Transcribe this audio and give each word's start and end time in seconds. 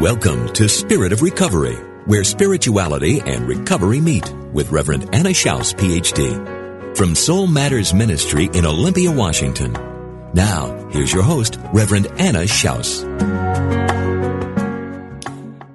Welcome 0.00 0.48
to 0.54 0.66
Spirit 0.66 1.12
of 1.12 1.20
Recovery, 1.20 1.74
where 2.06 2.24
spirituality 2.24 3.20
and 3.20 3.46
recovery 3.46 4.00
meet 4.00 4.32
with 4.50 4.72
Reverend 4.72 5.14
Anna 5.14 5.28
Schaus, 5.28 5.74
PhD, 5.74 6.96
from 6.96 7.14
Soul 7.14 7.46
Matters 7.46 7.92
Ministry 7.92 8.48
in 8.54 8.64
Olympia, 8.64 9.10
Washington. 9.10 9.74
Now, 10.32 10.88
here's 10.88 11.12
your 11.12 11.22
host, 11.22 11.58
Reverend 11.74 12.06
Anna 12.18 12.44
Schaus. 12.44 13.04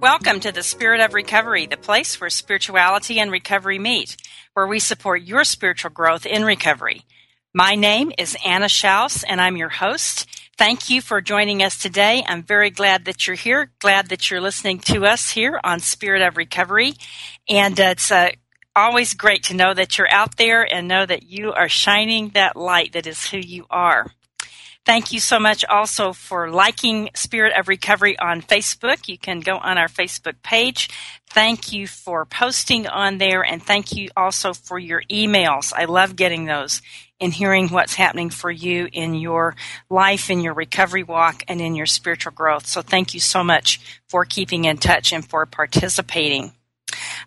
Welcome 0.02 0.40
to 0.40 0.52
the 0.52 0.64
Spirit 0.64 1.02
of 1.02 1.14
Recovery, 1.14 1.68
the 1.68 1.78
place 1.78 2.20
where 2.20 2.32
spirituality 2.32 3.20
and 3.20 3.32
recovery 3.32 3.78
meet, 3.78 4.18
where 4.56 4.66
we 4.66 4.80
support 4.80 5.22
your 5.22 5.44
spiritual 5.44 5.92
growth 5.92 6.26
in 6.26 6.44
recovery. 6.44 7.04
My 7.54 7.76
name 7.76 8.12
is 8.18 8.36
Anna 8.44 8.66
Schaus, 8.66 9.24
and 9.28 9.40
I'm 9.40 9.56
your 9.56 9.70
host. 9.70 10.28
Thank 10.58 10.90
you 10.90 11.02
for 11.02 11.20
joining 11.20 11.62
us 11.62 11.78
today. 11.78 12.24
I'm 12.26 12.42
very 12.42 12.70
glad 12.70 13.04
that 13.06 13.28
you're 13.28 13.36
here. 13.36 13.72
Glad 13.80 14.08
that 14.08 14.32
you're 14.32 14.40
listening 14.40 14.80
to 14.80 15.06
us 15.06 15.32
here 15.32 15.60
on 15.66 15.82
Spirit 15.82 16.22
of 16.22 16.38
Recovery. 16.38 16.94
And 17.50 17.78
uh, 17.78 17.90
it's 17.92 18.10
uh, 18.10 18.30
always 18.74 19.14
great 19.16 19.44
to 19.44 19.54
know 19.54 19.74
that 19.74 19.98
you're 19.98 20.10
out 20.10 20.38
there 20.38 20.64
and 20.64 20.88
know 20.88 21.06
that 21.06 21.24
you 21.24 21.52
are 21.52 21.68
shining 21.68 22.30
that 22.30 22.56
light 22.56 22.94
that 22.94 23.06
is 23.06 23.28
who 23.28 23.38
you 23.38 23.66
are. 23.70 24.08
Thank 24.86 25.12
you 25.12 25.20
so 25.20 25.40
much 25.40 25.66
also 25.66 26.14
for 26.14 26.50
liking 26.50 27.10
Spirit 27.16 27.52
of 27.60 27.68
Recovery 27.68 28.18
on 28.18 28.42
Facebook. 28.42 29.10
You 29.10 29.18
can 29.18 29.42
go 29.42 29.58
on 29.58 29.78
our 29.78 29.90
Facebook 29.90 30.42
page. 30.42 30.90
Thank 31.32 31.74
you 31.74 31.86
for 31.86 32.24
posting 32.24 32.88
on 32.88 33.18
there 33.18 33.44
and 33.44 33.62
thank 33.62 33.94
you 33.94 34.10
also 34.16 34.54
for 34.54 34.80
your 34.80 35.02
emails. 35.12 35.74
I 35.76 35.84
love 35.84 36.16
getting 36.16 36.46
those 36.46 36.82
and 37.22 37.34
hearing 37.34 37.70
what's 37.70 37.94
happening 37.94 38.30
for 38.30 38.50
you 38.50 38.90
in 38.92 39.14
your 39.14 39.56
life, 39.90 40.30
in 40.30 40.42
your 40.42 40.54
recovery 40.54 41.04
walk, 41.04 41.44
and 41.48 41.62
in 41.62 41.76
your 41.76 41.86
spiritual 41.86 42.32
growth. 42.34 42.66
So 42.66 42.82
thank 42.82 43.14
you 43.14 43.20
so 43.20 43.44
much 43.44 43.80
for 44.10 44.26
keeping 44.26 44.66
in 44.66 44.78
touch 44.78 45.14
and 45.14 45.28
for 45.28 45.46
participating. 45.46 46.55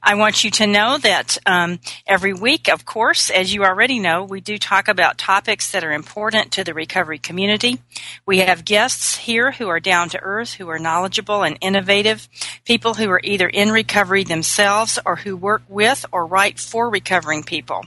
I 0.02 0.14
want 0.14 0.44
you 0.44 0.50
to 0.52 0.66
know 0.66 0.98
that 0.98 1.38
um, 1.46 1.80
every 2.06 2.32
week, 2.32 2.68
of 2.68 2.84
course, 2.84 3.30
as 3.30 3.52
you 3.52 3.64
already 3.64 3.98
know, 3.98 4.24
we 4.24 4.40
do 4.40 4.58
talk 4.58 4.88
about 4.88 5.18
topics 5.18 5.72
that 5.72 5.84
are 5.84 5.92
important 5.92 6.52
to 6.52 6.64
the 6.64 6.74
recovery 6.74 7.18
community. 7.18 7.80
We 8.24 8.38
have 8.38 8.64
guests 8.64 9.16
here 9.16 9.52
who 9.52 9.68
are 9.68 9.80
down 9.80 10.08
to 10.10 10.20
earth, 10.20 10.54
who 10.54 10.68
are 10.68 10.78
knowledgeable 10.78 11.42
and 11.42 11.58
innovative, 11.60 12.28
people 12.64 12.94
who 12.94 13.10
are 13.10 13.20
either 13.24 13.48
in 13.48 13.70
recovery 13.70 14.24
themselves 14.24 14.98
or 15.04 15.16
who 15.16 15.36
work 15.36 15.62
with 15.68 16.06
or 16.12 16.26
write 16.26 16.58
for 16.60 16.88
recovering 16.88 17.42
people. 17.42 17.84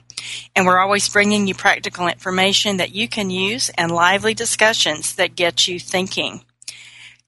And 0.55 0.65
we're 0.65 0.79
always 0.79 1.09
bringing 1.09 1.47
you 1.47 1.55
practical 1.55 2.07
information 2.07 2.77
that 2.77 2.93
you 2.93 3.07
can 3.07 3.29
use 3.29 3.69
and 3.69 3.91
lively 3.91 4.33
discussions 4.33 5.15
that 5.15 5.35
get 5.35 5.67
you 5.67 5.79
thinking. 5.79 6.43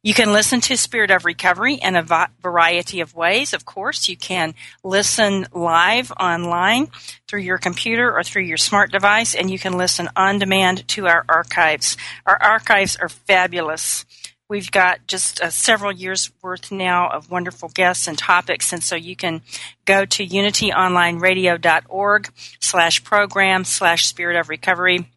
You 0.05 0.13
can 0.13 0.33
listen 0.33 0.59
to 0.59 0.75
Spirit 0.75 1.11
of 1.11 1.23
Recovery 1.23 1.75
in 1.75 1.95
a 1.95 2.27
variety 2.41 2.99
of 2.99 3.15
ways. 3.15 3.53
Of 3.53 3.63
course, 3.63 4.09
you 4.09 4.17
can 4.17 4.53
listen 4.83 5.47
live 5.53 6.11
online 6.19 6.89
through 7.25 7.39
your 7.39 7.57
computer 7.57 8.13
or 8.13 8.21
through 8.21 8.41
your 8.41 8.57
smart 8.57 8.91
device, 8.91 9.33
and 9.33 9.49
you 9.49 9.57
can 9.57 9.77
listen 9.77 10.09
on 10.13 10.39
demand 10.39 10.85
to 10.89 11.07
our 11.07 11.23
archives. 11.29 11.95
Our 12.25 12.35
archives 12.35 12.97
are 12.97 13.07
fabulous. 13.07 14.03
We've 14.49 14.69
got 14.69 15.07
just 15.07 15.39
uh, 15.39 15.49
several 15.49 15.93
years 15.93 16.29
worth 16.41 16.69
now 16.69 17.07
of 17.07 17.31
wonderful 17.31 17.69
guests 17.69 18.05
and 18.05 18.17
topics, 18.17 18.73
and 18.73 18.83
so 18.83 18.97
you 18.97 19.15
can 19.15 19.41
go 19.85 20.03
to 20.03 20.27
unityonlineradio.org 20.27 22.29
slash 22.59 23.05
program 23.05 23.63
slash 23.63 24.05
spirit 24.05 24.35
of 24.35 24.49
recovery 24.49 25.07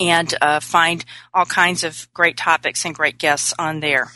and 0.00 0.34
uh, 0.40 0.60
find 0.60 1.04
all 1.32 1.44
kinds 1.44 1.84
of 1.84 2.08
great 2.14 2.36
topics 2.36 2.84
and 2.84 2.94
great 2.94 3.18
guests 3.18 3.54
on 3.58 3.80
there. 3.80 4.10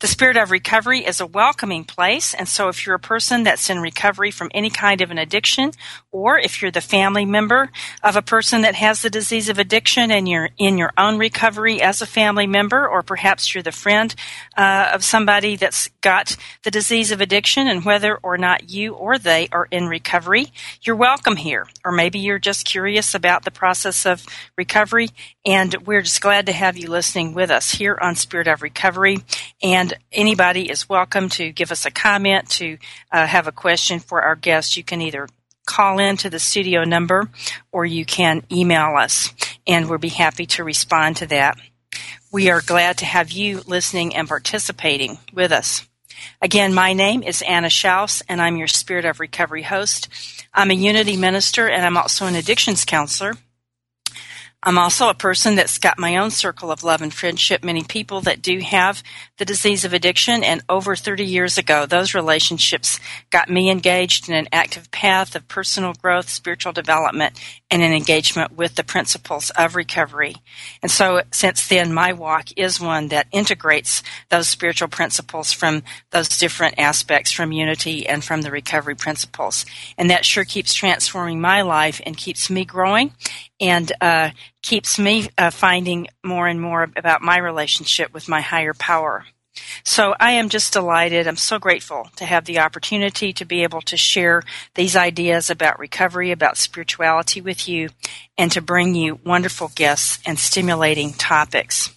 The 0.00 0.08
Spirit 0.08 0.38
of 0.38 0.50
Recovery 0.50 1.00
is 1.00 1.20
a 1.20 1.26
welcoming 1.26 1.84
place, 1.84 2.32
and 2.32 2.48
so 2.48 2.68
if 2.68 2.86
you're 2.86 2.94
a 2.94 3.00
person 3.00 3.42
that's 3.42 3.68
in 3.68 3.80
recovery 3.80 4.30
from 4.30 4.50
any 4.54 4.70
kind 4.70 5.02
of 5.02 5.10
an 5.10 5.18
addiction, 5.18 5.72
or 6.12 6.38
if 6.38 6.60
you're 6.60 6.70
the 6.70 6.80
family 6.80 7.24
member 7.24 7.70
of 8.02 8.16
a 8.16 8.22
person 8.22 8.62
that 8.62 8.74
has 8.74 9.02
the 9.02 9.10
disease 9.10 9.48
of 9.48 9.58
addiction 9.58 10.10
and 10.10 10.28
you're 10.28 10.50
in 10.58 10.76
your 10.76 10.92
own 10.98 11.18
recovery 11.18 11.80
as 11.80 12.02
a 12.02 12.06
family 12.06 12.46
member, 12.46 12.88
or 12.88 13.02
perhaps 13.02 13.54
you're 13.54 13.62
the 13.62 13.72
friend 13.72 14.14
uh, 14.56 14.90
of 14.92 15.04
somebody 15.04 15.56
that's 15.56 15.88
got 16.00 16.36
the 16.64 16.70
disease 16.70 17.10
of 17.12 17.20
addiction, 17.20 17.68
and 17.68 17.84
whether 17.84 18.16
or 18.16 18.36
not 18.36 18.70
you 18.70 18.94
or 18.94 19.18
they 19.18 19.48
are 19.52 19.68
in 19.70 19.86
recovery, 19.86 20.52
you're 20.82 20.96
welcome 20.96 21.36
here. 21.36 21.66
Or 21.84 21.92
maybe 21.92 22.18
you're 22.18 22.38
just 22.38 22.64
curious 22.64 23.14
about 23.14 23.44
the 23.44 23.50
process 23.50 24.04
of 24.04 24.26
recovery, 24.56 25.08
and 25.46 25.74
we're 25.86 26.02
just 26.02 26.20
glad 26.20 26.46
to 26.46 26.52
have 26.52 26.76
you 26.76 26.88
listening 26.88 27.34
with 27.34 27.50
us 27.50 27.70
here 27.72 27.96
on 28.00 28.16
Spirit 28.16 28.48
of 28.48 28.62
Recovery. 28.62 29.18
And 29.62 29.94
anybody 30.12 30.70
is 30.70 30.88
welcome 30.88 31.28
to 31.30 31.52
give 31.52 31.70
us 31.70 31.86
a 31.86 31.90
comment, 31.90 32.50
to 32.50 32.78
uh, 33.12 33.26
have 33.26 33.46
a 33.46 33.52
question 33.52 34.00
for 34.00 34.22
our 34.22 34.36
guests. 34.36 34.76
You 34.76 34.84
can 34.84 35.00
either 35.00 35.28
call 35.70 35.98
in 35.98 36.16
to 36.18 36.30
the 36.30 36.38
studio 36.38 36.84
number 36.84 37.30
or 37.70 37.86
you 37.86 38.04
can 38.04 38.42
email 38.50 38.96
us, 38.96 39.32
and 39.66 39.88
we'll 39.88 39.98
be 39.98 40.08
happy 40.08 40.46
to 40.46 40.64
respond 40.64 41.16
to 41.18 41.26
that. 41.26 41.56
We 42.32 42.50
are 42.50 42.60
glad 42.60 42.98
to 42.98 43.04
have 43.04 43.30
you 43.30 43.62
listening 43.66 44.14
and 44.14 44.28
participating 44.28 45.18
with 45.32 45.52
us. 45.52 45.86
Again, 46.42 46.74
my 46.74 46.92
name 46.92 47.22
is 47.22 47.42
Anna 47.42 47.68
Schaus, 47.68 48.22
and 48.28 48.42
I'm 48.42 48.56
your 48.56 48.68
Spirit 48.68 49.04
of 49.04 49.20
Recovery 49.20 49.62
host. 49.62 50.08
I'm 50.52 50.70
a 50.70 50.74
Unity 50.74 51.16
minister, 51.16 51.68
and 51.68 51.84
I'm 51.84 51.96
also 51.96 52.26
an 52.26 52.34
addictions 52.34 52.84
counselor. 52.84 53.34
I'm 54.62 54.76
also 54.76 55.08
a 55.08 55.14
person 55.14 55.54
that's 55.54 55.78
got 55.78 55.98
my 55.98 56.18
own 56.18 56.30
circle 56.30 56.70
of 56.70 56.84
love 56.84 57.00
and 57.00 57.12
friendship, 57.12 57.64
many 57.64 57.82
people 57.82 58.20
that 58.22 58.42
do 58.42 58.58
have 58.58 59.02
the 59.38 59.46
disease 59.46 59.86
of 59.86 59.94
addiction. 59.94 60.44
And 60.44 60.62
over 60.68 60.94
30 60.94 61.24
years 61.24 61.56
ago, 61.56 61.86
those 61.86 62.14
relationships 62.14 63.00
got 63.30 63.48
me 63.48 63.70
engaged 63.70 64.28
in 64.28 64.34
an 64.34 64.48
active 64.52 64.90
path 64.90 65.34
of 65.34 65.48
personal 65.48 65.94
growth, 65.94 66.28
spiritual 66.28 66.72
development, 66.72 67.40
and 67.70 67.82
an 67.82 67.92
engagement 67.92 68.56
with 68.56 68.74
the 68.74 68.84
principles 68.84 69.50
of 69.50 69.76
recovery. 69.76 70.34
And 70.82 70.90
so 70.90 71.22
since 71.30 71.68
then, 71.68 71.92
my 71.92 72.12
walk 72.12 72.48
is 72.56 72.80
one 72.80 73.08
that 73.08 73.28
integrates 73.30 74.02
those 74.28 74.48
spiritual 74.48 74.88
principles 74.88 75.52
from 75.52 75.82
those 76.10 76.28
different 76.28 76.78
aspects 76.78 77.30
from 77.30 77.52
unity 77.52 78.06
and 78.06 78.24
from 78.24 78.42
the 78.42 78.50
recovery 78.50 78.96
principles. 78.96 79.64
And 79.96 80.10
that 80.10 80.24
sure 80.24 80.44
keeps 80.44 80.74
transforming 80.74 81.40
my 81.40 81.62
life 81.62 82.00
and 82.04 82.16
keeps 82.16 82.50
me 82.50 82.64
growing 82.64 83.12
and 83.60 83.92
uh, 84.00 84.30
keeps 84.62 84.98
me 84.98 85.28
uh, 85.38 85.50
finding 85.50 86.08
more 86.24 86.46
and 86.46 86.60
more 86.60 86.90
about 86.96 87.22
my 87.22 87.38
relationship 87.38 88.12
with 88.12 88.28
my 88.28 88.40
higher 88.40 88.74
power. 88.74 89.26
So 89.84 90.14
I 90.20 90.32
am 90.32 90.48
just 90.48 90.72
delighted. 90.72 91.26
I'm 91.26 91.36
so 91.36 91.58
grateful 91.58 92.08
to 92.16 92.24
have 92.24 92.44
the 92.44 92.60
opportunity 92.60 93.32
to 93.34 93.44
be 93.44 93.62
able 93.62 93.80
to 93.82 93.96
share 93.96 94.42
these 94.74 94.96
ideas 94.96 95.50
about 95.50 95.78
recovery, 95.78 96.30
about 96.30 96.56
spirituality 96.56 97.40
with 97.40 97.68
you, 97.68 97.90
and 98.36 98.50
to 98.52 98.60
bring 98.60 98.94
you 98.94 99.18
wonderful 99.24 99.70
guests 99.74 100.20
and 100.26 100.38
stimulating 100.38 101.12
topics. 101.12 101.94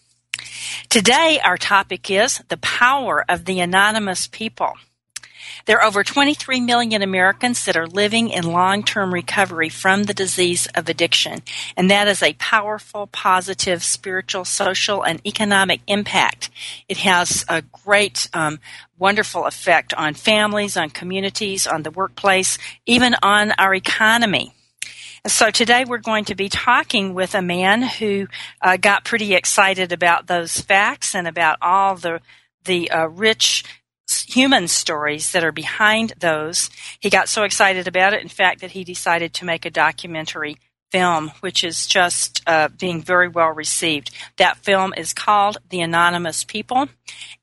Today, 0.90 1.40
our 1.44 1.58
topic 1.58 2.10
is 2.10 2.42
the 2.50 2.58
power 2.58 3.26
of 3.28 3.46
the 3.46 3.60
anonymous 3.60 4.28
people. 4.28 4.74
There 5.66 5.80
are 5.80 5.86
over 5.86 6.04
23 6.04 6.60
million 6.60 7.02
Americans 7.02 7.64
that 7.66 7.78
are 7.78 7.88
living 7.88 8.30
in 8.30 8.44
long 8.44 8.84
term 8.84 9.14
recovery 9.14 9.70
from 9.70 10.04
the 10.04 10.14
disease 10.14 10.68
of 10.76 10.90
addiction, 10.90 11.42
and 11.78 11.90
that 11.90 12.08
is 12.10 12.22
a 12.22 12.34
powerful, 12.34 13.08
positive, 13.08 13.82
spiritual, 13.82 14.44
social, 14.44 15.04
and 15.04 15.26
economic 15.26 15.80
impact. 15.88 16.50
It 16.90 16.98
has 16.98 17.46
a 17.48 17.62
great, 17.62 18.30
um, 18.34 18.60
wonderful 18.98 19.46
effect 19.46 19.94
on 19.94 20.16
families, 20.16 20.76
on 20.76 20.90
communities, 20.90 21.66
on 21.66 21.84
the 21.84 21.92
workplace, 21.92 22.58
even 22.86 23.16
on 23.24 23.52
our 23.58 23.74
economy. 23.74 24.54
So 25.26 25.50
today 25.50 25.86
we're 25.86 26.00
going 26.00 26.26
to 26.26 26.36
be 26.36 26.50
talking 26.50 27.14
with 27.14 27.36
a 27.36 27.42
man 27.42 27.84
who 27.84 28.28
uh, 28.62 28.76
got 28.76 29.06
pretty 29.06 29.34
excited 29.34 29.94
about 29.94 30.28
those 30.28 30.60
facts 30.60 31.16
and 31.16 31.26
about 31.26 31.60
all 31.62 31.96
the 31.96 32.20
the 32.66 32.92
uh, 32.92 33.08
rich 33.08 33.64
human 34.08 34.68
stories 34.68 35.32
that 35.32 35.44
are 35.44 35.52
behind 35.52 36.14
those. 36.20 36.70
He 37.00 37.10
got 37.10 37.30
so 37.30 37.44
excited 37.44 37.88
about 37.88 38.14
it, 38.14 38.22
in 38.22 38.30
fact, 38.30 38.62
that 38.62 38.72
he 38.72 38.84
decided 38.84 39.34
to 39.36 39.46
make 39.46 39.66
a 39.66 39.72
documentary 39.72 40.58
film, 40.92 41.32
which 41.40 41.64
is 41.64 41.88
just 41.88 42.42
uh, 42.46 42.68
being 42.68 43.02
very 43.02 43.28
well 43.28 43.50
received. 43.50 44.12
That 44.38 44.58
film 44.58 44.94
is 44.96 45.14
called 45.14 45.58
The 45.70 45.82
Anonymous 45.82 46.44
People, 46.44 46.88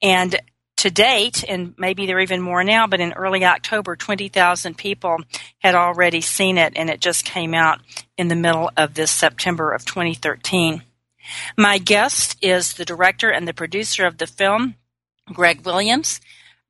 and 0.01 0.37
to 0.77 0.91
date, 0.91 1.45
and 1.47 1.75
maybe 1.77 2.07
there 2.07 2.17
are 2.17 2.21
even 2.21 2.41
more 2.41 2.65
now, 2.65 2.87
but 2.87 3.01
in 3.01 3.13
early 3.13 3.45
October, 3.45 3.97
20,000 3.97 4.79
people 4.79 5.19
had 5.59 5.75
already 5.75 6.23
seen 6.23 6.57
it, 6.57 6.73
and 6.75 6.89
it 6.89 7.01
just 7.01 7.25
came 7.25 7.53
out 7.53 7.81
in 8.17 8.29
the 8.29 8.37
middle 8.37 8.71
of 8.79 8.95
this 8.95 9.11
September 9.11 9.73
of 9.73 9.85
2013. 9.85 10.83
My 11.59 11.77
guest 11.77 12.37
is 12.41 12.75
the 12.75 12.87
director 12.87 13.31
and 13.31 13.47
the 13.47 13.53
producer 13.53 14.07
of 14.07 14.17
the 14.17 14.27
film, 14.27 14.77
Greg 15.31 15.67
Williams. 15.67 16.21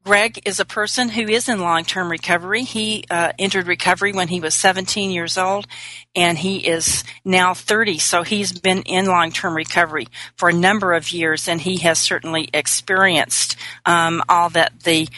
Greg 0.03 0.41
is 0.47 0.61
a 0.61 0.65
person 0.65 1.11
who 1.11 1.23
is 1.29 1.49
in 1.49 1.61
long 1.61 1.85
term 1.85 2.11
recovery. 2.11 2.63
He 2.63 3.05
uh, 3.11 3.33
entered 3.39 3.67
recovery 3.67 4.13
when 4.13 4.29
he 4.29 4.41
was 4.41 4.55
17 4.55 5.11
years 5.11 5.37
old, 5.37 5.67
and 6.15 6.39
he 6.39 6.67
is 6.67 7.05
now 7.25 7.53
30. 7.53 7.99
So 7.99 8.23
he's 8.23 8.59
been 8.59 8.83
in 8.83 9.07
long 9.07 9.31
term 9.31 9.55
recovery 9.55 10.09
for 10.37 10.49
a 10.49 10.55
number 10.55 10.95
of 10.95 11.13
years, 11.13 11.49
and 11.49 11.61
he 11.61 11.79
has 11.79 11.99
certainly 11.99 12.49
experienced 12.55 13.57
um, 13.85 14.23
all 14.29 14.49
that 14.51 14.81
the 14.81 15.09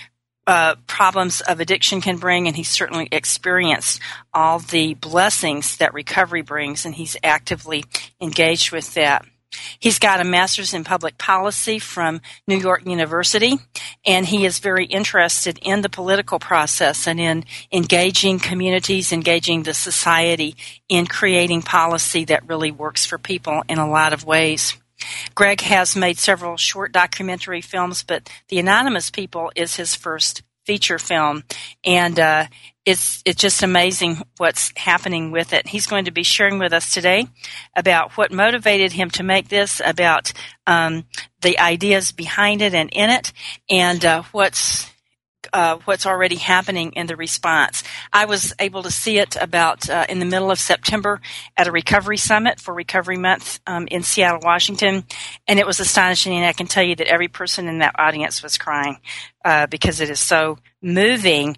uh, 0.46 0.74
problems 0.88 1.40
of 1.42 1.60
addiction 1.60 2.00
can 2.00 2.16
bring, 2.16 2.48
and 2.48 2.56
he's 2.56 2.68
certainly 2.68 3.08
experienced 3.12 4.00
all 4.34 4.58
the 4.58 4.94
blessings 4.94 5.76
that 5.76 5.94
recovery 5.94 6.42
brings, 6.42 6.84
and 6.84 6.96
he's 6.96 7.16
actively 7.22 7.84
engaged 8.20 8.72
with 8.72 8.94
that. 8.94 9.24
He's 9.78 9.98
got 9.98 10.20
a 10.20 10.24
master's 10.24 10.74
in 10.74 10.84
public 10.84 11.18
policy 11.18 11.78
from 11.78 12.20
New 12.46 12.56
York 12.56 12.86
University, 12.86 13.58
and 14.06 14.26
he 14.26 14.44
is 14.44 14.58
very 14.58 14.86
interested 14.86 15.58
in 15.62 15.82
the 15.82 15.88
political 15.88 16.38
process 16.38 17.06
and 17.06 17.20
in 17.20 17.44
engaging 17.70 18.38
communities, 18.38 19.12
engaging 19.12 19.62
the 19.62 19.74
society 19.74 20.56
in 20.88 21.06
creating 21.06 21.62
policy 21.62 22.24
that 22.26 22.48
really 22.48 22.70
works 22.70 23.04
for 23.04 23.18
people 23.18 23.62
in 23.68 23.78
a 23.78 23.88
lot 23.88 24.12
of 24.12 24.24
ways. 24.24 24.76
Greg 25.34 25.60
has 25.62 25.96
made 25.96 26.18
several 26.18 26.56
short 26.56 26.92
documentary 26.92 27.60
films, 27.60 28.02
but 28.02 28.30
The 28.48 28.58
Anonymous 28.58 29.10
People 29.10 29.50
is 29.56 29.76
his 29.76 29.94
first 29.94 30.42
feature 30.64 30.98
film, 30.98 31.42
and 31.84 32.18
uh, 32.18 32.46
it's 32.84 33.22
it's 33.24 33.40
just 33.40 33.62
amazing 33.62 34.22
what's 34.38 34.72
happening 34.76 35.30
with 35.30 35.52
it. 35.52 35.68
He's 35.68 35.86
going 35.86 36.06
to 36.06 36.10
be 36.10 36.24
sharing 36.24 36.58
with 36.58 36.72
us 36.72 36.92
today 36.92 37.26
about 37.76 38.16
what 38.16 38.32
motivated 38.32 38.92
him 38.92 39.10
to 39.10 39.22
make 39.22 39.48
this, 39.48 39.80
about 39.84 40.32
um, 40.66 41.04
the 41.42 41.58
ideas 41.58 42.12
behind 42.12 42.60
it 42.60 42.74
and 42.74 42.90
in 42.92 43.10
it, 43.10 43.32
and 43.70 44.04
uh, 44.04 44.22
what's 44.32 44.92
uh, 45.52 45.78
what's 45.84 46.06
already 46.06 46.36
happening 46.36 46.92
in 46.92 47.06
the 47.06 47.16
response. 47.16 47.82
I 48.12 48.24
was 48.24 48.54
able 48.58 48.82
to 48.82 48.90
see 48.90 49.18
it 49.18 49.36
about 49.36 49.88
uh, 49.88 50.06
in 50.08 50.18
the 50.18 50.24
middle 50.24 50.50
of 50.50 50.58
September 50.58 51.20
at 51.56 51.66
a 51.66 51.72
recovery 51.72 52.16
summit 52.16 52.60
for 52.60 52.74
Recovery 52.74 53.16
Month 53.16 53.60
um, 53.66 53.86
in 53.90 54.02
Seattle, 54.02 54.40
Washington, 54.42 55.04
and 55.46 55.58
it 55.58 55.66
was 55.66 55.80
astonishing. 55.80 56.34
And 56.34 56.46
I 56.46 56.52
can 56.52 56.66
tell 56.66 56.84
you 56.84 56.96
that 56.96 57.08
every 57.08 57.28
person 57.28 57.68
in 57.68 57.78
that 57.78 57.98
audience 57.98 58.42
was 58.42 58.58
crying 58.58 58.98
uh, 59.44 59.66
because 59.66 60.00
it 60.00 60.10
is 60.10 60.20
so 60.20 60.58
moving. 60.80 61.56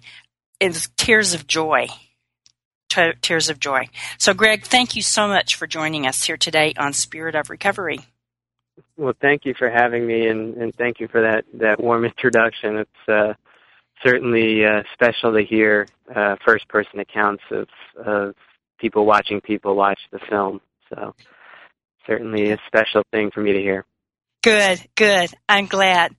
It's 0.59 0.89
tears 0.97 1.33
of 1.33 1.47
joy. 1.47 1.87
T- 2.89 3.13
tears 3.21 3.49
of 3.49 3.59
joy. 3.59 3.87
So, 4.17 4.33
Greg, 4.33 4.63
thank 4.63 4.95
you 4.95 5.01
so 5.01 5.27
much 5.27 5.55
for 5.55 5.67
joining 5.67 6.07
us 6.07 6.23
here 6.23 6.37
today 6.37 6.73
on 6.77 6.93
Spirit 6.93 7.35
of 7.35 7.49
Recovery. 7.49 7.99
Well, 8.97 9.13
thank 9.21 9.45
you 9.45 9.53
for 9.57 9.69
having 9.69 10.07
me, 10.07 10.27
and, 10.27 10.55
and 10.55 10.75
thank 10.75 10.99
you 10.99 11.07
for 11.07 11.21
that, 11.21 11.45
that 11.55 11.81
warm 11.81 12.05
introduction. 12.05 12.77
It's 12.77 13.09
uh, 13.09 13.33
certainly 14.03 14.65
uh, 14.65 14.83
special 14.93 15.33
to 15.33 15.43
hear 15.43 15.87
uh, 16.13 16.35
first 16.45 16.67
person 16.69 16.99
accounts 16.99 17.43
of, 17.51 17.67
of 18.05 18.35
people 18.79 19.05
watching 19.05 19.41
people 19.41 19.75
watch 19.75 19.99
the 20.11 20.19
film. 20.29 20.61
So 20.89 21.15
certainly 22.05 22.51
a 22.51 22.59
special 22.67 23.03
thing 23.11 23.31
for 23.31 23.41
me 23.41 23.53
to 23.53 23.59
hear. 23.59 23.85
Good, 24.43 24.87
good. 24.95 25.31
I'm 25.49 25.65
glad. 25.65 26.15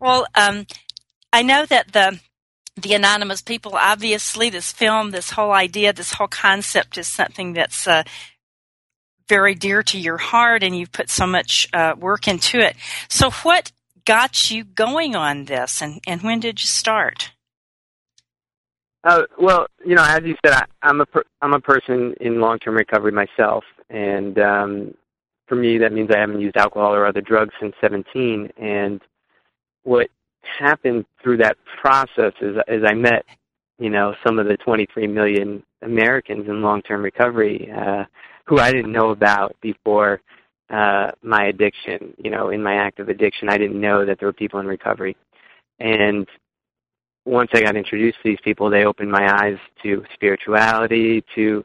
Well, 0.00 0.26
um, 0.34 0.66
I 1.32 1.42
know 1.42 1.64
that 1.66 1.92
the 1.92 2.18
the 2.82 2.94
anonymous 2.94 3.42
people, 3.42 3.72
obviously, 3.74 4.50
this 4.50 4.72
film, 4.72 5.10
this 5.10 5.30
whole 5.30 5.52
idea, 5.52 5.92
this 5.92 6.12
whole 6.12 6.28
concept 6.28 6.98
is 6.98 7.06
something 7.06 7.52
that's 7.52 7.86
uh, 7.86 8.02
very 9.28 9.54
dear 9.54 9.82
to 9.84 9.98
your 9.98 10.18
heart, 10.18 10.62
and 10.62 10.76
you've 10.76 10.92
put 10.92 11.10
so 11.10 11.26
much 11.26 11.68
uh, 11.72 11.94
work 11.98 12.28
into 12.28 12.58
it. 12.58 12.76
So, 13.08 13.30
what 13.30 13.72
got 14.04 14.50
you 14.50 14.64
going 14.64 15.14
on 15.14 15.44
this, 15.44 15.82
and, 15.82 16.00
and 16.06 16.22
when 16.22 16.40
did 16.40 16.60
you 16.60 16.66
start? 16.66 17.30
Uh, 19.04 19.22
well, 19.38 19.66
you 19.84 19.94
know, 19.94 20.04
as 20.04 20.22
you 20.24 20.34
said, 20.44 20.54
I, 20.54 20.64
I'm 20.82 21.00
a 21.00 21.06
per, 21.06 21.22
I'm 21.40 21.54
a 21.54 21.60
person 21.60 22.14
in 22.20 22.40
long 22.40 22.58
term 22.58 22.74
recovery 22.74 23.12
myself, 23.12 23.64
and 23.90 24.38
um, 24.38 24.94
for 25.48 25.56
me, 25.56 25.78
that 25.78 25.92
means 25.92 26.10
I 26.14 26.18
haven't 26.18 26.40
used 26.40 26.56
alcohol 26.56 26.94
or 26.94 27.06
other 27.06 27.20
drugs 27.20 27.54
since 27.60 27.74
17. 27.80 28.50
And 28.58 29.00
what 29.82 30.08
happened 30.58 31.04
through 31.22 31.38
that 31.38 31.56
process 31.80 32.32
is, 32.40 32.56
is 32.68 32.82
I 32.86 32.94
met, 32.94 33.24
you 33.78 33.90
know, 33.90 34.14
some 34.24 34.38
of 34.38 34.46
the 34.46 34.56
23 34.58 35.06
million 35.06 35.62
Americans 35.82 36.48
in 36.48 36.62
long 36.62 36.82
term 36.82 37.02
recovery 37.02 37.70
uh, 37.70 38.04
who 38.46 38.58
I 38.58 38.72
didn't 38.72 38.92
know 38.92 39.10
about 39.10 39.56
before 39.60 40.20
uh, 40.70 41.12
my 41.22 41.46
addiction. 41.46 42.14
You 42.18 42.30
know, 42.30 42.50
in 42.50 42.62
my 42.62 42.74
active 42.74 43.08
addiction, 43.08 43.48
I 43.48 43.58
didn't 43.58 43.80
know 43.80 44.04
that 44.04 44.18
there 44.18 44.28
were 44.28 44.32
people 44.32 44.60
in 44.60 44.66
recovery. 44.66 45.16
And 45.78 46.26
once 47.24 47.50
I 47.54 47.60
got 47.60 47.76
introduced 47.76 48.18
to 48.22 48.30
these 48.30 48.40
people, 48.42 48.70
they 48.70 48.84
opened 48.84 49.10
my 49.10 49.26
eyes 49.42 49.58
to 49.82 50.04
spirituality, 50.14 51.22
to 51.34 51.64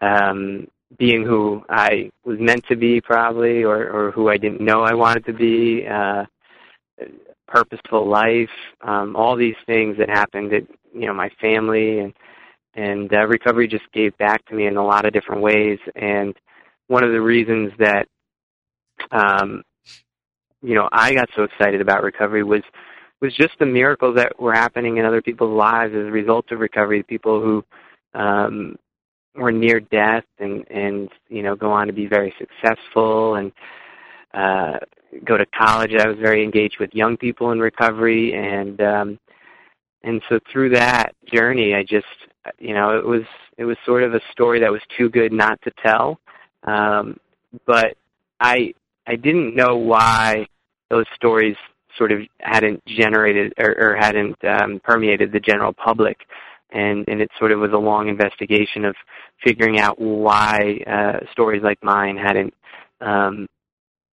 um, 0.00 0.66
being 0.98 1.24
who 1.24 1.64
I 1.68 2.10
was 2.24 2.38
meant 2.38 2.66
to 2.66 2.76
be, 2.76 3.00
probably, 3.00 3.62
or, 3.62 3.88
or 3.88 4.10
who 4.10 4.28
I 4.28 4.36
didn't 4.36 4.60
know 4.60 4.82
I 4.82 4.94
wanted 4.94 5.24
to 5.26 5.32
be. 5.32 5.86
Uh, 5.86 6.24
purposeful 7.52 8.08
life, 8.08 8.50
um, 8.80 9.14
all 9.14 9.36
these 9.36 9.56
things 9.66 9.98
that 9.98 10.08
happened 10.08 10.52
at 10.54 10.62
you 10.94 11.06
know 11.06 11.14
my 11.14 11.30
family 11.40 11.98
and 11.98 12.14
and 12.74 13.12
uh, 13.12 13.26
recovery 13.26 13.68
just 13.68 13.84
gave 13.92 14.16
back 14.16 14.44
to 14.46 14.54
me 14.54 14.66
in 14.66 14.76
a 14.76 14.84
lot 14.84 15.04
of 15.04 15.12
different 15.12 15.42
ways. 15.42 15.78
And 15.94 16.34
one 16.86 17.04
of 17.04 17.12
the 17.12 17.20
reasons 17.20 17.72
that 17.78 18.08
um, 19.10 19.62
you 20.62 20.74
know 20.74 20.88
I 20.90 21.14
got 21.14 21.28
so 21.36 21.42
excited 21.44 21.80
about 21.80 22.02
recovery 22.02 22.42
was 22.42 22.62
was 23.20 23.34
just 23.34 23.52
the 23.58 23.66
miracles 23.66 24.16
that 24.16 24.40
were 24.40 24.54
happening 24.54 24.96
in 24.96 25.04
other 25.04 25.22
people's 25.22 25.56
lives 25.56 25.94
as 25.94 26.06
a 26.06 26.10
result 26.10 26.50
of 26.50 26.58
recovery. 26.58 27.02
People 27.02 27.40
who 27.40 27.64
um, 28.18 28.76
were 29.34 29.52
near 29.52 29.80
death 29.80 30.24
and 30.38 30.64
and 30.70 31.10
you 31.28 31.42
know 31.42 31.54
go 31.54 31.70
on 31.70 31.86
to 31.86 31.92
be 31.92 32.06
very 32.06 32.34
successful 32.38 33.34
and 33.34 33.52
uh, 34.32 34.78
go 35.24 35.36
to 35.36 35.46
college. 35.46 35.92
I 35.94 36.08
was 36.08 36.18
very 36.18 36.42
engaged 36.42 36.76
with 36.80 36.94
young 36.94 37.16
people 37.16 37.52
in 37.52 37.60
recovery 37.60 38.34
and 38.34 38.80
um, 38.80 39.18
and 40.04 40.22
so 40.28 40.38
through 40.52 40.70
that 40.70 41.14
journey, 41.32 41.74
I 41.74 41.82
just 41.82 42.06
you 42.58 42.74
know 42.74 42.98
it 42.98 43.06
was 43.06 43.22
it 43.56 43.64
was 43.64 43.76
sort 43.84 44.02
of 44.02 44.14
a 44.14 44.20
story 44.32 44.60
that 44.60 44.72
was 44.72 44.82
too 44.96 45.08
good 45.08 45.32
not 45.32 45.60
to 45.62 45.72
tell. 45.82 46.18
Um, 46.64 47.18
but 47.66 47.96
I 48.40 48.74
I 49.06 49.16
didn't 49.16 49.54
know 49.54 49.76
why 49.76 50.46
those 50.90 51.06
stories 51.14 51.56
sort 51.96 52.12
of 52.12 52.20
hadn't 52.40 52.84
generated 52.86 53.52
or, 53.58 53.74
or 53.78 53.96
hadn't 53.96 54.42
um, 54.44 54.80
permeated 54.82 55.32
the 55.32 55.40
general 55.40 55.72
public, 55.72 56.18
and 56.70 57.04
and 57.08 57.20
it 57.20 57.30
sort 57.38 57.52
of 57.52 57.60
was 57.60 57.72
a 57.72 57.78
long 57.78 58.08
investigation 58.08 58.84
of 58.84 58.96
figuring 59.44 59.78
out 59.78 60.00
why 60.00 60.80
uh, 60.86 61.24
stories 61.32 61.62
like 61.62 61.82
mine 61.82 62.16
hadn't. 62.16 62.54
Um, 63.00 63.48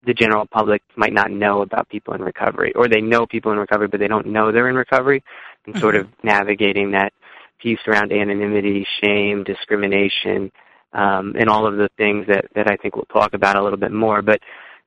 the 0.06 0.14
general 0.14 0.46
public 0.46 0.82
might 0.96 1.14
not 1.14 1.32
know 1.32 1.62
about 1.62 1.90
people 1.90 2.14
in 2.14 2.22
recovery, 2.22 2.74
or 2.76 2.88
they 2.88 3.02
know 3.02 3.26
people 3.26 3.52
in 3.52 3.58
recovery, 3.58 3.88
but 3.88 4.00
they 4.00 4.08
don't 4.08 4.28
know 4.28 4.52
they're 4.52 4.70
in 4.70 4.76
recovery, 4.76 5.24
and 5.66 5.78
sort 5.78 5.96
of 5.96 6.08
mm-hmm. 6.08 6.28
navigating 6.28 6.92
that 6.92 7.14
piece 7.62 7.80
around 7.88 8.12
anonymity, 8.12 8.86
shame, 9.04 9.44
discrimination, 9.44 10.52
um, 10.94 11.36
and 11.38 11.50
all 11.50 11.68
of 11.68 11.76
the 11.76 11.90
things 11.98 12.26
that, 12.28 12.46
that 12.56 12.72
I 12.72 12.78
think 12.78 12.96
we'll 12.96 13.06
talk 13.06 13.34
about 13.34 13.58
a 13.58 13.64
little 13.64 13.78
bit 13.78 13.92
more. 13.92 14.22
But 14.22 14.40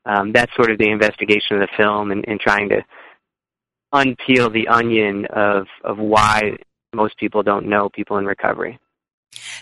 um, 0.07 0.33
that's 0.33 0.55
sort 0.57 0.71
of 0.71 0.79
the 0.79 0.91
investigation 0.91 1.57
of 1.57 1.61
the 1.61 1.69
film 1.77 2.11
and, 2.11 2.25
and 2.27 2.41
trying 2.41 2.71
to 2.71 2.83
unpeel 3.93 4.53
the 4.53 4.69
onion 4.69 5.27
of 5.27 5.67
of 5.85 5.99
why 5.99 6.57
most 6.95 7.17
people 7.19 7.43
don't 7.43 7.67
know 7.67 7.89
people 7.89 8.17
in 8.19 8.25
recovery. 8.25 8.79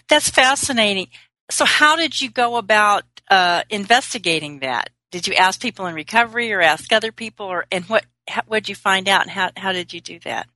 That's 0.08 0.30
fascinating. 0.30 1.08
So, 1.50 1.64
how 1.64 1.96
did 1.96 2.20
you 2.20 2.30
go 2.30 2.56
about 2.56 3.04
uh, 3.28 3.62
investigating 3.70 4.60
that? 4.60 4.90
Did 5.10 5.26
you 5.26 5.34
ask 5.34 5.60
people 5.60 5.86
in 5.86 5.94
recovery, 5.94 6.52
or 6.52 6.60
ask 6.60 6.92
other 6.92 7.12
people, 7.12 7.46
or 7.46 7.66
and 7.70 7.84
what 7.86 8.04
what 8.46 8.64
did 8.64 8.68
you 8.68 8.74
find 8.74 9.08
out, 9.08 9.22
and 9.22 9.30
how 9.30 9.50
how 9.56 9.72
did 9.72 9.92
you 9.92 10.00
do 10.00 10.18
that? 10.20 10.48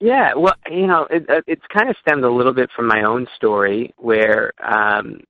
Yeah, 0.00 0.34
well, 0.34 0.54
you 0.70 0.86
know, 0.86 1.06
it, 1.08 1.24
it's 1.46 1.62
kind 1.72 1.88
of 1.88 1.96
stemmed 2.00 2.24
a 2.24 2.30
little 2.30 2.52
bit 2.52 2.70
from 2.74 2.86
my 2.86 3.04
own 3.04 3.26
story, 3.36 3.94
where 3.96 4.52
um, 4.62 5.20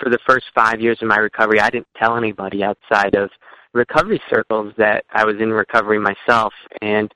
for 0.00 0.10
the 0.10 0.18
first 0.26 0.46
five 0.54 0.80
years 0.80 0.98
of 1.00 1.08
my 1.08 1.16
recovery, 1.16 1.60
I 1.60 1.70
didn't 1.70 1.88
tell 1.96 2.16
anybody 2.16 2.64
outside 2.64 3.14
of 3.14 3.30
recovery 3.72 4.20
circles 4.28 4.72
that 4.78 5.04
I 5.12 5.24
was 5.24 5.36
in 5.40 5.52
recovery 5.52 6.00
myself, 6.00 6.54
and 6.82 7.12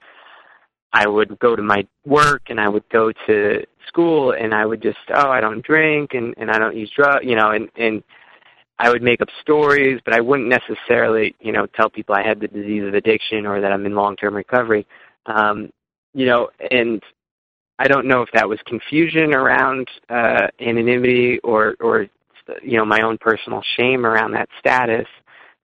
I 0.92 1.06
would 1.06 1.38
go 1.38 1.56
to 1.56 1.62
my 1.62 1.86
work 2.04 2.42
and 2.48 2.60
I 2.60 2.68
would 2.68 2.88
go 2.90 3.12
to 3.26 3.64
school 3.86 4.32
and 4.32 4.54
I 4.54 4.66
would 4.66 4.82
just 4.82 4.98
oh 5.14 5.30
I 5.30 5.40
don't 5.40 5.64
drink 5.64 6.10
and 6.14 6.34
and 6.36 6.50
I 6.50 6.58
don't 6.58 6.76
use 6.76 6.90
drugs 6.94 7.24
you 7.24 7.36
know 7.36 7.50
and 7.50 7.68
and 7.76 8.02
I 8.82 8.88
would 8.90 9.02
make 9.02 9.20
up 9.20 9.28
stories 9.42 10.00
but 10.04 10.14
I 10.14 10.20
wouldn't 10.20 10.48
necessarily 10.48 11.34
you 11.40 11.52
know 11.52 11.66
tell 11.66 11.90
people 11.90 12.14
I 12.14 12.26
had 12.26 12.40
the 12.40 12.48
disease 12.48 12.84
of 12.84 12.94
addiction 12.94 13.46
or 13.46 13.60
that 13.60 13.72
I'm 13.72 13.84
in 13.86 13.94
long 13.94 14.16
term 14.16 14.34
recovery. 14.34 14.86
Um 15.26 15.70
you 16.14 16.26
know 16.26 16.48
and 16.70 17.02
I 17.78 17.88
don't 17.88 18.06
know 18.06 18.22
if 18.22 18.30
that 18.34 18.48
was 18.48 18.58
confusion 18.66 19.34
around 19.34 19.86
uh 20.08 20.46
anonymity 20.60 21.38
or 21.40 21.76
or 21.80 22.06
you 22.62 22.76
know 22.78 22.84
my 22.84 23.00
own 23.02 23.18
personal 23.18 23.62
shame 23.76 24.04
around 24.06 24.32
that 24.32 24.48
status 24.58 25.06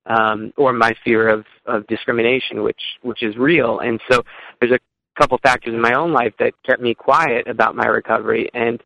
um 0.06 0.52
or 0.56 0.73
my 0.73 0.92
fear 1.04 1.28
of 1.28 1.44
of 1.64 1.87
discrimination 1.87 2.62
which 2.62 2.82
which 3.02 3.23
is 3.23 3.37
real. 3.37 3.80
And 3.80 4.00
so 4.11 4.23
there's 4.61 4.73
a 4.73 4.78
couple 5.18 5.38
factors 5.42 5.75
in 5.75 5.80
my 5.80 5.94
own 5.94 6.12
life 6.12 6.35
that 6.38 6.52
kept 6.64 6.82
me 6.82 6.94
quiet 6.94 7.49
about 7.49 7.75
my 7.75 7.87
recovery. 7.87 8.50
And 8.52 8.82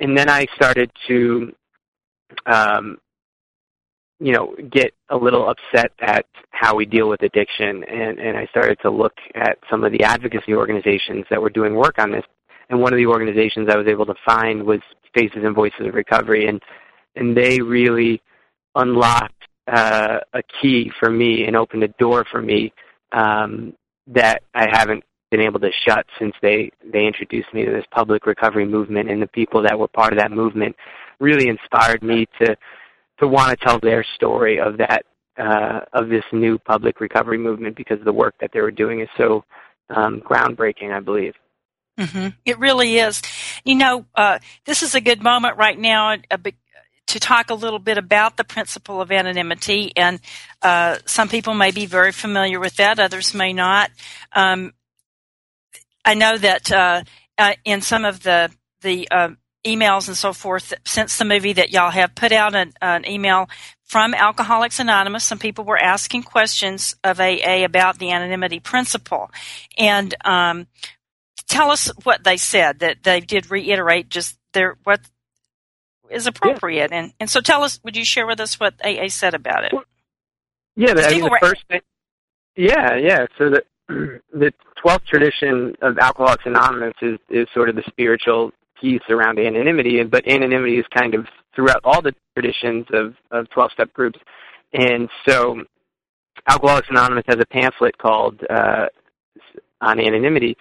and 0.00 0.18
then 0.18 0.28
I 0.28 0.46
started 0.56 0.90
to 1.08 1.54
um 2.46 2.98
you 4.20 4.32
know 4.32 4.54
get 4.70 4.92
a 5.10 5.16
little 5.16 5.48
upset 5.48 5.92
at 6.00 6.26
how 6.50 6.76
we 6.76 6.86
deal 6.86 7.08
with 7.08 7.22
addiction 7.22 7.84
and 7.84 8.18
and 8.18 8.36
I 8.36 8.46
started 8.46 8.78
to 8.82 8.90
look 8.90 9.14
at 9.34 9.58
some 9.70 9.84
of 9.84 9.92
the 9.92 10.04
advocacy 10.04 10.54
organizations 10.54 11.24
that 11.30 11.40
were 11.40 11.50
doing 11.50 11.74
work 11.74 11.98
on 11.98 12.10
this. 12.10 12.24
And 12.70 12.80
one 12.80 12.94
of 12.94 12.96
the 12.96 13.06
organizations 13.06 13.68
I 13.68 13.76
was 13.76 13.86
able 13.86 14.06
to 14.06 14.14
find 14.24 14.62
was 14.62 14.80
Faces 15.14 15.44
and 15.44 15.54
Voices 15.54 15.86
of 15.86 15.94
Recovery 15.94 16.46
and 16.46 16.62
and 17.16 17.36
they 17.36 17.60
really 17.60 18.22
unlocked 18.74 19.44
uh, 19.66 20.18
a 20.32 20.42
key 20.60 20.90
for 20.98 21.10
me 21.10 21.44
and 21.46 21.56
opened 21.56 21.82
a 21.82 21.88
door 21.88 22.24
for 22.30 22.42
me 22.42 22.72
um, 23.12 23.74
that 24.08 24.42
I 24.54 24.68
haven't 24.70 25.04
been 25.30 25.40
able 25.40 25.60
to 25.60 25.70
shut 25.86 26.06
since 26.18 26.34
they 26.42 26.70
they 26.92 27.06
introduced 27.06 27.52
me 27.52 27.64
to 27.64 27.70
this 27.70 27.84
public 27.90 28.26
recovery 28.26 28.66
movement 28.66 29.10
and 29.10 29.20
the 29.20 29.26
people 29.28 29.62
that 29.62 29.78
were 29.78 29.88
part 29.88 30.12
of 30.12 30.18
that 30.18 30.30
movement 30.30 30.76
really 31.18 31.48
inspired 31.48 32.02
me 32.02 32.26
to 32.40 32.56
to 33.18 33.28
want 33.28 33.50
to 33.50 33.64
tell 33.64 33.78
their 33.78 34.04
story 34.14 34.58
of 34.60 34.78
that 34.78 35.04
uh, 35.38 35.80
of 35.92 36.08
this 36.08 36.24
new 36.32 36.58
public 36.58 37.00
recovery 37.00 37.38
movement 37.38 37.76
because 37.76 37.98
the 38.04 38.12
work 38.12 38.34
that 38.40 38.50
they 38.52 38.60
were 38.60 38.70
doing 38.70 39.00
is 39.00 39.08
so 39.16 39.44
um, 39.90 40.20
groundbreaking, 40.20 40.92
I 40.92 41.00
believe. 41.00 41.34
Mm-hmm. 41.98 42.28
It 42.44 42.58
really 42.58 42.98
is. 42.98 43.22
You 43.64 43.76
know, 43.76 44.06
uh, 44.14 44.38
this 44.64 44.82
is 44.82 44.94
a 44.94 45.00
good 45.00 45.22
moment 45.22 45.56
right 45.56 45.78
now. 45.78 46.16
To 47.08 47.20
talk 47.20 47.50
a 47.50 47.54
little 47.54 47.78
bit 47.78 47.98
about 47.98 48.36
the 48.38 48.44
principle 48.44 49.00
of 49.00 49.12
anonymity. 49.12 49.92
And 49.94 50.20
uh, 50.62 50.98
some 51.04 51.28
people 51.28 51.52
may 51.52 51.70
be 51.70 51.84
very 51.84 52.12
familiar 52.12 52.58
with 52.58 52.76
that, 52.76 52.98
others 52.98 53.34
may 53.34 53.52
not. 53.52 53.90
Um, 54.32 54.72
I 56.04 56.14
know 56.14 56.36
that 56.36 56.72
uh, 56.72 57.02
uh, 57.38 57.54
in 57.64 57.82
some 57.82 58.04
of 58.04 58.22
the 58.22 58.50
the 58.80 59.08
uh, 59.10 59.30
emails 59.64 60.08
and 60.08 60.16
so 60.16 60.32
forth 60.32 60.74
since 60.84 61.18
the 61.18 61.24
movie 61.24 61.54
that 61.54 61.70
y'all 61.70 61.90
have 61.90 62.14
put 62.14 62.32
out 62.32 62.54
an, 62.54 62.72
an, 62.80 63.08
email 63.08 63.48
from 63.84 64.14
Alcoholics 64.14 64.78
Anonymous. 64.78 65.24
Some 65.24 65.38
people 65.38 65.64
were 65.64 65.78
asking 65.78 66.24
questions 66.24 66.94
of 67.02 67.20
AA 67.20 67.64
about 67.64 67.98
the 67.98 68.10
anonymity 68.10 68.60
principle, 68.60 69.30
and 69.76 70.14
um, 70.24 70.66
tell 71.48 71.70
us 71.70 71.90
what 72.04 72.24
they 72.24 72.36
said. 72.36 72.80
That 72.80 73.02
they 73.02 73.20
did 73.20 73.50
reiterate 73.50 74.08
just 74.08 74.38
their 74.52 74.76
what 74.84 75.00
is 76.10 76.26
appropriate. 76.26 76.90
Yeah. 76.90 76.98
And 76.98 77.12
and 77.20 77.30
so 77.30 77.40
tell 77.40 77.62
us, 77.62 77.80
would 77.82 77.96
you 77.96 78.04
share 78.04 78.26
with 78.26 78.40
us 78.40 78.60
what 78.60 78.74
AA 78.84 79.08
said 79.08 79.34
about 79.34 79.64
it? 79.64 79.72
Well, 79.72 79.84
yeah, 80.76 80.94
the, 80.94 81.06
I 81.06 81.10
mean, 81.10 81.22
the 81.22 81.38
first 81.40 81.64
thing. 81.68 81.80
Yeah, 82.56 82.96
yeah. 82.96 83.26
So 83.38 83.50
the 83.50 83.62
the 84.32 84.52
twelfth 84.80 85.06
tradition 85.06 85.74
of 85.82 85.98
Alcoholics 85.98 86.44
Anonymous 86.46 86.94
is 87.02 87.18
is 87.30 87.46
sort 87.54 87.68
of 87.68 87.76
the 87.76 87.84
spiritual 87.86 88.52
piece 88.80 89.02
around 89.08 89.38
anonymity, 89.38 90.02
but 90.04 90.26
anonymity 90.26 90.78
is 90.78 90.86
kind 90.94 91.14
of 91.14 91.26
throughout 91.54 91.80
all 91.84 92.02
the 92.02 92.14
traditions 92.34 92.86
of 92.92 93.14
of 93.30 93.48
twelve 93.50 93.70
step 93.72 93.92
groups, 93.92 94.18
and 94.72 95.08
so 95.26 95.62
Alcoholics 96.48 96.88
Anonymous 96.90 97.24
has 97.26 97.38
a 97.40 97.46
pamphlet 97.46 97.96
called 97.98 98.40
uh, 98.50 98.86
on 99.80 100.00
anonymity, 100.00 100.56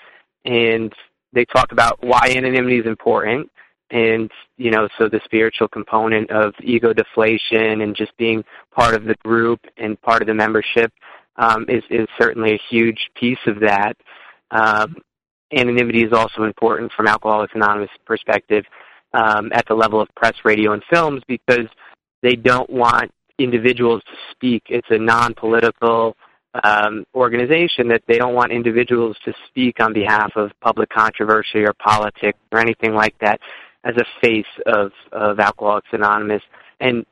and 0.46 0.94
they 1.34 1.46
talk 1.46 1.72
about 1.72 2.04
why 2.04 2.34
anonymity 2.36 2.80
is 2.80 2.86
important 2.86 3.50
and 3.94 4.32
you 4.58 4.72
know 4.72 4.88
so 4.98 5.08
the 5.08 5.22
spiritual 5.24 5.68
component 5.68 6.30
of 6.32 6.54
ego 6.64 6.94
deflation 6.94 7.82
and 7.82 7.96
just 7.96 8.16
being 8.18 8.44
part 8.72 8.96
of 8.96 9.06
the 9.06 9.16
group 9.24 9.60
and 9.78 10.02
part 10.02 10.22
of 10.22 10.28
the 10.28 10.34
membership 10.34 10.92
um, 11.38 11.66
is 11.70 11.84
is 11.90 12.08
certainly 12.20 12.54
a 12.54 12.62
huge 12.70 13.10
piece 13.16 13.40
of 13.48 13.60
that. 13.62 13.94
Um, 14.52 14.98
anonymity 15.58 16.04
is 16.04 16.14
also 16.14 16.44
important 16.44 16.92
from 16.96 17.08
Alcoholics 17.08 17.54
Anonymous 17.56 17.90
perspective 18.06 18.66
um, 19.14 19.52
at 19.54 19.66
the 19.68 19.76
level 19.76 20.02
of 20.02 20.10
press, 20.16 20.34
radio, 20.44 20.74
and 20.74 20.84
films 20.92 21.22
because 21.28 21.68
they 22.22 22.36
don't 22.36 22.70
want 22.70 23.12
individuals 23.38 24.02
to 24.04 24.16
speak. 24.32 24.64
It's 24.70 24.88
a 24.90 24.98
non-political 24.98 26.16
um, 26.64 27.06
organization 27.16 27.88
that 27.90 28.04
they 28.08 28.18
don't 28.18 28.36
want 28.36 28.52
individuals 28.52 29.18
to 29.26 29.34
speak 29.48 29.80
on 29.80 29.94
behalf 29.94 30.32
of 30.36 30.52
public 30.62 30.90
controversy 30.90 31.64
or 31.66 31.74
politics 31.74 32.38
or 32.52 32.60
anything 32.60 32.94
like 32.94 33.18
that 33.20 33.40
as 33.84 33.96
a 33.98 34.06
face 34.22 34.46
of 34.66 34.92
of 35.12 35.40
Alcoholics 35.40 35.90
Anonymous, 35.92 36.44
and 36.80 37.06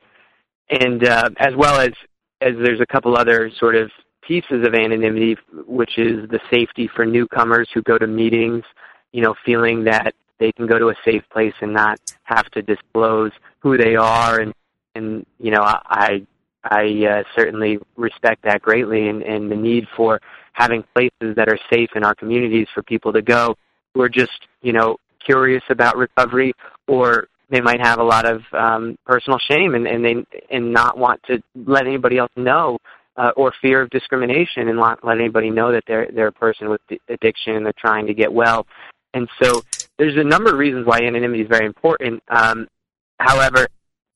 and 0.70 1.06
uh, 1.06 1.28
as 1.38 1.54
well 1.56 1.80
as 1.80 1.92
as 2.40 2.52
there's 2.62 2.80
a 2.80 2.86
couple 2.86 3.16
other 3.16 3.50
sort 3.58 3.74
of 3.74 3.90
pieces 4.26 4.66
of 4.66 4.74
anonymity, 4.74 5.36
which 5.66 5.98
is 5.98 6.28
the 6.30 6.40
safety 6.50 6.88
for 6.94 7.04
newcomers 7.04 7.68
who 7.74 7.82
go 7.82 7.98
to 7.98 8.06
meetings, 8.06 8.64
you 9.12 9.22
know, 9.22 9.34
feeling 9.44 9.84
that 9.84 10.14
they 10.38 10.52
can 10.52 10.66
go 10.66 10.78
to 10.78 10.88
a 10.88 10.94
safe 11.04 11.22
place 11.30 11.54
and 11.60 11.72
not 11.72 12.00
have 12.24 12.50
to 12.50 12.62
disclose 12.62 13.32
who 13.60 13.76
they 13.76 13.94
are, 13.96 14.40
and 14.40 14.54
and 14.94 15.24
you 15.38 15.50
know, 15.50 15.62
I 15.62 16.26
I 16.64 17.04
uh, 17.06 17.22
certainly 17.36 17.78
respect 17.96 18.42
that 18.44 18.62
greatly, 18.62 19.08
and, 19.08 19.22
and 19.22 19.50
the 19.50 19.56
need 19.56 19.86
for 19.96 20.20
having 20.52 20.84
places 20.94 21.36
that 21.36 21.48
are 21.48 21.58
safe 21.72 21.90
in 21.94 22.04
our 22.04 22.14
communities 22.14 22.66
for 22.74 22.82
people 22.82 23.12
to 23.12 23.22
go 23.22 23.56
who 23.94 24.02
are 24.02 24.08
just 24.08 24.46
you 24.62 24.72
know 24.72 24.96
curious 25.24 25.62
about 25.70 25.96
recovery 25.96 26.52
or 26.88 27.28
they 27.50 27.60
might 27.60 27.80
have 27.80 27.98
a 27.98 28.04
lot 28.04 28.24
of 28.24 28.42
um, 28.52 28.96
personal 29.06 29.38
shame 29.38 29.74
and, 29.74 29.86
and 29.86 30.04
they 30.04 30.24
and 30.50 30.72
not 30.72 30.98
want 30.98 31.20
to 31.24 31.42
let 31.66 31.86
anybody 31.86 32.18
else 32.18 32.30
know 32.36 32.78
uh, 33.16 33.32
or 33.36 33.52
fear 33.60 33.82
of 33.82 33.90
discrimination 33.90 34.68
and 34.68 34.76
not 34.76 35.04
let 35.04 35.18
anybody 35.18 35.50
know 35.50 35.72
that 35.72 35.84
they're 35.86 36.08
they're 36.12 36.28
a 36.28 36.32
person 36.32 36.68
with 36.68 36.80
addiction 37.08 37.56
and 37.56 37.66
they're 37.66 37.74
trying 37.78 38.06
to 38.06 38.14
get 38.14 38.32
well. 38.32 38.66
And 39.14 39.28
so 39.42 39.62
there's 39.98 40.16
a 40.16 40.24
number 40.24 40.50
of 40.50 40.58
reasons 40.58 40.86
why 40.86 40.98
anonymity 40.98 41.42
is 41.42 41.48
very 41.48 41.66
important. 41.66 42.22
Um, 42.28 42.68
however, 43.18 43.68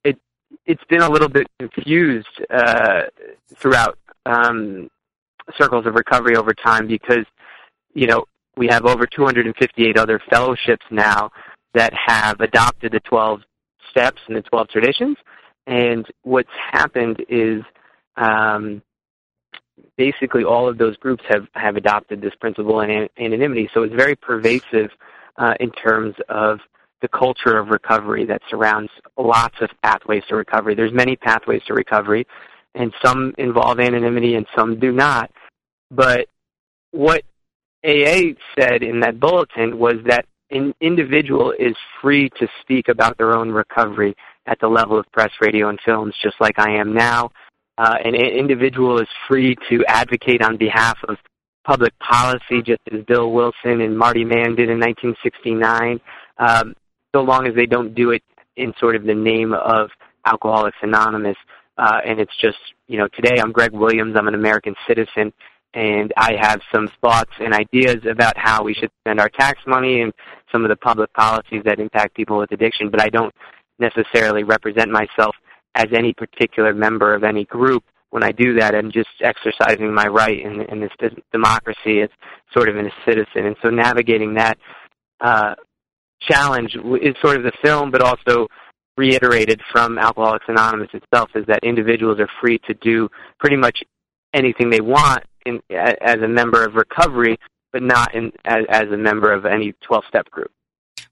it 0.05 0.19
it's 0.65 0.85
been 0.85 1.03
a 1.03 1.11
little 1.11 1.29
bit 1.29 1.47
confused 1.59 2.27
uh, 2.51 3.03
throughout 3.57 3.99
um, 4.25 4.89
circles 5.59 5.87
of 5.87 5.95
recovery 5.95 6.37
over 6.37 6.55
time 6.55 6.87
because 6.87 7.27
you 7.95 8.07
know 8.07 8.25
we 8.57 8.67
have 8.69 8.87
over 8.87 9.07
258 9.07 9.99
other 9.99 10.21
fellowships 10.31 10.87
now 10.91 11.31
that 11.75 11.93
have 11.95 12.41
adopted 12.41 12.93
the 12.93 13.01
12 13.01 13.43
steps 13.91 14.21
and 14.29 14.37
the 14.37 14.43
12 14.43 14.69
traditions. 14.69 15.17
And 15.67 16.07
what's 16.23 16.49
happened 16.73 17.23
is 17.29 17.63
um, 18.17 18.83
basically 19.97 20.45
all 20.45 20.69
of 20.69 20.79
those 20.79 20.97
groups 20.97 21.23
have, 21.29 21.47
have 21.55 21.77
adopted 21.77 22.21
this 22.21 22.35
principle 22.41 22.81
in 22.81 23.09
anonymity. 23.19 23.69
So 23.75 23.83
it's 23.83 23.95
very 23.95 24.17
pervasive 24.17 24.91
uh, 25.37 25.55
in 25.61 25.71
terms 25.73 26.15
of 26.29 26.61
the 27.03 27.09
culture 27.09 27.59
of 27.59 27.69
recovery 27.69 28.25
that 28.27 28.41
surrounds 28.49 28.91
lots 29.19 29.57
of 29.61 29.71
pathways 29.83 30.23
to 30.29 30.37
recovery. 30.37 30.75
There's 30.75 30.93
many 30.93 31.17
pathways 31.17 31.63
to 31.67 31.75
recovery, 31.75 32.27
and 32.75 32.93
some 33.05 33.35
involve 33.39 33.81
anonymity 33.81 34.35
and 34.35 34.47
some 34.57 34.79
do 34.81 34.93
not. 34.93 35.31
But 35.91 36.29
what 36.91 37.23
AA 37.85 38.33
said 38.59 38.83
in 38.83 39.01
that 39.01 39.21
bulletin 39.21 39.79
was 39.79 39.97
that 40.07 40.27
an 40.51 40.75
individual 40.81 41.53
is 41.59 41.77
free 42.01 42.31
to 42.39 42.49
speak 42.63 42.89
about 42.89 43.19
their 43.19 43.37
own 43.37 43.51
recovery 43.51 44.17
at 44.47 44.59
the 44.61 44.69
level 44.69 44.99
of 44.99 45.05
press, 45.13 45.31
radio, 45.41 45.69
and 45.69 45.79
films, 45.85 46.15
just 46.23 46.37
like 46.41 46.59
I 46.59 46.77
am 46.77 46.95
now. 46.95 47.31
Uh, 47.79 47.97
an 48.05 48.15
individual 48.15 48.99
is 49.01 49.09
free 49.29 49.55
to 49.69 49.85
advocate 49.87 50.43
on 50.43 50.57
behalf 50.57 50.99
of 51.09 51.17
public 51.65 51.93
policy, 51.99 52.63
just 52.65 52.81
as 52.93 53.03
Bill 53.05 53.33
Wilson 53.33 53.81
and 53.81 53.99
Marty 53.99 54.25
Mann 54.25 54.55
did 54.55 54.71
in 54.71 54.81
1969, 54.81 56.01
um, 56.39 56.75
so 57.15 57.23
long 57.23 57.47
as 57.47 57.55
they 57.55 57.67
don't 57.67 57.95
do 57.95 58.11
it 58.11 58.23
in 58.57 58.73
sort 58.79 58.97
of 58.97 59.05
the 59.05 59.15
name 59.15 59.53
of 59.53 59.91
Alcoholics 60.25 60.77
Anonymous. 60.83 61.37
Uh, 61.77 61.99
and 62.07 62.21
it's 62.21 62.37
just, 62.41 62.57
you 62.89 62.99
know, 62.99 63.09
today 63.09 63.39
I'm 63.39 63.53
Greg 63.53 63.73
Williams. 63.73 64.17
I'm 64.17 64.29
an 64.29 64.35
American 64.35 64.75
citizen, 64.89 65.33
and 65.75 66.15
I 66.17 66.37
have 66.41 66.63
some 66.75 66.89
thoughts 67.03 67.33
and 67.39 67.53
ideas 67.53 68.07
about 68.11 68.39
how 68.39 68.65
we 68.65 68.73
should 68.73 68.91
spend 69.03 69.21
our 69.21 69.29
tax 69.29 69.61
money 69.67 70.01
and 70.01 70.15
some 70.51 70.65
of 70.65 70.71
the 70.71 70.77
public 70.77 71.13
policies 71.13 71.63
that 71.67 71.79
impact 71.79 72.15
people 72.15 72.39
with 72.39 72.53
addiction. 72.53 72.89
But 72.89 73.03
I 73.03 73.11
don't 73.11 73.35
necessarily 73.79 74.43
represent 74.43 74.91
myself 74.91 75.36
as 75.77 75.87
any 75.93 76.13
particular 76.13 76.75
member 76.75 77.15
of 77.15 77.23
any 77.23 77.45
group. 77.45 77.85
When 78.11 78.25
I 78.25 78.33
do 78.33 78.55
that, 78.55 78.75
I'm 78.75 78.91
just 78.91 79.11
exercising 79.21 79.93
my 79.93 80.07
right 80.07 80.41
in, 80.41 80.63
in 80.63 80.81
this 80.81 81.13
democracy 81.33 82.01
as 82.01 82.09
sort 82.53 82.69
of 82.69 82.77
in 82.77 82.87
a 82.87 82.93
citizen. 83.05 83.47
And 83.47 83.57
so 83.63 83.69
navigating 83.69 84.35
that 84.35 84.59
uh, 85.21 85.55
challenge 86.23 86.77
is 87.03 87.15
sort 87.21 87.37
of 87.37 87.43
the 87.43 87.53
film, 87.63 87.91
but 87.91 88.01
also 88.01 88.49
reiterated 88.97 89.61
from 89.71 89.99
Alcoholics 89.99 90.47
Anonymous 90.49 90.89
itself 90.95 91.31
is 91.35 91.45
that 91.47 91.61
individuals 91.63 92.19
are 92.19 92.29
free 92.41 92.59
to 92.67 92.75
do 92.75 93.09
pretty 93.39 93.57
much 93.57 93.83
anything 94.33 94.71
they 94.71 94.81
want 94.81 95.25
in, 95.45 95.61
as 95.71 96.17
a 96.23 96.29
member 96.29 96.65
of 96.65 96.75
recovery, 96.75 97.39
but 97.73 97.83
not 97.83 98.15
in, 98.15 98.33
as, 98.47 98.65
as 98.71 98.85
a 98.85 98.97
member 98.97 99.31
of 99.31 99.45
any 99.45 99.75
12-step 99.89 100.31
group. 100.31 100.51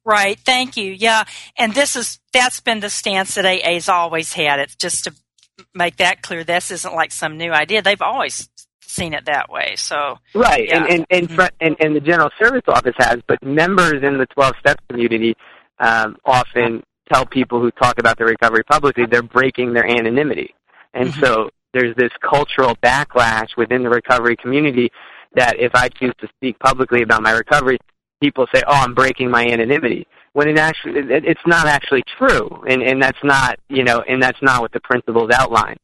Right. 0.05 0.39
Thank 0.39 0.77
you. 0.77 0.93
Yeah. 0.93 1.25
And 1.57 1.75
this 1.75 1.97
is, 1.97 2.21
that's 2.33 2.61
been 2.61 2.81
the 2.81 2.91
stance 2.91 3.37
that 3.37 3.47
AA's 3.47 3.89
always 3.89 4.33
had. 4.33 4.61
It's 4.61 4.77
just 4.77 5.05
to 5.05 5.15
make 5.75 5.97
that 5.97 6.23
clear. 6.23 6.45
This 6.45 6.71
isn't 6.71 6.95
like 6.95 7.13
some 7.13 7.39
new 7.39 7.53
idea. 7.53 7.83
They've 7.83 8.03
always 8.03 8.49
seen 8.95 9.13
it 9.13 9.25
that 9.27 9.51
way. 9.51 9.75
So 9.77 10.19
right, 10.35 10.67
yeah. 10.69 10.85
and 10.85 10.89
and 10.89 11.07
and, 11.11 11.29
mm-hmm. 11.29 11.57
and 11.61 11.77
and 11.81 11.97
the 11.97 12.01
General 12.01 12.31
Service 12.41 12.63
Office 12.69 12.95
has, 12.99 13.21
but 13.27 13.43
members 13.43 14.03
in 14.03 14.19
the 14.19 14.27
12 14.27 14.55
step 14.61 14.79
community 14.89 15.35
um, 15.79 16.17
often 16.25 16.83
tell 17.13 17.27
people 17.27 17.61
who 17.61 17.71
talk 17.73 17.99
about 17.99 18.17
their 18.17 18.27
recovery 18.27 18.63
publicly 18.65 19.05
they're 19.07 19.23
breaking 19.23 19.75
their 19.75 19.87
anonymity, 19.87 20.55
and 20.93 21.09
mm-hmm. 21.09 21.21
so 21.21 21.51
there's 21.73 21.95
this 21.97 22.13
cultural 22.21 22.77
backlash 22.77 23.57
within 23.57 23.83
the 23.83 23.91
recovery 23.91 24.37
community 24.37 24.91
that 25.35 25.59
if 25.59 25.75
I 25.75 25.89
choose 25.89 26.15
to 26.21 26.29
speak 26.37 26.59
publicly 26.61 27.03
about 27.03 27.23
my 27.23 27.33
recovery, 27.33 27.79
people 28.23 28.47
say, 28.55 28.63
"Oh, 28.67 28.73
I'm 28.75 28.95
breaking 28.95 29.31
my 29.31 29.45
anonymity." 29.45 30.07
When 30.33 30.49
it 30.49 30.59
actually, 30.59 30.95
it's 30.97 31.47
not 31.47 31.67
actually 31.67 32.03
true, 32.19 32.65
and 32.69 32.83
and 32.83 33.03
that's 33.03 33.23
not 33.23 33.59
you 33.69 33.85
know, 33.85 34.03
and 34.07 34.23
that's 34.23 34.43
not 34.43 34.61
what 34.63 34.73
the 34.73 34.81
principles 34.81 35.31
outline. 35.33 35.77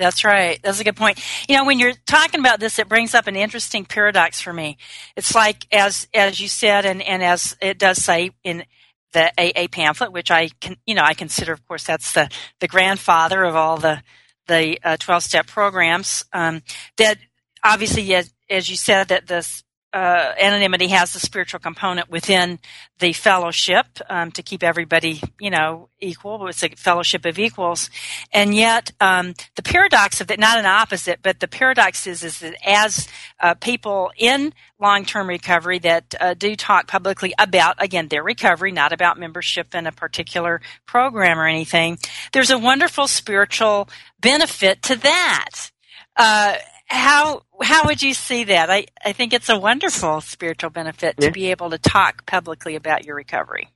That's 0.00 0.24
right. 0.24 0.58
That's 0.62 0.80
a 0.80 0.84
good 0.84 0.96
point. 0.96 1.22
You 1.46 1.58
know, 1.58 1.64
when 1.66 1.78
you're 1.78 1.92
talking 2.06 2.40
about 2.40 2.58
this, 2.58 2.78
it 2.78 2.88
brings 2.88 3.14
up 3.14 3.26
an 3.26 3.36
interesting 3.36 3.84
paradox 3.84 4.40
for 4.40 4.50
me. 4.50 4.78
It's 5.14 5.34
like, 5.34 5.66
as 5.70 6.08
as 6.14 6.40
you 6.40 6.48
said, 6.48 6.86
and 6.86 7.02
and 7.02 7.22
as 7.22 7.54
it 7.60 7.78
does 7.78 8.02
say 8.02 8.30
in 8.42 8.64
the 9.12 9.30
AA 9.38 9.66
pamphlet, 9.70 10.12
which 10.12 10.30
I 10.30 10.48
can, 10.60 10.76
you 10.86 10.94
know, 10.94 11.02
I 11.02 11.12
consider, 11.12 11.52
of 11.52 11.66
course, 11.68 11.84
that's 11.84 12.12
the 12.12 12.30
the 12.60 12.68
grandfather 12.68 13.44
of 13.44 13.54
all 13.54 13.76
the 13.76 14.02
the 14.46 14.78
twelve 14.98 15.18
uh, 15.18 15.20
step 15.20 15.46
programs. 15.46 16.24
Um, 16.32 16.62
that 16.96 17.18
obviously, 17.62 18.14
as, 18.14 18.32
as 18.48 18.70
you 18.70 18.76
said, 18.76 19.08
that 19.08 19.26
this 19.26 19.64
uh, 19.92 20.34
anonymity 20.38 20.88
has 20.88 21.12
the 21.12 21.18
spiritual 21.18 21.58
component 21.58 22.08
within 22.08 22.60
the 23.00 23.12
fellowship 23.12 23.86
um, 24.08 24.30
to 24.30 24.42
keep 24.42 24.62
everybody, 24.62 25.20
you 25.40 25.50
know, 25.50 25.88
equal. 25.98 26.46
It's 26.46 26.62
a 26.62 26.68
fellowship 26.70 27.24
of 27.26 27.38
equals, 27.38 27.90
and 28.32 28.54
yet 28.54 28.92
um, 29.00 29.34
the 29.56 29.62
paradox 29.62 30.20
of 30.20 30.28
that, 30.28 30.38
not 30.38 30.58
an 30.58 30.66
opposite, 30.66 31.20
but 31.22 31.40
the 31.40 31.48
paradox 31.48 32.06
is 32.06 32.22
is 32.22 32.38
that 32.38 32.54
as 32.64 33.08
uh, 33.40 33.54
people 33.54 34.12
in 34.16 34.52
long 34.78 35.04
term 35.04 35.28
recovery 35.28 35.80
that 35.80 36.14
uh, 36.20 36.34
do 36.34 36.54
talk 36.54 36.86
publicly 36.86 37.34
about 37.38 37.82
again 37.82 38.06
their 38.08 38.22
recovery, 38.22 38.70
not 38.70 38.92
about 38.92 39.18
membership 39.18 39.74
in 39.74 39.88
a 39.88 39.92
particular 39.92 40.60
program 40.86 41.38
or 41.38 41.46
anything, 41.46 41.98
there's 42.32 42.50
a 42.50 42.58
wonderful 42.58 43.08
spiritual 43.08 43.88
benefit 44.20 44.82
to 44.82 44.96
that. 44.96 45.70
Uh, 46.16 46.56
how 46.90 47.42
how 47.62 47.86
would 47.86 48.02
you 48.02 48.14
see 48.14 48.44
that? 48.44 48.68
I, 48.70 48.86
I 49.04 49.12
think 49.12 49.32
it's 49.32 49.48
a 49.48 49.58
wonderful 49.58 50.20
spiritual 50.20 50.70
benefit 50.70 51.14
yeah. 51.18 51.28
to 51.28 51.32
be 51.32 51.50
able 51.50 51.70
to 51.70 51.78
talk 51.78 52.26
publicly 52.26 52.74
about 52.74 53.04
your 53.04 53.14
recovery. 53.14 53.68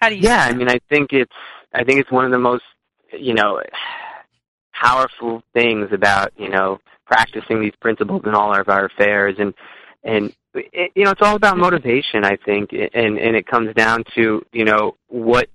How 0.00 0.08
do 0.08 0.16
you? 0.16 0.22
Yeah, 0.22 0.42
I 0.42 0.52
mean, 0.52 0.68
I 0.68 0.80
think 0.88 1.12
it's 1.12 1.32
I 1.72 1.84
think 1.84 2.00
it's 2.00 2.10
one 2.10 2.24
of 2.24 2.32
the 2.32 2.38
most 2.38 2.64
you 3.12 3.34
know 3.34 3.60
powerful 4.72 5.42
things 5.54 5.88
about 5.92 6.32
you 6.36 6.50
know 6.50 6.78
practicing 7.06 7.60
these 7.60 7.74
principles 7.80 8.22
in 8.26 8.34
all 8.34 8.58
of 8.58 8.68
our 8.68 8.86
affairs 8.86 9.36
and 9.38 9.54
and 10.02 10.34
it, 10.54 10.90
you 10.94 11.04
know 11.04 11.12
it's 11.12 11.22
all 11.22 11.36
about 11.36 11.56
motivation 11.56 12.24
I 12.24 12.36
think 12.36 12.72
and 12.72 13.18
and 13.18 13.36
it 13.36 13.46
comes 13.46 13.72
down 13.74 14.04
to 14.16 14.44
you 14.52 14.64
know 14.64 14.96
what 15.08 15.48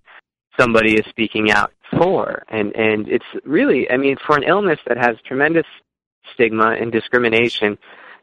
somebody 0.60 0.93
is 0.93 1.06
speaking 1.10 1.52
out 1.52 1.72
for 1.91 2.43
and 2.50 2.74
and 2.76 3.08
it's 3.10 3.26
really 3.43 3.89
I 3.91 3.98
mean 3.98 4.15
for 4.26 4.38
an 4.38 4.43
illness 4.43 4.80
that 4.88 4.98
has 4.98 5.17
tremendous 5.26 5.65
stigma 6.34 6.75
and 6.79 6.91
discrimination, 6.91 7.77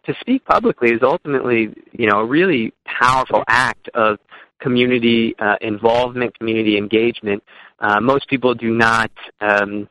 to 0.07 0.15
speak 0.21 0.45
publicly 0.45 0.91
is 0.91 1.01
ultimately, 1.03 1.75
you 1.93 2.07
know, 2.07 2.21
a 2.21 2.25
really 2.25 2.73
powerful 2.85 3.45
act 3.49 3.89
of 3.95 4.19
community 4.61 5.35
uh, 5.39 5.57
involvement, 5.61 6.37
community 6.39 6.77
engagement. 6.77 7.43
Uh, 7.79 8.01
most 8.01 8.29
people 8.29 8.55
do 8.55 8.75
not 8.75 9.11
um, 9.41 9.89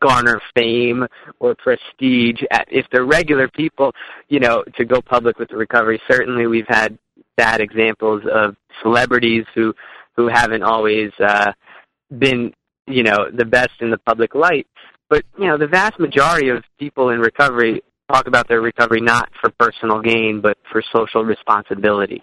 garner 0.00 0.40
fame 0.54 1.06
or 1.40 1.54
prestige 1.54 2.40
if 2.68 2.86
they're 2.92 3.04
regular 3.04 3.48
people. 3.48 3.92
You 4.28 4.40
know, 4.40 4.64
to 4.76 4.84
go 4.84 5.00
public 5.02 5.38
with 5.38 5.48
the 5.48 5.56
recovery. 5.56 6.00
Certainly, 6.08 6.46
we've 6.46 6.68
had 6.68 6.98
bad 7.36 7.60
examples 7.60 8.22
of 8.32 8.56
celebrities 8.82 9.44
who 9.54 9.74
who 10.16 10.28
haven't 10.28 10.62
always 10.62 11.10
uh, 11.20 11.52
been, 12.16 12.52
you 12.86 13.02
know, 13.02 13.30
the 13.32 13.44
best 13.44 13.72
in 13.80 13.90
the 13.90 13.98
public 13.98 14.34
light. 14.34 14.66
But 15.12 15.26
you 15.36 15.46
know, 15.46 15.58
the 15.58 15.66
vast 15.66 16.00
majority 16.00 16.48
of 16.48 16.64
people 16.78 17.10
in 17.10 17.20
recovery 17.20 17.82
talk 18.10 18.26
about 18.26 18.48
their 18.48 18.62
recovery 18.62 19.02
not 19.02 19.28
for 19.42 19.50
personal 19.58 20.00
gain, 20.00 20.40
but 20.40 20.56
for 20.70 20.82
social 20.90 21.22
responsibility. 21.22 22.22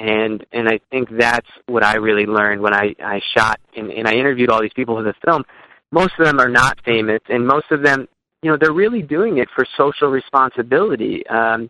And 0.00 0.42
and 0.50 0.66
I 0.66 0.80
think 0.90 1.10
that's 1.10 1.46
what 1.66 1.84
I 1.84 1.96
really 1.96 2.24
learned 2.24 2.62
when 2.62 2.72
I 2.72 2.94
I 3.04 3.20
shot 3.36 3.60
and, 3.76 3.90
and 3.90 4.08
I 4.08 4.14
interviewed 4.14 4.48
all 4.48 4.62
these 4.62 4.72
people 4.72 4.96
for 4.96 5.02
the 5.02 5.12
film. 5.22 5.44
Most 5.90 6.14
of 6.18 6.24
them 6.24 6.40
are 6.40 6.48
not 6.48 6.78
famous, 6.86 7.20
and 7.28 7.46
most 7.46 7.70
of 7.70 7.82
them, 7.82 8.08
you 8.42 8.50
know, 8.50 8.56
they're 8.58 8.72
really 8.72 9.02
doing 9.02 9.36
it 9.36 9.48
for 9.54 9.66
social 9.76 10.08
responsibility. 10.08 11.26
Um, 11.26 11.68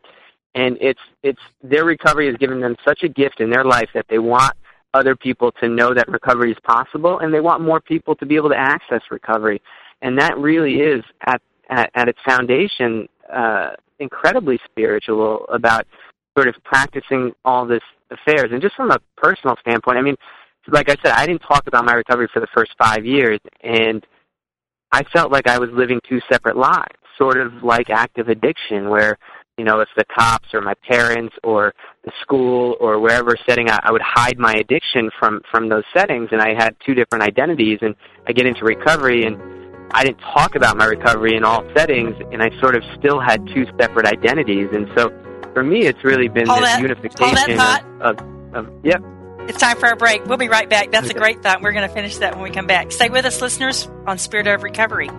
and 0.55 0.79
it's 0.81 1.01
it's 1.25 1.43
their 1.65 1.85
recovery 1.85 2.29
has 2.29 2.37
given 2.37 2.61
them 2.61 2.77
such 2.85 3.03
a 3.03 3.09
gift 3.09 3.41
in 3.41 3.51
their 3.51 3.65
life 3.65 3.89
that 3.95 4.07
they 4.09 4.21
want 4.21 4.55
other 4.95 5.17
people 5.17 5.51
to 5.61 5.69
know 5.69 5.93
that 5.93 6.07
recovery 6.07 6.53
is 6.53 6.59
possible, 6.63 7.19
and 7.19 7.35
they 7.35 7.41
want 7.41 7.63
more 7.63 7.81
people 7.81 8.15
to 8.15 8.27
be 8.27 8.37
able 8.37 8.51
to 8.51 8.57
access 8.57 9.03
recovery 9.11 9.61
and 10.03 10.19
that 10.19 10.37
really 10.37 10.75
is 10.75 11.03
at 11.27 11.41
at, 11.71 11.91
at 11.95 12.09
its 12.09 12.19
foundation 12.27 13.09
uh, 13.33 13.71
incredibly 13.99 14.59
spiritual 14.71 15.47
about 15.49 15.87
sort 16.37 16.49
of 16.49 16.55
practicing 16.65 17.33
all 17.45 17.67
this 17.67 17.83
affairs. 18.11 18.51
And 18.53 18.61
just 18.61 18.75
from 18.75 18.91
a 18.91 18.99
personal 19.17 19.57
standpoint, 19.61 19.97
I 19.97 20.03
mean, 20.03 20.17
like 20.69 20.91
I 20.91 20.97
said, 21.03 21.15
I 21.15 21.27
didn't 21.27 21.43
talk 21.43 21.67
about 21.67 21.85
my 21.85 21.95
recovery 21.95 22.29
for 22.33 22.41
the 22.41 22.47
first 22.55 22.73
five 22.79 23.07
years, 23.07 23.41
and 23.63 24.05
I 24.91 25.03
felt 25.13 25.33
like 25.33 25.47
I 25.47 25.59
was 25.59 25.71
living 25.73 26.01
two 26.09 26.21
separate 26.31 26.57
lives, 26.57 26.95
sort 27.17 27.39
of 27.39 27.63
like 27.63 27.91
active 27.91 28.29
addiction, 28.29 28.91
where 28.91 29.19
you 29.59 29.65
know, 29.65 29.81
if 29.81 29.89
the 29.97 30.05
cops 30.05 30.49
or 30.55 30.61
my 30.63 30.75
parents 30.89 31.35
or 31.45 31.75
the 32.05 32.13
school 32.23 32.77
or 32.81 32.99
wherever 33.01 33.37
setting, 33.47 33.69
I, 33.69 33.81
I 33.83 33.93
would 33.93 34.03
hide 34.03 34.39
my 34.39 34.55
addiction 34.55 35.11
from 35.19 35.41
from 35.51 35.69
those 35.69 35.85
settings, 35.95 36.31
and 36.33 36.41
I 36.41 36.55
had 36.55 36.75
two 36.85 36.95
different 36.95 37.23
identities. 37.23 37.79
And 37.83 37.95
I 38.27 38.33
get 38.33 38.47
into 38.47 38.65
recovery, 38.65 39.25
and 39.25 39.62
I 39.93 40.05
didn't 40.05 40.19
talk 40.19 40.55
about 40.55 40.77
my 40.77 40.87
recovery 40.87 41.37
in 41.37 41.45
all 41.45 41.65
settings, 41.77 42.17
and 42.33 42.43
I 42.43 42.51
sort 42.61 42.75
of 42.75 42.83
still 42.99 43.21
had 43.21 43.47
two 43.49 43.67
separate 43.79 44.07
identities. 44.07 44.69
And 44.73 44.91
so, 44.97 45.11
for 45.53 45.63
me, 45.63 45.83
it's 45.83 46.03
really 46.03 46.29
been 46.29 46.47
hold 46.47 46.63
this 46.63 46.71
that, 46.71 46.81
unification 46.81 47.61
of, 47.61 48.19
of, 48.19 48.55
of, 48.55 48.85
yep. 48.85 49.03
It's 49.49 49.59
time 49.59 49.77
for 49.77 49.89
a 49.89 49.97
break. 49.97 50.25
We'll 50.25 50.39
be 50.39 50.49
right 50.49 50.69
back. 50.69 50.93
That's 50.93 51.11
a 51.11 51.15
great 51.15 51.43
thought. 51.43 51.63
We're 51.63 51.73
going 51.73 51.87
to 51.87 51.93
finish 51.93 52.17
that 52.19 52.35
when 52.35 52.45
we 52.45 52.51
come 52.51 52.67
back. 52.67 52.93
Stay 52.93 53.11
with 53.11 53.25
us, 53.25 53.41
listeners, 53.43 53.89
on 54.07 54.19
Spirit 54.19 54.47
of 54.47 54.63
Recovery. 54.63 55.11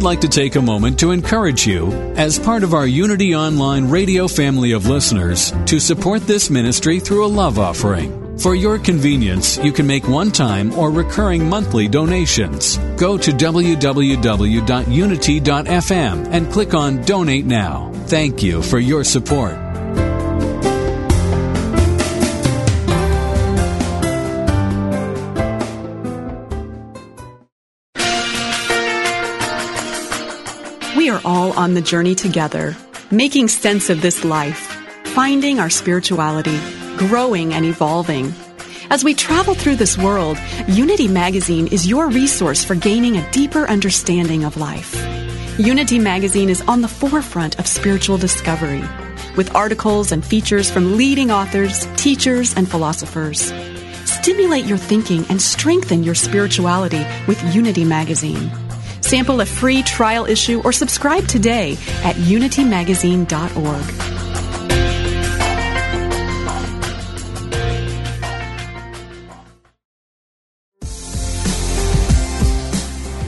We'd 0.00 0.06
like 0.06 0.20
to 0.22 0.28
take 0.28 0.56
a 0.56 0.62
moment 0.62 0.98
to 0.98 1.10
encourage 1.10 1.66
you, 1.66 1.92
as 2.16 2.38
part 2.38 2.62
of 2.62 2.72
our 2.72 2.86
Unity 2.86 3.34
Online 3.34 3.86
radio 3.86 4.26
family 4.26 4.72
of 4.72 4.86
listeners, 4.86 5.52
to 5.66 5.78
support 5.78 6.22
this 6.22 6.48
ministry 6.48 6.98
through 6.98 7.26
a 7.26 7.28
love 7.28 7.58
offering. 7.58 8.38
For 8.38 8.54
your 8.54 8.78
convenience, 8.78 9.58
you 9.58 9.72
can 9.72 9.86
make 9.86 10.08
one 10.08 10.30
time 10.30 10.72
or 10.72 10.90
recurring 10.90 11.46
monthly 11.46 11.86
donations. 11.86 12.78
Go 12.96 13.18
to 13.18 13.30
www.unity.fm 13.30 16.28
and 16.32 16.50
click 16.50 16.72
on 16.72 17.02
Donate 17.02 17.44
Now. 17.44 17.92
Thank 18.06 18.42
you 18.42 18.62
for 18.62 18.78
your 18.78 19.04
support. 19.04 19.69
On 31.52 31.74
the 31.74 31.80
journey 31.80 32.14
together, 32.14 32.76
making 33.10 33.48
sense 33.48 33.90
of 33.90 34.02
this 34.02 34.24
life, 34.24 34.76
finding 35.04 35.58
our 35.58 35.70
spirituality 35.70 36.58
growing 37.00 37.54
and 37.54 37.64
evolving. 37.64 38.34
As 38.90 39.02
we 39.02 39.14
travel 39.14 39.54
through 39.54 39.76
this 39.76 39.96
world, 39.96 40.36
Unity 40.68 41.08
Magazine 41.08 41.66
is 41.68 41.86
your 41.86 42.08
resource 42.08 42.62
for 42.62 42.74
gaining 42.74 43.16
a 43.16 43.30
deeper 43.30 43.66
understanding 43.66 44.44
of 44.44 44.58
life. 44.58 44.94
Unity 45.58 45.98
Magazine 45.98 46.50
is 46.50 46.60
on 46.62 46.82
the 46.82 46.88
forefront 46.88 47.58
of 47.58 47.66
spiritual 47.66 48.18
discovery, 48.18 48.84
with 49.34 49.54
articles 49.54 50.12
and 50.12 50.22
features 50.22 50.70
from 50.70 50.98
leading 50.98 51.30
authors, 51.30 51.86
teachers, 51.96 52.54
and 52.54 52.70
philosophers. 52.70 53.50
Stimulate 54.04 54.66
your 54.66 54.76
thinking 54.78 55.24
and 55.30 55.40
strengthen 55.40 56.04
your 56.04 56.14
spirituality 56.14 57.02
with 57.26 57.42
Unity 57.54 57.84
Magazine. 57.84 58.50
Sample 59.10 59.40
a 59.40 59.44
free 59.44 59.82
trial 59.82 60.24
issue 60.24 60.62
or 60.64 60.70
subscribe 60.70 61.26
today 61.26 61.72
at 62.04 62.14
unitymagazine.org. 62.14 63.32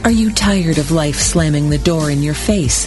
Are 0.05 0.11
you 0.13 0.31
tired 0.31 0.79
of 0.79 0.93
life 0.93 1.17
slamming 1.17 1.69
the 1.69 1.79
door 1.79 2.13
in 2.13 2.23
your 2.23 2.35
face? 2.35 2.87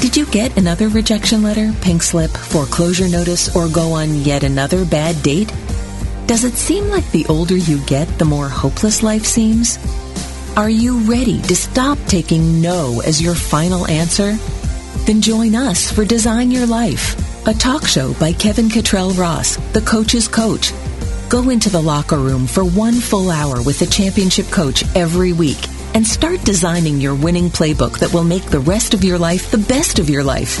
Did 0.00 0.16
you 0.16 0.26
get 0.26 0.58
another 0.58 0.88
rejection 0.88 1.44
letter, 1.44 1.72
pink 1.82 2.02
slip, 2.02 2.32
foreclosure 2.32 3.08
notice, 3.08 3.54
or 3.54 3.68
go 3.68 3.92
on 3.92 4.16
yet 4.24 4.42
another 4.42 4.84
bad 4.84 5.22
date? 5.22 5.52
Does 6.26 6.42
it 6.42 6.54
seem 6.54 6.88
like 6.88 7.08
the 7.12 7.26
older 7.26 7.56
you 7.56 7.78
get, 7.86 8.08
the 8.18 8.24
more 8.24 8.48
hopeless 8.48 9.04
life 9.04 9.24
seems? 9.24 9.78
Are 10.56 10.70
you 10.70 10.98
ready 11.00 11.40
to 11.42 11.56
stop 11.56 11.98
taking 12.06 12.60
no 12.60 13.00
as 13.04 13.22
your 13.22 13.34
final 13.34 13.86
answer? 13.86 14.36
Then 15.06 15.20
join 15.20 15.54
us 15.54 15.90
for 15.90 16.04
Design 16.04 16.50
Your 16.50 16.66
Life, 16.66 17.46
a 17.46 17.54
talk 17.54 17.86
show 17.86 18.14
by 18.14 18.32
Kevin 18.32 18.68
Cottrell 18.68 19.10
Ross, 19.12 19.56
the 19.72 19.80
coach's 19.80 20.28
coach 20.28 20.72
Go 21.32 21.48
into 21.48 21.70
the 21.70 21.80
locker 21.80 22.18
room 22.18 22.46
for 22.46 22.62
one 22.62 22.92
full 22.92 23.30
hour 23.30 23.62
with 23.62 23.78
the 23.78 23.86
championship 23.86 24.44
coach 24.50 24.84
every 24.94 25.32
week 25.32 25.66
and 25.94 26.06
start 26.06 26.44
designing 26.44 27.00
your 27.00 27.14
winning 27.14 27.48
playbook 27.48 28.00
that 28.00 28.12
will 28.12 28.22
make 28.22 28.44
the 28.44 28.60
rest 28.60 28.92
of 28.92 29.02
your 29.02 29.16
life 29.16 29.50
the 29.50 29.56
best 29.56 29.98
of 29.98 30.10
your 30.10 30.22
life. 30.22 30.60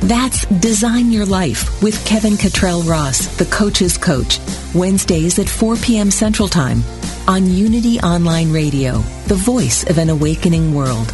That's 0.00 0.44
Design 0.44 1.12
Your 1.12 1.24
Life 1.24 1.82
with 1.82 2.04
Kevin 2.04 2.36
Cottrell 2.36 2.82
Ross, 2.82 3.26
the 3.38 3.46
coach's 3.46 3.96
coach, 3.96 4.38
Wednesdays 4.74 5.38
at 5.38 5.48
4 5.48 5.76
p.m. 5.76 6.10
Central 6.10 6.46
Time 6.46 6.82
on 7.28 7.46
Unity 7.46 8.00
Online 8.00 8.52
Radio, 8.52 8.98
the 9.26 9.34
voice 9.34 9.88
of 9.88 9.98
an 9.98 10.10
awakening 10.10 10.74
world. 10.74 11.12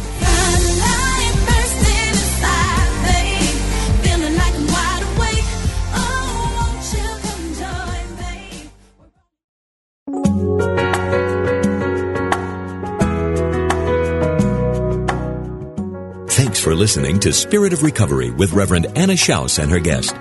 Thanks 16.31 16.59
for 16.59 16.73
listening 16.73 17.19
to 17.19 17.33
Spirit 17.33 17.73
of 17.73 17.83
Recovery 17.83 18.31
with 18.31 18.53
Reverend 18.53 18.87
Anna 18.97 19.13
Schaus 19.13 19.61
and 19.61 19.71
her 19.71 19.79
guest. 19.79 20.15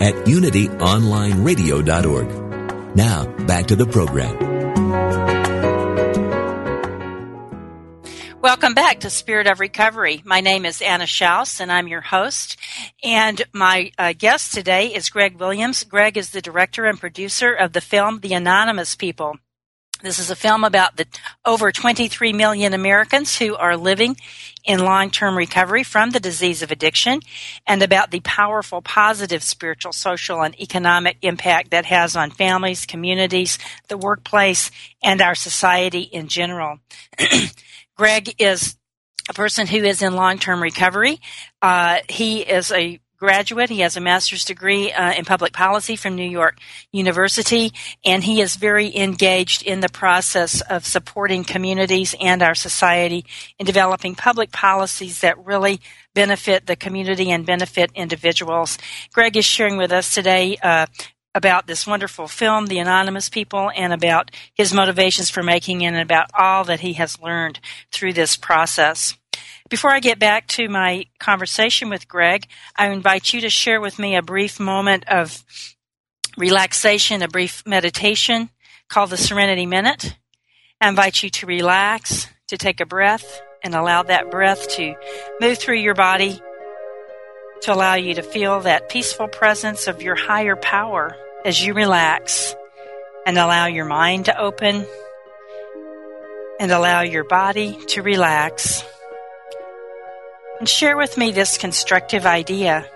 at 0.00 0.14
unityonlineradio.org. 0.26 2.96
Now, 2.96 3.26
back 3.46 3.66
to 3.66 3.76
the 3.76 3.86
program. 3.86 4.49
Welcome 8.42 8.72
back 8.72 9.00
to 9.00 9.10
Spirit 9.10 9.46
of 9.46 9.60
Recovery. 9.60 10.22
My 10.24 10.40
name 10.40 10.64
is 10.64 10.80
Anna 10.80 11.04
Schaus, 11.04 11.60
and 11.60 11.70
I'm 11.70 11.88
your 11.88 12.00
host. 12.00 12.56
And 13.04 13.42
my 13.52 13.92
uh, 13.98 14.14
guest 14.16 14.54
today 14.54 14.94
is 14.94 15.10
Greg 15.10 15.38
Williams. 15.38 15.84
Greg 15.84 16.16
is 16.16 16.30
the 16.30 16.40
director 16.40 16.86
and 16.86 16.98
producer 16.98 17.52
of 17.52 17.74
the 17.74 17.82
film 17.82 18.20
The 18.20 18.32
Anonymous 18.32 18.94
People. 18.94 19.36
This 20.02 20.18
is 20.18 20.30
a 20.30 20.36
film 20.36 20.64
about 20.64 20.96
the 20.96 21.06
over 21.44 21.70
23 21.70 22.32
million 22.32 22.72
Americans 22.72 23.36
who 23.36 23.56
are 23.56 23.76
living 23.76 24.16
in 24.64 24.78
long-term 24.78 25.36
recovery 25.36 25.82
from 25.82 26.08
the 26.08 26.20
disease 26.20 26.62
of 26.62 26.70
addiction 26.70 27.20
and 27.66 27.82
about 27.82 28.10
the 28.10 28.20
powerful 28.20 28.80
positive 28.80 29.42
spiritual, 29.42 29.92
social, 29.92 30.42
and 30.42 30.58
economic 30.58 31.18
impact 31.20 31.72
that 31.72 31.84
has 31.84 32.16
on 32.16 32.30
families, 32.30 32.86
communities, 32.86 33.58
the 33.88 33.98
workplace, 33.98 34.70
and 35.02 35.20
our 35.20 35.34
society 35.34 36.00
in 36.00 36.28
general. 36.28 36.78
Greg 38.00 38.34
is 38.38 38.78
a 39.28 39.34
person 39.34 39.66
who 39.66 39.76
is 39.76 40.00
in 40.00 40.14
long-term 40.14 40.62
recovery. 40.62 41.20
Uh, 41.60 41.98
he 42.08 42.40
is 42.40 42.72
a 42.72 42.98
graduate. 43.18 43.68
He 43.68 43.80
has 43.80 43.94
a 43.94 44.00
master's 44.00 44.46
degree 44.46 44.90
uh, 44.90 45.12
in 45.12 45.26
public 45.26 45.52
policy 45.52 45.96
from 45.96 46.16
New 46.16 46.26
York 46.26 46.56
University, 46.92 47.74
and 48.02 48.24
he 48.24 48.40
is 48.40 48.56
very 48.56 48.96
engaged 48.96 49.62
in 49.62 49.80
the 49.80 49.90
process 49.90 50.62
of 50.62 50.86
supporting 50.86 51.44
communities 51.44 52.14
and 52.18 52.42
our 52.42 52.54
society 52.54 53.26
in 53.58 53.66
developing 53.66 54.14
public 54.14 54.50
policies 54.50 55.20
that 55.20 55.36
really 55.44 55.78
benefit 56.14 56.64
the 56.64 56.76
community 56.76 57.30
and 57.30 57.44
benefit 57.44 57.90
individuals. 57.94 58.78
Greg 59.12 59.36
is 59.36 59.44
sharing 59.44 59.76
with 59.76 59.92
us 59.92 60.14
today 60.14 60.56
uh, 60.62 60.86
about 61.34 61.66
this 61.66 61.86
wonderful 61.86 62.26
film, 62.26 62.66
The 62.66 62.78
Anonymous 62.78 63.28
People, 63.28 63.70
and 63.76 63.92
about 63.92 64.30
his 64.54 64.72
motivations 64.72 65.30
for 65.30 65.42
making 65.42 65.82
it 65.82 65.88
and 65.88 65.98
about 65.98 66.30
all 66.34 66.64
that 66.64 66.80
he 66.80 66.94
has 66.94 67.20
learned 67.20 67.60
through 67.92 68.14
this 68.14 68.36
process. 68.36 69.16
Before 69.68 69.92
I 69.92 70.00
get 70.00 70.18
back 70.18 70.48
to 70.48 70.68
my 70.68 71.06
conversation 71.20 71.88
with 71.88 72.08
Greg, 72.08 72.46
I 72.74 72.88
invite 72.88 73.32
you 73.32 73.40
to 73.42 73.50
share 73.50 73.80
with 73.80 73.98
me 73.98 74.16
a 74.16 74.22
brief 74.22 74.58
moment 74.58 75.04
of 75.08 75.44
relaxation, 76.36 77.22
a 77.22 77.28
brief 77.28 77.62
meditation 77.64 78.50
called 78.88 79.10
the 79.10 79.16
Serenity 79.16 79.66
Minute. 79.66 80.16
I 80.80 80.88
invite 80.88 81.22
you 81.22 81.30
to 81.30 81.46
relax, 81.46 82.26
to 82.48 82.58
take 82.58 82.80
a 82.80 82.86
breath, 82.86 83.42
and 83.62 83.74
allow 83.74 84.02
that 84.02 84.30
breath 84.30 84.68
to 84.70 84.96
move 85.40 85.58
through 85.58 85.76
your 85.76 85.94
body 85.94 86.40
to 87.62 87.72
allow 87.72 87.94
you 87.94 88.14
to 88.14 88.22
feel 88.22 88.60
that 88.60 88.88
peaceful 88.88 89.28
presence 89.28 89.86
of 89.86 90.02
your 90.02 90.14
higher 90.14 90.56
power 90.56 91.16
as 91.44 91.64
you 91.64 91.74
relax 91.74 92.54
and 93.26 93.38
allow 93.38 93.66
your 93.66 93.84
mind 93.84 94.26
to 94.26 94.38
open 94.38 94.86
and 96.58 96.70
allow 96.70 97.02
your 97.02 97.24
body 97.24 97.78
to 97.88 98.02
relax. 98.02 98.84
And 100.58 100.68
share 100.68 100.96
with 100.96 101.16
me 101.16 101.30
this 101.32 101.58
constructive 101.58 102.26
idea. 102.26 102.86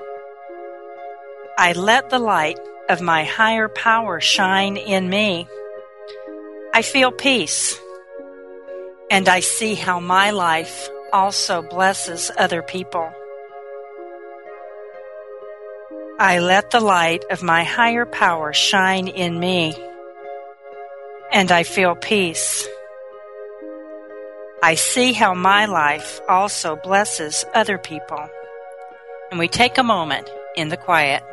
I 1.57 1.73
let 1.73 2.11
the 2.11 2.19
light 2.19 2.59
of 2.89 3.01
my 3.01 3.25
higher 3.25 3.69
power 3.69 4.21
shine 4.21 4.77
in 4.77 5.09
me. 5.09 5.49
I 6.75 6.83
feel 6.83 7.11
peace 7.13 7.79
and 9.11 9.29
I 9.29 9.41
see 9.41 9.75
how 9.75 10.01
my 10.01 10.31
life 10.31 10.89
also 11.13 11.63
blesses 11.63 12.31
other 12.37 12.63
people. 12.63 13.13
I 16.19 16.39
let 16.39 16.71
the 16.71 16.79
light 16.79 17.25
of 17.29 17.43
my 17.43 17.65
higher 17.65 18.07
power 18.07 18.53
shine 18.53 19.09
in 19.09 19.41
me, 19.41 19.75
and 21.33 21.51
I 21.51 21.65
feel 21.65 21.97
peace. 21.97 22.69
I 24.63 24.77
see 24.77 25.13
how 25.13 25.35
my 25.35 25.67
life 25.67 26.21
also 26.29 26.77
blesses 26.77 27.45
other 27.53 27.79
people. 27.79 28.31
And 29.31 29.41
we 29.41 29.49
take 29.49 29.77
a 29.77 29.83
moment 29.83 30.31
in 30.57 30.69
the 30.69 30.77
quiet. 30.77 31.25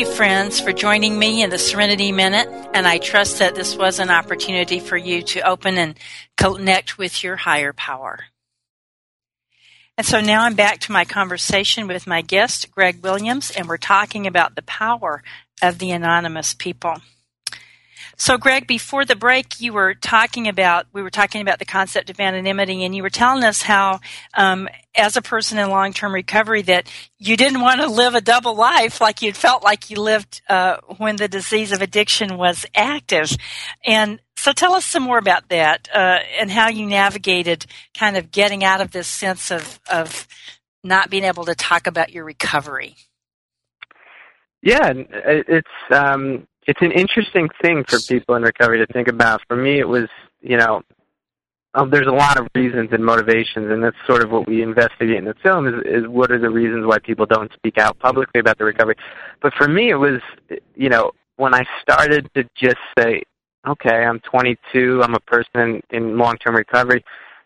You, 0.00 0.06
friends, 0.06 0.58
for 0.58 0.72
joining 0.72 1.18
me 1.18 1.42
in 1.42 1.50
the 1.50 1.58
Serenity 1.58 2.10
Minute. 2.10 2.48
And 2.72 2.86
I 2.86 2.96
trust 2.96 3.38
that 3.38 3.54
this 3.54 3.76
was 3.76 3.98
an 3.98 4.08
opportunity 4.08 4.80
for 4.80 4.96
you 4.96 5.20
to 5.24 5.46
open 5.46 5.76
and 5.76 5.94
connect 6.38 6.96
with 6.96 7.22
your 7.22 7.36
higher 7.36 7.74
power. 7.74 8.20
And 9.98 10.06
so 10.06 10.22
now 10.22 10.44
I'm 10.44 10.54
back 10.54 10.80
to 10.80 10.92
my 10.92 11.04
conversation 11.04 11.86
with 11.86 12.06
my 12.06 12.22
guest, 12.22 12.70
Greg 12.70 13.02
Williams, 13.02 13.50
and 13.50 13.68
we're 13.68 13.76
talking 13.76 14.26
about 14.26 14.56
the 14.56 14.62
power 14.62 15.22
of 15.60 15.78
the 15.78 15.90
anonymous 15.90 16.54
people. 16.54 16.96
So, 18.16 18.38
Greg, 18.38 18.66
before 18.66 19.04
the 19.04 19.16
break, 19.16 19.60
you 19.60 19.74
were 19.74 19.94
talking 19.94 20.48
about 20.48 20.86
we 20.94 21.02
were 21.02 21.10
talking 21.10 21.42
about 21.42 21.58
the 21.58 21.66
concept 21.66 22.08
of 22.08 22.20
anonymity, 22.20 22.84
and 22.84 22.94
you 22.94 23.02
were 23.02 23.10
telling 23.10 23.44
us 23.44 23.60
how, 23.62 24.00
um, 24.32 24.66
as 24.96 25.16
a 25.16 25.22
person 25.22 25.58
in 25.58 25.70
long-term 25.70 26.12
recovery, 26.12 26.62
that 26.62 26.90
you 27.18 27.36
didn't 27.36 27.60
want 27.60 27.80
to 27.80 27.86
live 27.86 28.14
a 28.14 28.20
double 28.20 28.54
life 28.54 29.00
like 29.00 29.22
you 29.22 29.32
felt 29.32 29.62
like 29.62 29.90
you 29.90 30.00
lived 30.00 30.42
uh, 30.48 30.78
when 30.98 31.16
the 31.16 31.28
disease 31.28 31.72
of 31.72 31.82
addiction 31.82 32.36
was 32.36 32.66
active. 32.74 33.30
And 33.84 34.20
so, 34.36 34.52
tell 34.52 34.72
us 34.74 34.84
some 34.84 35.02
more 35.02 35.18
about 35.18 35.48
that 35.50 35.88
uh, 35.94 36.18
and 36.38 36.50
how 36.50 36.68
you 36.68 36.86
navigated 36.86 37.66
kind 37.96 38.16
of 38.16 38.30
getting 38.30 38.64
out 38.64 38.80
of 38.80 38.90
this 38.90 39.06
sense 39.06 39.50
of 39.50 39.78
of 39.90 40.26
not 40.82 41.10
being 41.10 41.24
able 41.24 41.44
to 41.44 41.54
talk 41.54 41.86
about 41.86 42.10
your 42.12 42.24
recovery. 42.24 42.96
Yeah, 44.62 44.92
it's 44.94 45.68
um, 45.90 46.46
it's 46.66 46.80
an 46.82 46.92
interesting 46.92 47.48
thing 47.62 47.84
for 47.84 47.98
people 48.00 48.34
in 48.34 48.42
recovery 48.42 48.84
to 48.84 48.92
think 48.92 49.08
about. 49.08 49.42
For 49.48 49.56
me, 49.56 49.78
it 49.78 49.88
was, 49.88 50.08
you 50.40 50.56
know, 50.56 50.82
um, 51.74 51.90
there's 51.90 52.06
a 52.06 52.12
lot 52.12 52.38
of 52.38 52.48
reasons 52.54 52.88
and 52.92 53.04
motivations, 53.04 53.70
and 53.70 53.82
that's 53.82 53.96
sort 54.06 54.22
of 54.22 54.30
what 54.30 54.48
we 54.48 54.62
investigate 54.62 55.16
in 55.16 55.24
the 55.24 55.34
film 55.42 55.68
is, 55.68 55.74
is 55.84 56.08
what 56.08 56.32
are 56.32 56.38
the 56.38 56.50
reasons 56.50 56.84
why 56.86 56.98
people 56.98 57.26
don't 57.26 57.52
speak 57.52 57.78
out 57.78 57.98
publicly 57.98 58.40
about 58.40 58.58
the 58.58 58.64
recovery. 58.64 58.96
But 59.40 59.54
for 59.54 59.68
me, 59.68 59.90
it 59.90 59.96
was, 59.96 60.20
you 60.74 60.88
know, 60.88 61.12
when 61.36 61.54
I 61.54 61.64
started 61.80 62.28
to 62.34 62.44
just 62.56 62.78
say, 62.98 63.22
okay, 63.66 64.04
I'm 64.04 64.20
22, 64.20 65.02
I'm 65.02 65.14
a 65.14 65.20
person 65.20 65.80
in 65.90 66.18
long-term 66.18 66.56
recovery, 66.56 67.04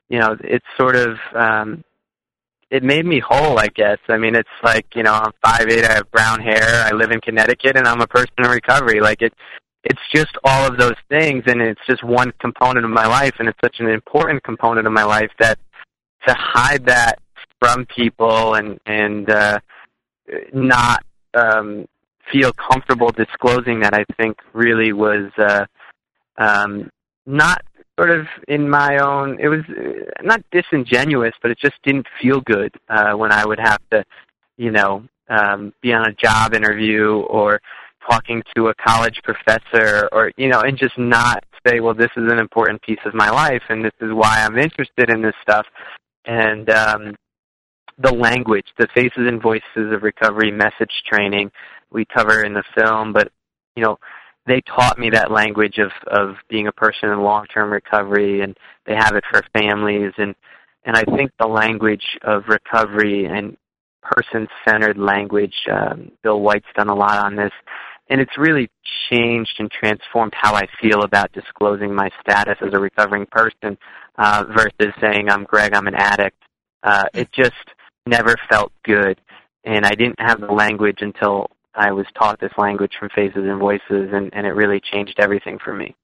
you 0.09 0.19
know, 0.19 0.37
it's 0.41 0.67
sort 0.79 0.97
of, 0.97 1.19
um, 1.35 1.85
it 2.71 2.83
made 2.83 3.05
me 3.05 3.21
whole, 3.21 3.59
I 3.59 3.69
guess. 3.69 3.99
I 4.09 4.17
mean, 4.17 4.35
it's 4.35 4.49
like 4.63 4.87
you 4.95 5.03
know, 5.03 5.13
I'm 5.13 5.33
five 5.45 5.69
eight, 5.69 5.85
I 5.85 5.93
have 5.93 6.11
brown 6.11 6.41
hair, 6.41 6.85
I 6.85 6.91
live 6.91 7.11
in 7.11 7.21
Connecticut, 7.21 7.77
and 7.77 7.87
I'm 7.87 8.01
a 8.01 8.07
person 8.07 8.33
in 8.39 8.47
recovery. 8.47 9.01
Like 9.01 9.23
it, 9.23 9.33
it's 9.85 10.01
just 10.15 10.37
all 10.45 10.67
of 10.67 10.79
those 10.79 10.97
things, 11.09 11.45
and 11.47 11.61
it's 11.61 11.81
just 11.87 12.03
one 12.03 12.33
component 12.41 12.85
of 12.85 12.91
my 12.91 13.07
life, 13.07 13.35
and 13.39 13.49
it's 13.49 13.59
such 13.63 13.81
an 13.81 13.89
important 13.89 14.43
component 14.43 14.87
of 14.87 14.93
my 14.93 15.05
life 15.05 15.31
that 15.39 15.59
to 16.27 16.35
hide 16.35 16.87
that 16.87 17.19
from 17.61 17.87
people 17.87 18.55
and 18.55 18.81
and 18.87 19.31
uh, 19.31 19.59
not 20.53 21.05
um, 21.35 21.87
feel 22.33 22.53
comfortable 22.53 23.11
disclosing 23.11 23.81
that, 23.81 23.95
I 23.95 24.05
think 24.17 24.39
really 24.53 24.93
was 24.93 25.31
uh, 25.39 25.67
um, 26.39 26.91
not 27.27 27.63
sort 27.99 28.11
of 28.11 28.27
in 28.49 28.69
my 28.69 28.99
own 28.99 29.39
it 29.39 29.49
was 29.49 29.61
uh, 29.69 30.23
not 30.23 30.43
disingenuous 30.51 31.33
but 31.41 31.51
it 31.51 31.59
just 31.59 31.77
didn't 31.85 32.07
feel 32.21 32.41
good 32.41 32.75
uh 32.89 33.13
when 33.13 33.31
i 33.31 33.47
would 33.47 33.61
have 33.61 33.81
to 33.89 34.05
you 34.57 34.73
know 34.73 35.05
um 35.29 35.73
be 35.81 35.93
on 35.93 36.05
a 36.09 36.13
job 36.13 36.55
interview 36.55 37.21
or 37.21 37.61
talking 38.09 38.43
to 38.55 38.69
a 38.69 38.75
college 38.75 39.21
professor 39.23 40.09
or 40.13 40.31
you 40.37 40.49
know 40.49 40.61
and 40.61 40.79
just 40.79 40.99
not 40.99 41.45
say 41.67 41.81
well 41.81 41.95
this 41.95 42.11
is 42.17 42.31
an 42.31 42.39
important 42.39 42.81
piece 42.83 42.99
of 43.07 43.15
my 43.15 43.31
life 43.31 43.63
and 43.69 43.85
this 43.85 43.93
is 44.01 44.13
why 44.13 44.45
i'm 44.45 44.59
interested 44.59 45.11
in 45.11 45.23
this 45.23 45.35
stuff. 45.43 45.67
And 46.27 46.69
um 46.71 47.15
the 47.99 48.13
language 48.13 48.67
the 48.79 48.89
faces 48.95 49.27
and 49.29 49.41
voices 49.41 49.93
of 49.93 50.03
recovery 50.03 50.51
message 50.51 51.03
training 51.11 51.51
we 51.91 52.05
cover 52.05 52.43
in 52.43 52.55
the 52.55 52.65
film 52.75 53.13
but 53.13 53.31
you 53.77 53.83
know 53.83 53.99
they 54.47 54.61
taught 54.63 54.99
me 54.99 55.11
that 55.11 55.31
language 55.31 55.79
of 55.79 55.91
of 56.09 56.37
being 56.49 56.67
a 56.67 56.73
person 56.73 57.11
in 57.11 57.23
long 57.23 57.47
term 57.47 57.73
recovery 57.73 58.43
and 58.43 58.57
they 58.87 58.95
have 58.95 59.15
it 59.15 59.25
for 59.31 59.43
families. 59.53 60.13
And 60.19 60.35
and 60.85 60.97
I 60.97 61.05
think 61.05 61.31
the 61.39 61.47
language 61.47 62.19
of 62.23 62.45
recovery 62.49 63.25
and 63.27 63.57
person 64.03 64.47
centered 64.69 64.99
language 64.99 65.55
um, 65.73 66.13
Bill 66.23 66.41
White's 66.41 66.67
done 66.77 66.91
a 66.91 66.95
lot 66.95 67.25
on 67.25 67.37
this 67.37 67.53
and 68.09 68.21
it's 68.21 68.37
really 68.37 68.71
changed 69.11 69.55
and 69.59 69.71
transformed 69.71 70.33
how 70.35 70.55
I 70.55 70.67
feel 70.81 71.03
about 71.03 71.33
disclosing 71.33 71.95
my 71.95 72.11
status 72.21 72.57
as 72.61 72.73
a 72.73 72.79
recovering 72.79 73.27
person 73.27 73.79
uh, 74.17 74.45
versus 74.49 74.95
saying 75.01 75.29
I'm 75.31 75.45
Greg, 75.45 75.75
I'm 75.75 75.87
an 75.87 75.95
addict. 75.95 76.37
Uh, 76.83 77.05
it 77.15 77.33
just 77.33 77.55
never 78.07 78.37
felt 78.49 78.73
good, 78.85 79.21
and 79.65 79.87
I 79.87 79.95
didn't 79.95 80.21
have 80.21 80.41
the 80.41 80.53
language 80.53 80.99
until 81.01 81.51
I 81.75 81.93
was 81.93 82.07
taught 82.15 82.41
this 82.41 82.53
language 82.59 82.93
from 82.99 83.09
Faces 83.15 83.45
and 83.45 83.59
Voices, 83.59 84.11
and, 84.13 84.33
and 84.33 84.47
it 84.47 84.53
really 84.53 84.81
changed 84.81 85.19
everything 85.19 85.59
for 85.59 85.75
me. 85.75 85.95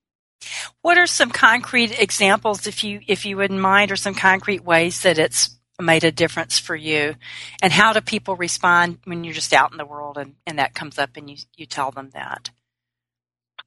What 0.81 0.97
are 0.97 1.07
some 1.07 1.29
concrete 1.29 1.97
examples, 1.99 2.65
if 2.65 2.83
you 2.83 3.01
if 3.07 3.25
you 3.25 3.37
wouldn't 3.37 3.59
mind, 3.59 3.91
or 3.91 3.95
some 3.95 4.15
concrete 4.15 4.63
ways 4.63 5.01
that 5.03 5.19
it's 5.19 5.57
made 5.81 6.03
a 6.03 6.11
difference 6.11 6.59
for 6.59 6.75
you? 6.75 7.15
And 7.61 7.73
how 7.73 7.93
do 7.93 8.01
people 8.01 8.35
respond 8.35 8.99
when 9.05 9.23
you're 9.23 9.33
just 9.33 9.53
out 9.53 9.71
in 9.71 9.77
the 9.77 9.85
world 9.85 10.17
and, 10.17 10.35
and 10.45 10.59
that 10.59 10.73
comes 10.73 10.97
up 10.97 11.11
and 11.15 11.29
you 11.29 11.37
you 11.55 11.65
tell 11.65 11.91
them 11.91 12.11
that? 12.13 12.49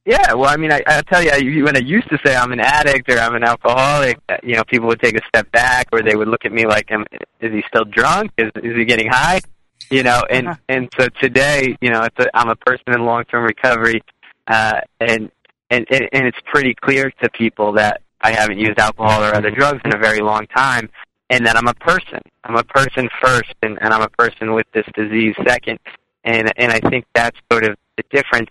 Yeah, 0.05 0.33
well, 0.33 0.49
I 0.49 0.57
mean, 0.57 0.71
I, 0.71 0.83
I 0.85 1.01
tell 1.01 1.23
you, 1.23 1.31
I, 1.31 1.39
when 1.63 1.75
I 1.75 1.79
used 1.79 2.09
to 2.09 2.19
say 2.23 2.35
I'm 2.35 2.51
an 2.51 2.59
addict 2.59 3.09
or 3.09 3.17
I'm 3.17 3.33
an 3.33 3.43
alcoholic, 3.43 4.19
you 4.43 4.53
know, 4.53 4.63
people 4.63 4.87
would 4.89 5.01
take 5.01 5.15
a 5.15 5.25
step 5.27 5.51
back, 5.51 5.87
or 5.91 6.03
they 6.03 6.15
would 6.15 6.27
look 6.27 6.45
at 6.45 6.51
me 6.51 6.67
like, 6.67 6.91
"Is 7.39 7.51
he 7.51 7.63
still 7.67 7.85
drunk? 7.85 8.31
Is 8.37 8.51
is 8.55 8.75
he 8.77 8.85
getting 8.85 9.07
high?" 9.07 9.41
you 9.89 10.03
know 10.03 10.23
and 10.29 10.47
uh-huh. 10.47 10.57
and 10.69 10.89
so 10.97 11.07
today 11.21 11.75
you 11.81 11.89
know 11.89 12.01
it's 12.01 12.19
a, 12.19 12.37
i'm 12.37 12.49
a 12.49 12.55
person 12.55 12.93
in 12.93 13.05
long 13.05 13.23
term 13.25 13.43
recovery 13.43 14.01
uh 14.47 14.79
and 14.99 15.31
and 15.69 15.85
and 15.89 16.27
it's 16.27 16.37
pretty 16.45 16.73
clear 16.73 17.11
to 17.21 17.29
people 17.29 17.73
that 17.73 18.01
i 18.21 18.31
haven't 18.31 18.59
used 18.59 18.79
alcohol 18.79 19.23
or 19.23 19.33
other 19.33 19.51
drugs 19.51 19.81
in 19.85 19.93
a 19.93 19.99
very 19.99 20.19
long 20.19 20.47
time 20.47 20.89
and 21.29 21.45
that 21.45 21.55
i'm 21.57 21.67
a 21.67 21.73
person. 21.75 22.19
I'm 22.43 22.55
a 22.55 22.63
person 22.63 23.09
first 23.21 23.53
and 23.61 23.77
and 23.81 23.93
i'm 23.93 24.01
a 24.01 24.09
person 24.09 24.53
with 24.53 24.67
this 24.73 24.85
disease 24.93 25.35
second. 25.45 25.79
And 26.23 26.51
and 26.57 26.71
i 26.71 26.79
think 26.89 27.05
that's 27.13 27.37
sort 27.51 27.65
of 27.65 27.77
the 27.97 28.03
difference. 28.11 28.49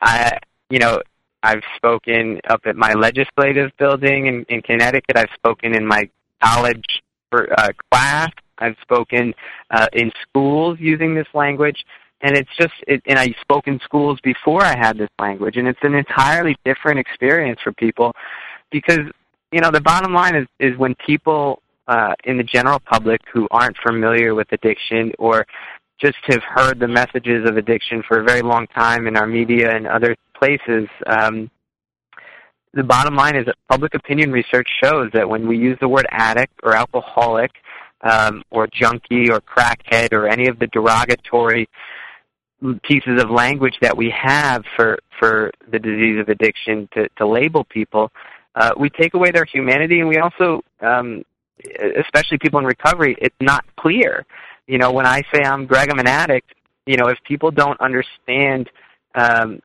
I 0.00 0.38
you 0.70 0.78
know 0.78 1.00
i've 1.42 1.62
spoken 1.76 2.40
up 2.48 2.62
at 2.64 2.76
my 2.76 2.92
legislative 2.94 3.70
building 3.78 4.26
in 4.26 4.44
in 4.48 4.62
connecticut. 4.62 5.16
I've 5.16 5.34
spoken 5.34 5.74
in 5.74 5.86
my 5.86 6.08
college 6.42 7.02
for 7.30 7.52
uh 7.58 7.70
class. 7.90 8.30
I've 8.58 8.76
spoken 8.82 9.34
uh, 9.70 9.88
in 9.92 10.12
schools 10.22 10.78
using 10.80 11.14
this 11.14 11.26
language, 11.34 11.84
and 12.20 12.36
it's 12.36 12.50
just, 12.56 12.74
it, 12.86 13.02
and 13.06 13.18
I 13.18 13.34
spoke 13.40 13.66
in 13.66 13.80
schools 13.80 14.18
before 14.22 14.62
I 14.62 14.76
had 14.76 14.96
this 14.96 15.10
language, 15.18 15.56
and 15.56 15.68
it's 15.68 15.80
an 15.82 15.94
entirely 15.94 16.56
different 16.64 16.98
experience 16.98 17.60
for 17.62 17.72
people 17.72 18.14
because, 18.70 19.10
you 19.52 19.60
know, 19.60 19.70
the 19.70 19.80
bottom 19.80 20.14
line 20.14 20.34
is, 20.34 20.46
is 20.58 20.76
when 20.78 20.94
people 21.06 21.60
uh, 21.86 22.14
in 22.24 22.36
the 22.36 22.44
general 22.44 22.80
public 22.80 23.20
who 23.32 23.46
aren't 23.50 23.76
familiar 23.78 24.34
with 24.34 24.50
addiction 24.52 25.12
or 25.18 25.46
just 26.00 26.16
have 26.24 26.42
heard 26.42 26.80
the 26.80 26.88
messages 26.88 27.48
of 27.48 27.56
addiction 27.56 28.02
for 28.06 28.20
a 28.20 28.24
very 28.24 28.42
long 28.42 28.66
time 28.68 29.06
in 29.06 29.16
our 29.16 29.26
media 29.26 29.74
and 29.74 29.86
other 29.86 30.16
places, 30.36 30.88
um, 31.06 31.50
the 32.72 32.82
bottom 32.82 33.14
line 33.14 33.36
is 33.36 33.46
that 33.46 33.54
public 33.68 33.94
opinion 33.94 34.32
research 34.32 34.68
shows 34.82 35.10
that 35.12 35.28
when 35.28 35.46
we 35.46 35.56
use 35.56 35.78
the 35.80 35.88
word 35.88 36.06
addict 36.10 36.52
or 36.64 36.74
alcoholic, 36.74 37.52
um, 38.04 38.42
or 38.50 38.66
junkie 38.66 39.30
or 39.30 39.40
crackhead 39.40 40.12
or 40.12 40.28
any 40.28 40.48
of 40.48 40.58
the 40.58 40.66
derogatory 40.68 41.68
pieces 42.82 43.20
of 43.22 43.30
language 43.30 43.74
that 43.80 43.96
we 43.96 44.10
have 44.10 44.64
for 44.76 44.98
for 45.18 45.50
the 45.70 45.78
disease 45.78 46.18
of 46.20 46.28
addiction 46.28 46.88
to, 46.92 47.08
to 47.16 47.26
label 47.26 47.64
people, 47.64 48.10
uh, 48.54 48.72
we 48.78 48.88
take 48.90 49.14
away 49.14 49.30
their 49.30 49.44
humanity, 49.44 50.00
and 50.00 50.08
we 50.08 50.18
also, 50.18 50.60
um, 50.80 51.22
especially 51.96 52.38
people 52.38 52.58
in 52.58 52.66
recovery, 52.66 53.16
it's 53.20 53.36
not 53.40 53.64
clear. 53.76 54.24
You 54.66 54.78
know, 54.78 54.92
when 54.92 55.06
I 55.06 55.22
say 55.32 55.42
I'm 55.42 55.66
Greg, 55.66 55.90
I'm 55.90 55.98
an 55.98 56.06
addict. 56.06 56.52
You 56.86 56.96
know, 56.96 57.08
if 57.08 57.18
people 57.24 57.50
don't 57.50 57.80
understand 57.80 58.70
um, 59.14 59.60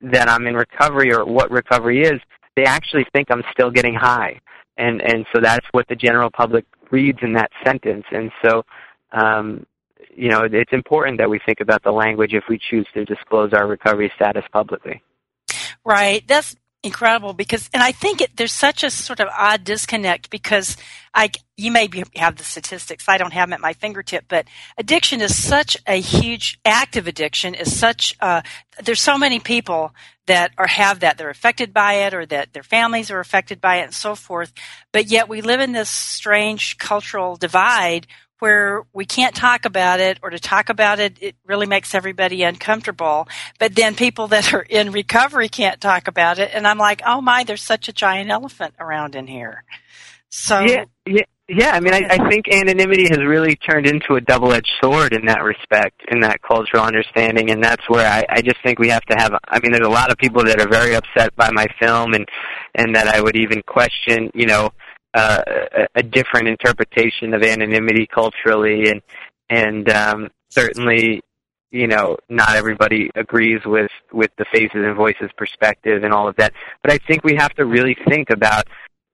that 0.00 0.28
I'm 0.28 0.46
in 0.46 0.54
recovery 0.54 1.12
or 1.12 1.24
what 1.24 1.50
recovery 1.50 2.02
is, 2.02 2.20
they 2.56 2.64
actually 2.64 3.06
think 3.12 3.30
I'm 3.30 3.42
still 3.52 3.70
getting 3.70 3.94
high, 3.94 4.40
and 4.76 5.00
and 5.02 5.26
so 5.34 5.40
that's 5.40 5.66
what 5.72 5.88
the 5.88 5.96
general 5.96 6.30
public 6.30 6.64
reads 6.90 7.18
in 7.22 7.32
that 7.34 7.50
sentence. 7.64 8.04
And 8.12 8.30
so, 8.44 8.64
um, 9.12 9.66
you 10.14 10.28
know, 10.28 10.42
it's 10.50 10.72
important 10.72 11.18
that 11.18 11.28
we 11.28 11.40
think 11.44 11.60
about 11.60 11.82
the 11.82 11.90
language 11.90 12.34
if 12.34 12.44
we 12.48 12.58
choose 12.58 12.86
to 12.94 13.04
disclose 13.04 13.52
our 13.52 13.66
recovery 13.66 14.12
status 14.14 14.44
publicly. 14.52 15.02
Right. 15.84 16.26
That's 16.26 16.56
incredible 16.84 17.32
because, 17.32 17.70
and 17.72 17.82
I 17.82 17.92
think 17.92 18.20
it, 18.20 18.36
there's 18.36 18.52
such 18.52 18.84
a 18.84 18.90
sort 18.90 19.20
of 19.20 19.28
odd 19.36 19.64
disconnect 19.64 20.30
because 20.30 20.76
I, 21.14 21.30
you 21.56 21.70
may 21.72 21.86
be, 21.86 22.04
have 22.16 22.36
the 22.36 22.44
statistics. 22.44 23.08
I 23.08 23.18
don't 23.18 23.32
have 23.32 23.48
them 23.48 23.54
at 23.54 23.60
my 23.60 23.72
fingertip, 23.72 24.26
but 24.28 24.46
addiction 24.76 25.20
is 25.20 25.36
such 25.36 25.76
a 25.86 26.00
huge 26.00 26.58
active 26.64 27.06
addiction 27.06 27.54
is 27.54 27.76
such, 27.76 28.16
uh, 28.20 28.42
there's 28.82 29.00
so 29.00 29.16
many 29.16 29.40
people 29.40 29.94
that 30.26 30.52
are 30.56 30.66
have 30.66 31.00
that 31.00 31.18
they're 31.18 31.30
affected 31.30 31.72
by 31.72 31.94
it 31.94 32.14
or 32.14 32.24
that 32.26 32.52
their 32.52 32.62
families 32.62 33.10
are 33.10 33.20
affected 33.20 33.60
by 33.60 33.76
it 33.76 33.84
and 33.84 33.94
so 33.94 34.14
forth. 34.14 34.52
But 34.92 35.06
yet 35.06 35.28
we 35.28 35.40
live 35.40 35.60
in 35.60 35.72
this 35.72 35.90
strange 35.90 36.78
cultural 36.78 37.36
divide 37.36 38.06
where 38.44 38.82
we 38.92 39.06
can't 39.06 39.34
talk 39.34 39.64
about 39.64 40.00
it 40.00 40.18
or 40.22 40.28
to 40.28 40.38
talk 40.38 40.68
about 40.68 40.98
it 41.00 41.16
it 41.18 41.34
really 41.46 41.66
makes 41.66 41.94
everybody 41.94 42.42
uncomfortable 42.42 43.26
but 43.58 43.74
then 43.74 43.94
people 43.94 44.26
that 44.28 44.52
are 44.52 44.66
in 44.68 44.92
recovery 44.92 45.48
can't 45.48 45.80
talk 45.80 46.06
about 46.08 46.38
it 46.38 46.50
and 46.52 46.66
i'm 46.66 46.76
like 46.76 47.00
oh 47.06 47.22
my 47.22 47.42
there's 47.42 47.62
such 47.62 47.88
a 47.88 47.92
giant 47.92 48.28
elephant 48.28 48.74
around 48.78 49.14
in 49.14 49.26
here 49.26 49.64
so 50.36 50.60
yeah, 50.60 50.84
yeah, 51.06 51.22
yeah. 51.48 51.70
I 51.70 51.78
mean, 51.78 51.94
I, 51.94 52.02
I 52.10 52.28
think 52.28 52.48
anonymity 52.48 53.04
has 53.04 53.18
really 53.18 53.54
turned 53.54 53.86
into 53.86 54.16
a 54.16 54.20
double-edged 54.20 54.72
sword 54.82 55.12
in 55.12 55.26
that 55.26 55.44
respect, 55.44 56.02
in 56.10 56.18
that 56.20 56.42
cultural 56.42 56.82
understanding, 56.82 57.52
and 57.52 57.62
that's 57.62 57.88
where 57.88 58.04
I, 58.04 58.24
I 58.28 58.42
just 58.42 58.56
think 58.64 58.80
we 58.80 58.88
have 58.88 59.04
to 59.04 59.16
have. 59.16 59.30
I 59.46 59.60
mean, 59.60 59.70
there's 59.70 59.86
a 59.86 59.90
lot 59.90 60.10
of 60.10 60.18
people 60.18 60.42
that 60.42 60.60
are 60.60 60.68
very 60.68 60.96
upset 60.96 61.36
by 61.36 61.52
my 61.52 61.66
film, 61.80 62.14
and 62.14 62.26
and 62.74 62.96
that 62.96 63.06
I 63.06 63.20
would 63.20 63.36
even 63.36 63.62
question, 63.62 64.32
you 64.34 64.46
know, 64.46 64.70
uh, 65.14 65.42
a, 65.94 66.02
different 66.02 66.48
interpretation 66.48 67.34
of 67.34 67.42
anonymity 67.42 68.06
culturally, 68.06 68.88
and 68.88 69.02
and 69.48 69.88
um, 69.90 70.30
certainly 70.50 71.22
you 71.70 71.86
know 71.86 72.16
not 72.28 72.56
everybody 72.56 73.10
agrees 73.14 73.60
with 73.64 73.90
with 74.12 74.30
the 74.38 74.44
faces 74.52 74.70
and 74.74 74.96
voices 74.96 75.30
perspective 75.36 76.04
and 76.04 76.14
all 76.14 76.28
of 76.28 76.36
that 76.36 76.52
but 76.82 76.92
i 76.92 76.98
think 77.08 77.24
we 77.24 77.34
have 77.34 77.52
to 77.54 77.64
really 77.64 77.96
think 78.06 78.30
about 78.30 78.64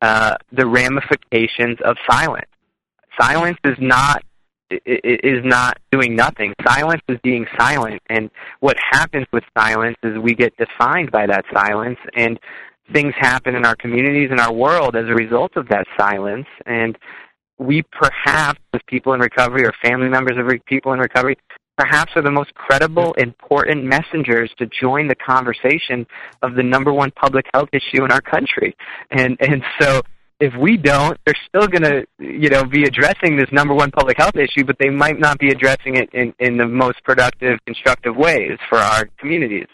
uh, 0.03 0.37
the 0.53 0.67
ramifications 0.67 1.79
of 1.85 1.97
silence. 2.11 2.49
Silence 3.21 3.59
is 3.65 3.77
not 3.79 4.23
is 4.87 5.45
not 5.45 5.77
doing 5.91 6.15
nothing. 6.15 6.55
Silence 6.65 7.03
is 7.09 7.19
being 7.25 7.45
silent, 7.59 8.01
and 8.09 8.31
what 8.61 8.77
happens 8.79 9.27
with 9.33 9.43
silence 9.59 9.97
is 10.05 10.17
we 10.19 10.33
get 10.33 10.57
defined 10.57 11.11
by 11.11 11.27
that 11.27 11.45
silence, 11.53 11.99
and 12.15 12.39
things 12.93 13.15
happen 13.17 13.55
in 13.55 13.65
our 13.65 13.77
communities 13.77 14.29
and 14.31 14.41
our 14.41 14.53
world 14.53 14.97
as 14.97 15.05
a 15.07 15.15
result 15.15 15.57
of 15.57 15.69
that 15.69 15.87
silence. 15.99 16.47
And 16.67 16.99
we 17.59 17.83
perhaps, 17.83 18.61
as 18.73 18.81
people 18.87 19.13
in 19.13 19.21
recovery 19.21 19.65
or 19.65 19.73
family 19.83 20.09
members 20.09 20.37
of 20.39 20.47
people 20.67 20.93
in 20.93 20.99
recovery, 20.99 21.37
perhaps 21.77 22.13
are 22.17 22.23
the 22.23 22.31
most 22.31 22.55
credible, 22.55 23.13
important 23.15 23.85
messengers 23.85 24.51
to 24.59 24.67
join 24.67 25.09
the 25.09 25.15
conversation 25.15 26.07
of 26.43 26.55
the 26.55 26.63
number 26.63 26.93
one 26.93 27.11
public 27.11 27.47
health 27.55 27.69
issue 27.73 28.05
in 28.05 28.11
our 28.11 28.21
country. 28.21 28.77
And 29.11 29.37
and 29.41 29.63
so 29.81 30.03
if 30.41 30.55
we 30.59 30.79
don't, 30.79 31.19
they're 31.27 31.35
still 31.47 31.69
going 31.69 31.83
to, 31.83 32.07
you 32.19 32.49
know, 32.49 32.65
be 32.65 32.85
addressing 32.85 33.37
this 33.37 33.53
number 33.53 33.75
one 33.75 33.91
public 33.91 34.17
health 34.19 34.37
issue, 34.37 34.65
but 34.65 34.77
they 34.79 34.89
might 34.89 35.19
not 35.19 35.39
be 35.39 35.51
addressing 35.51 35.97
it 35.97 36.09
in, 36.15 36.33
in 36.39 36.57
the 36.57 36.67
most 36.67 37.05
productive, 37.05 37.59
constructive 37.67 38.17
ways 38.17 38.59
for 38.71 38.79
our 38.79 39.07
communities. 39.19 39.67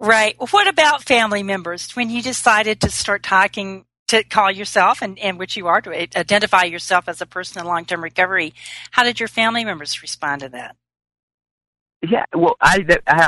Right. 0.00 0.36
What 0.50 0.68
about 0.68 1.02
family 1.02 1.42
members? 1.42 1.94
When 1.94 2.10
you 2.10 2.22
decided 2.22 2.80
to 2.80 2.90
start 2.90 3.22
talking 3.22 3.84
to 4.08 4.22
call 4.24 4.50
yourself 4.50 5.02
and, 5.02 5.18
and 5.18 5.38
which 5.38 5.56
you 5.56 5.66
are 5.66 5.80
to 5.80 6.18
identify 6.18 6.64
yourself 6.64 7.08
as 7.08 7.20
a 7.20 7.26
person 7.26 7.60
in 7.60 7.66
long 7.66 7.84
term 7.84 8.02
recovery, 8.02 8.54
how 8.90 9.04
did 9.04 9.20
your 9.20 9.28
family 9.28 9.64
members 9.64 10.02
respond 10.02 10.42
to 10.42 10.48
that? 10.50 10.76
Yeah, 12.02 12.24
well, 12.34 12.56
I 12.60 12.84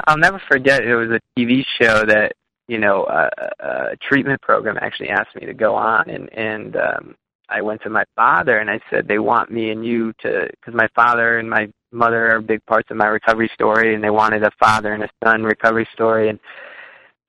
I'll 0.06 0.18
never 0.18 0.40
forget. 0.48 0.84
It 0.84 0.96
was 0.96 1.08
a 1.08 1.20
TV 1.38 1.64
show 1.80 2.04
that 2.04 2.32
you 2.68 2.78
know 2.78 3.06
a, 3.06 3.30
a 3.60 3.96
treatment 3.96 4.42
program 4.42 4.76
actually 4.78 5.08
asked 5.08 5.34
me 5.34 5.46
to 5.46 5.54
go 5.54 5.74
on, 5.74 6.10
and 6.10 6.28
and 6.34 6.76
um, 6.76 7.14
I 7.48 7.62
went 7.62 7.82
to 7.82 7.90
my 7.90 8.04
father 8.16 8.58
and 8.58 8.68
I 8.68 8.80
said 8.90 9.06
they 9.06 9.18
want 9.18 9.50
me 9.50 9.70
and 9.70 9.84
you 9.84 10.12
to 10.22 10.48
because 10.50 10.74
my 10.74 10.88
father 10.94 11.38
and 11.38 11.48
my 11.48 11.68
mother 11.92 12.34
are 12.34 12.40
big 12.40 12.64
parts 12.66 12.90
of 12.90 12.96
my 12.96 13.06
recovery 13.06 13.50
story, 13.54 13.94
and 13.94 14.02
they 14.02 14.10
wanted 14.10 14.42
a 14.42 14.50
father 14.58 14.92
and 14.92 15.02
a 15.02 15.10
son 15.24 15.42
recovery 15.42 15.88
story, 15.92 16.28
and 16.28 16.38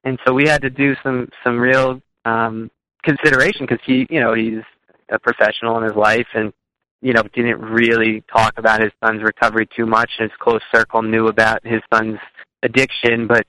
and 0.03 0.19
so 0.25 0.33
we 0.33 0.47
had 0.47 0.61
to 0.61 0.69
do 0.69 0.95
some 1.03 1.29
some 1.43 1.59
real 1.59 2.01
um, 2.25 2.69
consideration 3.03 3.65
because 3.67 3.83
he 3.85 4.07
you 4.09 4.19
know 4.19 4.33
he's 4.33 4.63
a 5.09 5.19
professional 5.19 5.77
in 5.77 5.83
his 5.83 5.95
life 5.95 6.27
and 6.33 6.51
you 7.01 7.13
know, 7.13 7.23
didn't 7.33 7.61
really 7.61 8.23
talk 8.31 8.57
about 8.57 8.81
his 8.81 8.91
son's 9.03 9.21
recovery 9.21 9.67
too 9.75 9.85
much. 9.85 10.11
His 10.17 10.31
close 10.39 10.61
circle 10.73 11.01
knew 11.01 11.27
about 11.27 11.65
his 11.65 11.81
son's 11.93 12.19
addiction, 12.63 13.27
but 13.27 13.45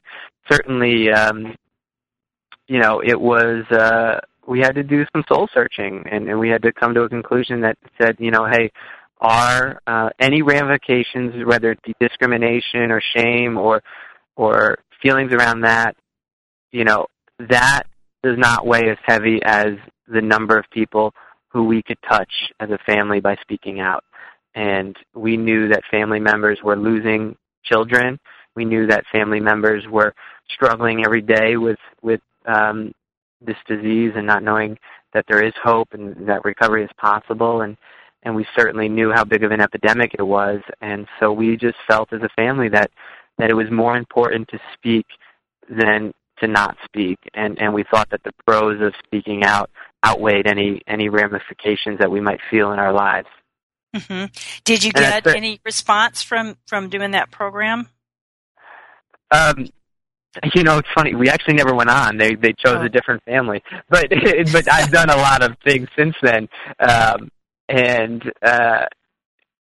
certainly, 0.50 1.10
um, 1.10 1.56
you 2.66 2.78
know, 2.78 3.00
it 3.00 3.18
was, 3.18 3.64
uh, 3.70 4.20
we 4.46 4.60
had 4.60 4.74
to 4.74 4.82
do 4.82 5.04
some 5.12 5.24
soul 5.28 5.48
searching 5.52 6.04
and, 6.10 6.28
and 6.28 6.38
we 6.38 6.50
had 6.50 6.62
to 6.62 6.72
come 6.72 6.94
to 6.94 7.02
a 7.02 7.08
conclusion 7.08 7.62
that 7.62 7.78
said, 8.00 8.16
you 8.18 8.30
know, 8.30 8.46
hey, 8.46 8.70
are 9.20 9.80
uh, 9.86 10.10
any 10.20 10.42
ramifications, 10.42 11.44
whether 11.44 11.72
it 11.72 11.82
be 11.82 11.94
discrimination 12.00 12.90
or 12.90 13.02
shame 13.16 13.56
or 13.58 13.82
or 14.36 14.78
feelings 15.02 15.32
around 15.32 15.62
that, 15.62 15.96
you 16.70 16.84
know, 16.84 17.06
that 17.38 17.82
does 18.22 18.38
not 18.38 18.66
weigh 18.66 18.88
as 18.90 18.98
heavy 19.04 19.40
as 19.44 19.74
the 20.06 20.20
number 20.20 20.56
of 20.56 20.64
people 20.70 21.12
who 21.48 21.64
we 21.64 21.82
could 21.82 21.98
touch 22.08 22.30
as 22.60 22.70
a 22.70 22.78
family 22.86 23.20
by 23.20 23.36
speaking 23.42 23.80
out. 23.80 24.04
And 24.54 24.96
we 25.14 25.36
knew 25.36 25.68
that 25.68 25.82
family 25.90 26.20
members 26.20 26.58
were 26.62 26.76
losing 26.76 27.36
children. 27.64 28.18
We 28.54 28.64
knew 28.64 28.86
that 28.88 29.04
family 29.12 29.40
members 29.40 29.84
were 29.88 30.14
struggling 30.48 31.04
every 31.04 31.22
day 31.22 31.56
with 31.56 31.78
with 32.02 32.20
um, 32.46 32.92
this 33.40 33.56
disease 33.66 34.12
and 34.16 34.26
not 34.26 34.42
knowing 34.42 34.78
that 35.14 35.24
there 35.28 35.44
is 35.44 35.52
hope 35.62 35.88
and 35.92 36.28
that 36.28 36.44
recovery 36.44 36.84
is 36.84 36.90
possible. 36.98 37.62
And 37.62 37.76
and 38.22 38.34
we 38.34 38.46
certainly 38.56 38.88
knew 38.88 39.12
how 39.12 39.24
big 39.24 39.44
of 39.44 39.52
an 39.52 39.60
epidemic 39.60 40.14
it 40.18 40.22
was. 40.22 40.60
And 40.80 41.06
so 41.20 41.32
we 41.32 41.56
just 41.56 41.76
felt 41.86 42.12
as 42.12 42.22
a 42.22 42.28
family 42.36 42.68
that 42.70 42.90
that 43.38 43.50
it 43.50 43.54
was 43.54 43.70
more 43.70 43.96
important 43.96 44.48
to 44.48 44.58
speak 44.74 45.06
than 45.68 46.12
to 46.40 46.48
not 46.48 46.76
speak. 46.84 47.18
And 47.34 47.58
and 47.60 47.72
we 47.74 47.84
thought 47.84 48.10
that 48.10 48.22
the 48.24 48.32
pros 48.46 48.80
of 48.80 48.94
speaking 49.04 49.44
out 49.44 49.70
outweighed 50.04 50.46
any 50.46 50.82
any 50.86 51.08
ramifications 51.08 51.98
that 51.98 52.10
we 52.10 52.20
might 52.20 52.40
feel 52.50 52.72
in 52.72 52.78
our 52.78 52.92
lives. 52.92 53.28
Mm-hmm. 53.94 54.26
Did 54.64 54.84
you 54.84 54.92
get 54.92 55.26
any 55.26 55.60
response 55.64 56.22
from 56.22 56.56
from 56.66 56.88
doing 56.88 57.12
that 57.12 57.30
program? 57.30 57.88
Um, 59.30 59.68
you 60.54 60.62
know, 60.62 60.78
it's 60.78 60.88
funny. 60.94 61.14
We 61.14 61.28
actually 61.28 61.54
never 61.54 61.74
went 61.74 61.90
on. 61.90 62.16
They 62.16 62.34
they 62.34 62.52
chose 62.52 62.78
oh. 62.78 62.82
a 62.82 62.88
different 62.88 63.22
family, 63.24 63.62
but 63.88 64.08
but 64.52 64.70
I've 64.70 64.90
done 64.90 65.10
a 65.10 65.16
lot 65.16 65.42
of 65.42 65.56
things 65.64 65.88
since 65.96 66.14
then, 66.22 66.48
um, 66.80 67.30
and 67.68 68.22
uh, 68.42 68.86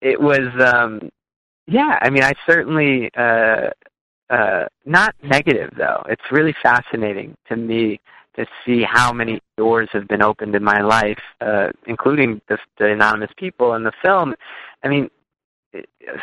it 0.00 0.20
was 0.20 0.48
um, 0.60 1.10
yeah. 1.66 1.98
I 2.00 2.10
mean, 2.10 2.22
I 2.22 2.32
certainly 2.46 3.10
uh, 3.16 3.70
uh, 4.30 4.64
not 4.84 5.14
negative 5.22 5.72
though. 5.76 6.02
It's 6.08 6.22
really 6.30 6.54
fascinating 6.62 7.36
to 7.48 7.56
me 7.56 8.00
to 8.36 8.46
see 8.64 8.82
how 8.82 9.12
many 9.12 9.40
doors 9.56 9.88
have 9.92 10.06
been 10.08 10.22
opened 10.22 10.54
in 10.54 10.62
my 10.62 10.82
life, 10.82 11.20
uh, 11.40 11.68
including 11.86 12.40
the, 12.48 12.58
the 12.78 12.92
anonymous 12.92 13.30
people 13.38 13.74
in 13.74 13.82
the 13.82 13.92
film. 14.02 14.34
I 14.84 14.88
mean, 14.88 15.08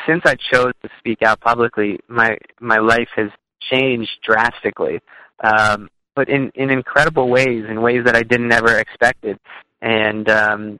since 0.07 0.21
I 0.25 0.35
chose 0.35 0.73
to 0.83 0.89
speak 0.99 1.21
out 1.21 1.39
publicly, 1.41 1.99
my 2.07 2.37
my 2.59 2.77
life 2.77 3.09
has 3.15 3.29
changed 3.71 4.11
drastically, 4.23 4.99
um, 5.43 5.89
but 6.15 6.29
in 6.29 6.51
in 6.55 6.69
incredible 6.69 7.29
ways, 7.29 7.65
in 7.67 7.81
ways 7.81 8.05
that 8.05 8.15
I 8.15 8.23
didn't 8.23 8.51
ever 8.51 8.77
expected, 8.77 9.39
and 9.81 10.29
um, 10.29 10.79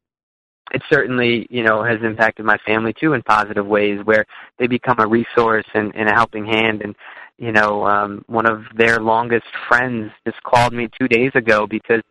it 0.72 0.82
certainly 0.90 1.48
you 1.50 1.64
know 1.64 1.84
has 1.84 2.02
impacted 2.04 2.46
my 2.46 2.58
family 2.66 2.94
too 2.94 3.14
in 3.14 3.22
positive 3.22 3.66
ways, 3.66 4.00
where 4.04 4.26
they 4.60 4.68
become 4.68 5.00
a 5.00 5.08
resource 5.08 5.66
and, 5.74 5.96
and 5.96 6.10
a 6.10 6.14
helping 6.14 6.46
hand, 6.46 6.82
and 6.82 6.96
you 7.38 7.52
know, 7.52 7.86
um, 7.86 8.24
one 8.28 8.46
of 8.46 8.64
their 8.76 9.00
longest 9.00 9.48
friends 9.68 10.12
just 10.26 10.42
called 10.44 10.74
me 10.74 10.88
two 11.00 11.08
days 11.08 11.32
ago 11.34 11.66
because, 11.68 12.02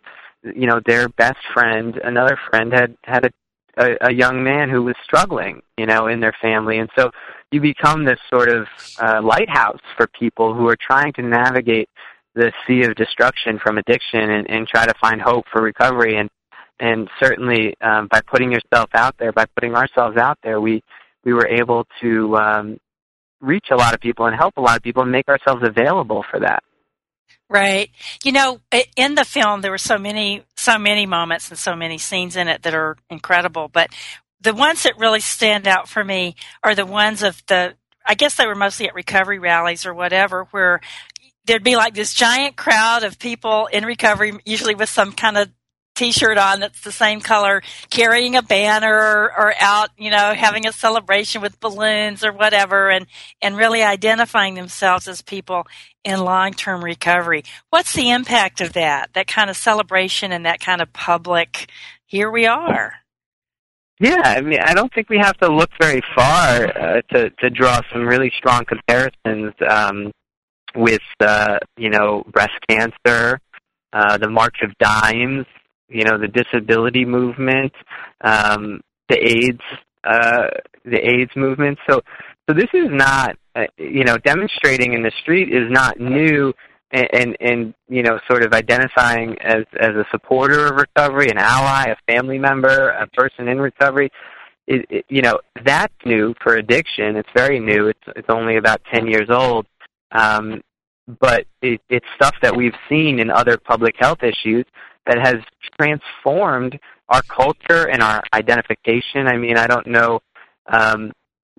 you 0.42 0.66
know, 0.66 0.80
their 0.84 1.08
best 1.08 1.38
friend, 1.54 1.96
another 2.02 2.36
friend, 2.50 2.72
had 2.72 2.96
had 3.04 3.26
a 3.26 3.30
a, 3.78 3.96
a 4.02 4.12
young 4.12 4.44
man 4.44 4.68
who 4.68 4.82
was 4.82 4.94
struggling, 5.02 5.62
you 5.78 5.86
know, 5.86 6.06
in 6.06 6.20
their 6.20 6.34
family, 6.42 6.78
and 6.78 6.90
so 6.98 7.10
you 7.50 7.60
become 7.60 8.04
this 8.04 8.18
sort 8.30 8.48
of 8.48 8.66
uh, 9.00 9.20
lighthouse 9.22 9.80
for 9.96 10.06
people 10.08 10.54
who 10.54 10.68
are 10.68 10.76
trying 10.76 11.12
to 11.14 11.22
navigate 11.22 11.88
the 12.34 12.52
sea 12.66 12.82
of 12.82 12.94
destruction 12.96 13.58
from 13.58 13.78
addiction 13.78 14.30
and, 14.30 14.48
and 14.50 14.66
try 14.66 14.86
to 14.86 14.94
find 15.00 15.20
hope 15.20 15.44
for 15.52 15.62
recovery. 15.62 16.16
And 16.16 16.30
and 16.82 17.08
certainly 17.22 17.74
um, 17.80 18.08
by 18.10 18.20
putting 18.20 18.50
yourself 18.50 18.90
out 18.92 19.14
there, 19.18 19.30
by 19.30 19.46
putting 19.54 19.74
ourselves 19.76 20.16
out 20.16 20.38
there, 20.42 20.60
we 20.60 20.82
we 21.24 21.32
were 21.32 21.46
able 21.46 21.86
to 22.00 22.36
um, 22.36 22.80
reach 23.40 23.66
a 23.70 23.76
lot 23.76 23.94
of 23.94 24.00
people 24.00 24.26
and 24.26 24.34
help 24.34 24.54
a 24.56 24.60
lot 24.60 24.76
of 24.76 24.82
people 24.82 25.02
and 25.02 25.12
make 25.12 25.28
ourselves 25.28 25.62
available 25.64 26.24
for 26.28 26.40
that. 26.40 26.64
Right. 27.48 27.90
You 28.24 28.32
know, 28.32 28.60
in 28.96 29.14
the 29.14 29.24
film 29.24 29.60
there 29.60 29.70
were 29.70 29.78
so 29.78 29.96
many 29.96 30.42
so 30.56 30.76
many 30.76 31.06
moments 31.06 31.50
and 31.50 31.58
so 31.58 31.76
many 31.76 31.98
scenes 31.98 32.34
in 32.34 32.48
it 32.48 32.62
that 32.64 32.74
are 32.74 32.96
incredible, 33.08 33.68
but 33.72 33.90
the 34.40 34.52
ones 34.52 34.82
that 34.82 34.98
really 34.98 35.20
stand 35.20 35.68
out 35.68 35.88
for 35.88 36.02
me 36.02 36.34
are 36.64 36.74
the 36.74 36.86
ones 36.86 37.22
of 37.22 37.40
the 37.46 37.74
I 38.04 38.14
guess 38.14 38.34
they 38.34 38.46
were 38.46 38.56
mostly 38.56 38.88
at 38.88 38.94
recovery 38.94 39.38
rallies 39.38 39.86
or 39.86 39.94
whatever 39.94 40.48
where 40.50 40.80
there'd 41.44 41.62
be 41.62 41.76
like 41.76 41.94
this 41.94 42.12
giant 42.12 42.56
crowd 42.56 43.04
of 43.04 43.20
people 43.20 43.66
in 43.66 43.84
recovery 43.84 44.32
usually 44.44 44.74
with 44.74 44.88
some 44.88 45.12
kind 45.12 45.38
of 45.38 45.48
t-shirt 46.02 46.36
on 46.36 46.58
that's 46.58 46.80
the 46.80 46.90
same 46.90 47.20
color, 47.20 47.62
carrying 47.88 48.34
a 48.34 48.42
banner 48.42 49.30
or, 49.36 49.54
out, 49.60 49.90
you 49.96 50.10
know, 50.10 50.34
having 50.34 50.66
a 50.66 50.72
celebration 50.72 51.40
with 51.40 51.60
balloons 51.60 52.24
or 52.24 52.32
whatever 52.32 52.90
and, 52.90 53.06
and 53.40 53.56
really 53.56 53.82
identifying 53.82 54.54
themselves 54.54 55.06
as 55.06 55.22
people 55.22 55.64
in 56.02 56.18
long-term 56.18 56.82
recovery. 56.82 57.44
What's 57.70 57.92
the 57.94 58.10
impact 58.10 58.60
of 58.60 58.72
that? 58.72 59.10
That 59.14 59.28
kind 59.28 59.48
of 59.48 59.56
celebration 59.56 60.32
and 60.32 60.44
that 60.44 60.58
kind 60.58 60.80
of 60.80 60.92
public, 60.92 61.70
here 62.06 62.32
we 62.32 62.46
are. 62.46 62.94
Yeah, 64.00 64.22
I 64.24 64.40
mean, 64.40 64.58
I 64.60 64.74
don't 64.74 64.92
think 64.92 65.08
we 65.08 65.18
have 65.18 65.36
to 65.38 65.48
look 65.48 65.70
very 65.80 66.02
far 66.16 66.66
uh, 66.76 67.02
to 67.12 67.30
to 67.30 67.50
draw 67.50 67.80
some 67.92 68.04
really 68.04 68.32
strong 68.36 68.64
comparisons 68.64 69.54
um, 69.68 70.10
with 70.74 71.02
uh, 71.20 71.60
you 71.76 71.90
know 71.90 72.24
breast 72.26 72.58
cancer, 72.68 73.38
uh, 73.92 74.18
the 74.18 74.28
March 74.28 74.56
of 74.62 74.76
Dimes, 74.78 75.46
you 75.92 76.04
know 76.04 76.18
the 76.18 76.28
disability 76.28 77.04
movement, 77.04 77.72
um, 78.22 78.80
the 79.08 79.18
AIDS 79.18 79.60
uh, 80.04 80.48
the 80.84 80.98
AIDS 80.98 81.32
movement. 81.36 81.78
So 81.88 82.00
so 82.48 82.54
this 82.54 82.70
is 82.74 82.88
not 82.90 83.36
uh, 83.54 83.66
you 83.76 84.04
know 84.04 84.16
demonstrating 84.18 84.94
in 84.94 85.02
the 85.02 85.12
street 85.22 85.52
is 85.52 85.70
not 85.70 86.00
new 86.00 86.52
and, 86.92 87.08
and 87.12 87.36
and 87.40 87.74
you 87.88 88.02
know 88.02 88.18
sort 88.28 88.44
of 88.44 88.52
identifying 88.52 89.36
as 89.40 89.64
as 89.78 89.90
a 89.90 90.04
supporter 90.10 90.66
of 90.66 90.76
recovery, 90.76 91.28
an 91.28 91.38
ally, 91.38 91.86
a 91.90 92.12
family 92.12 92.38
member, 92.38 92.90
a 92.90 93.06
person 93.08 93.48
in 93.48 93.60
recovery. 93.60 94.10
It, 94.66 94.86
it, 94.90 95.04
you 95.08 95.22
know 95.22 95.40
that's 95.64 95.94
new 96.04 96.34
for 96.42 96.56
addiction. 96.56 97.16
It's 97.16 97.28
very 97.34 97.58
new. 97.58 97.88
It's 97.88 98.00
it's 98.16 98.28
only 98.28 98.56
about 98.56 98.80
ten 98.92 99.06
years 99.06 99.28
old, 99.30 99.66
um, 100.12 100.62
but 101.20 101.46
it, 101.62 101.80
it's 101.88 102.06
stuff 102.14 102.34
that 102.42 102.56
we've 102.56 102.76
seen 102.88 103.18
in 103.18 103.30
other 103.30 103.56
public 103.56 103.96
health 103.98 104.22
issues 104.22 104.64
that 105.06 105.18
has 105.18 105.36
transformed 105.78 106.78
our 107.08 107.22
culture 107.22 107.88
and 107.88 108.02
our 108.02 108.22
identification. 108.32 109.26
I 109.26 109.36
mean, 109.36 109.56
I 109.56 109.66
don't 109.66 109.86
know, 109.86 110.20
um, 110.66 111.12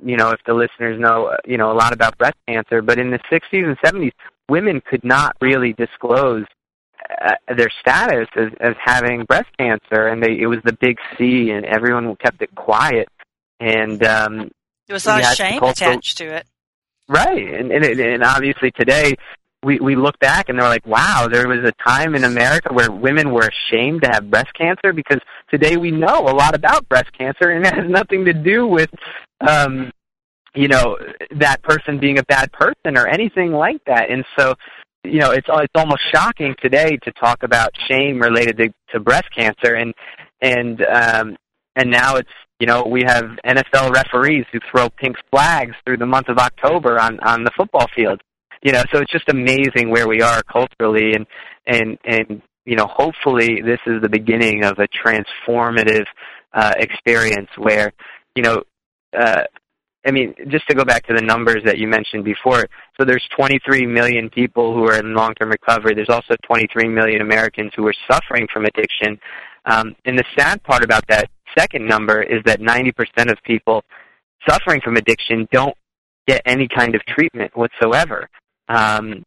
you 0.03 0.17
know, 0.17 0.29
if 0.29 0.39
the 0.45 0.53
listeners 0.53 0.99
know, 0.99 1.35
you 1.45 1.57
know, 1.57 1.71
a 1.71 1.73
lot 1.73 1.93
about 1.93 2.17
breast 2.17 2.37
cancer, 2.47 2.81
but 2.81 2.99
in 2.99 3.11
the 3.11 3.19
60s 3.31 3.41
and 3.65 3.77
70s, 3.79 4.11
women 4.49 4.81
could 4.81 5.03
not 5.03 5.35
really 5.41 5.73
disclose 5.73 6.45
uh, 7.21 7.33
their 7.55 7.69
status 7.81 8.27
as, 8.35 8.49
as 8.59 8.75
having 8.83 9.23
breast 9.25 9.49
cancer, 9.57 10.07
and 10.07 10.23
they, 10.23 10.39
it 10.39 10.47
was 10.47 10.59
the 10.63 10.73
big 10.73 10.97
C, 11.17 11.51
and 11.51 11.65
everyone 11.65 12.15
kept 12.15 12.41
it 12.41 12.53
quiet. 12.55 13.07
And 13.59 14.03
um, 14.03 14.51
there 14.87 14.95
was 14.95 15.05
a 15.05 15.09
lot 15.09 15.23
of 15.23 15.35
shame 15.35 15.59
cultural, 15.59 15.91
attached 15.91 16.17
to 16.19 16.35
it. 16.35 16.45
Right, 17.07 17.53
and, 17.53 17.71
and 17.71 17.83
and 17.83 18.23
obviously 18.23 18.71
today 18.71 19.15
we 19.63 19.79
we 19.79 19.95
look 19.95 20.19
back 20.19 20.49
and 20.49 20.59
they're 20.59 20.67
like, 20.67 20.85
wow, 20.85 21.27
there 21.31 21.47
was 21.47 21.59
a 21.59 21.71
time 21.83 22.15
in 22.15 22.23
America 22.23 22.73
where 22.73 22.91
women 22.91 23.31
were 23.31 23.49
ashamed 23.49 24.03
to 24.03 24.09
have 24.09 24.29
breast 24.29 24.53
cancer 24.53 24.93
because 24.93 25.19
today 25.49 25.77
we 25.77 25.91
know 25.91 26.27
a 26.27 26.35
lot 26.35 26.55
about 26.55 26.87
breast 26.89 27.11
cancer 27.17 27.49
and 27.49 27.65
it 27.65 27.73
has 27.73 27.89
nothing 27.89 28.25
to 28.25 28.33
do 28.33 28.67
with 28.67 28.89
um 29.41 29.91
you 30.55 30.67
know 30.67 30.97
that 31.31 31.61
person 31.63 31.99
being 31.99 32.19
a 32.19 32.23
bad 32.23 32.51
person 32.51 32.97
or 32.97 33.07
anything 33.07 33.51
like 33.51 33.83
that. 33.85 34.09
And 34.09 34.25
so 34.37 34.55
you 35.03 35.19
know 35.19 35.31
it's 35.31 35.47
it's 35.49 35.73
almost 35.75 36.01
shocking 36.13 36.55
today 36.61 36.97
to 37.03 37.11
talk 37.13 37.43
about 37.43 37.71
shame 37.87 38.19
related 38.19 38.57
to, 38.57 38.73
to 38.93 38.99
breast 38.99 39.29
cancer 39.35 39.73
and 39.75 39.93
and 40.41 40.85
um 40.85 41.35
and 41.75 41.89
now 41.89 42.17
it's 42.17 42.29
you 42.59 42.67
know 42.67 42.83
we 42.83 43.03
have 43.05 43.23
NFL 43.45 43.91
referees 43.93 44.45
who 44.51 44.59
throw 44.71 44.89
pink 44.89 45.15
flags 45.31 45.75
through 45.85 45.97
the 45.97 46.05
month 46.05 46.29
of 46.29 46.37
October 46.37 46.99
on 46.99 47.19
on 47.21 47.43
the 47.43 47.51
football 47.57 47.87
field 47.95 48.21
you 48.63 48.71
know 48.71 48.83
so 48.91 48.99
it's 48.99 49.11
just 49.11 49.29
amazing 49.29 49.89
where 49.89 50.07
we 50.07 50.21
are 50.21 50.41
culturally 50.43 51.13
and 51.13 51.25
and 51.67 51.97
and 52.05 52.41
you 52.65 52.75
know 52.75 52.87
hopefully 52.87 53.61
this 53.63 53.79
is 53.85 54.01
the 54.01 54.09
beginning 54.09 54.63
of 54.63 54.79
a 54.79 54.87
transformative 54.87 56.05
uh 56.53 56.73
experience 56.77 57.49
where 57.57 57.93
you 58.35 58.43
know 58.43 58.63
uh 59.17 59.43
I 60.05 60.11
mean, 60.11 60.35
just 60.49 60.67
to 60.67 60.75
go 60.75 60.83
back 60.83 61.07
to 61.07 61.13
the 61.13 61.21
numbers 61.21 61.63
that 61.65 61.77
you 61.77 61.87
mentioned 61.87 62.25
before, 62.25 62.65
so 62.99 63.05
there's 63.05 63.25
23 63.37 63.85
million 63.87 64.29
people 64.29 64.73
who 64.73 64.85
are 64.85 64.99
in 64.99 65.13
long-term 65.13 65.49
recovery. 65.49 65.93
There's 65.95 66.09
also 66.09 66.35
23 66.45 66.89
million 66.89 67.21
Americans 67.21 67.71
who 67.75 67.87
are 67.87 67.93
suffering 68.11 68.47
from 68.51 68.65
addiction. 68.65 69.17
Um, 69.65 69.95
and 70.03 70.19
the 70.19 70.25
sad 70.37 70.61
part 70.63 70.83
about 70.83 71.07
that 71.07 71.29
second 71.57 71.87
number 71.87 72.21
is 72.21 72.41
that 72.45 72.59
90% 72.59 73.31
of 73.31 73.37
people 73.45 73.83
suffering 74.47 74.81
from 74.83 74.97
addiction 74.97 75.47
don't 75.51 75.75
get 76.27 76.41
any 76.45 76.67
kind 76.67 76.95
of 76.95 77.05
treatment 77.05 77.55
whatsoever. 77.55 78.29
Um, 78.69 79.23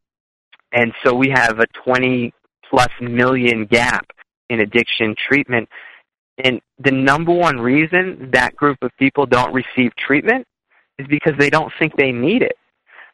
and 0.73 0.93
so 1.05 1.15
we 1.15 1.31
have 1.31 1.59
a 1.59 1.67
20 1.85 2.33
plus 2.69 2.91
million 3.01 3.67
gap 3.67 4.07
in 4.51 4.61
addiction 4.61 5.15
treatment. 5.29 5.69
And 6.43 6.61
the 6.79 6.91
number 6.91 7.33
one 7.33 7.59
reason 7.59 8.31
that 8.33 8.55
group 8.57 8.79
of 8.83 8.91
people 8.99 9.27
don't 9.27 9.55
receive 9.55 9.93
treatment 9.97 10.47
is 10.99 11.07
because 11.07 11.35
they 11.39 11.51
don't 11.51 11.73
think 11.79 11.97
they 11.97 12.13
need 12.13 12.43
it. 12.43 12.57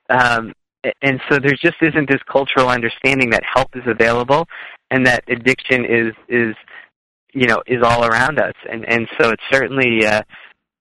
Um, 0.09 0.53
and 1.03 1.21
so 1.29 1.39
there 1.39 1.53
just 1.53 1.77
isn't 1.81 2.09
this 2.09 2.23
cultural 2.31 2.69
understanding 2.69 3.31
that 3.31 3.43
help 3.45 3.69
is 3.75 3.83
available 3.87 4.47
and 4.91 5.07
that 5.07 5.25
addiction 5.29 5.85
is 5.85 6.13
is 6.29 6.55
you 7.33 7.47
know 7.47 7.63
is 7.67 7.83
all 7.83 8.05
around 8.05 8.39
us 8.41 8.55
and 8.71 8.85
and 8.89 9.09
so 9.21 9.31
it's 9.31 9.43
certainly 9.51 10.05
uh 10.05 10.23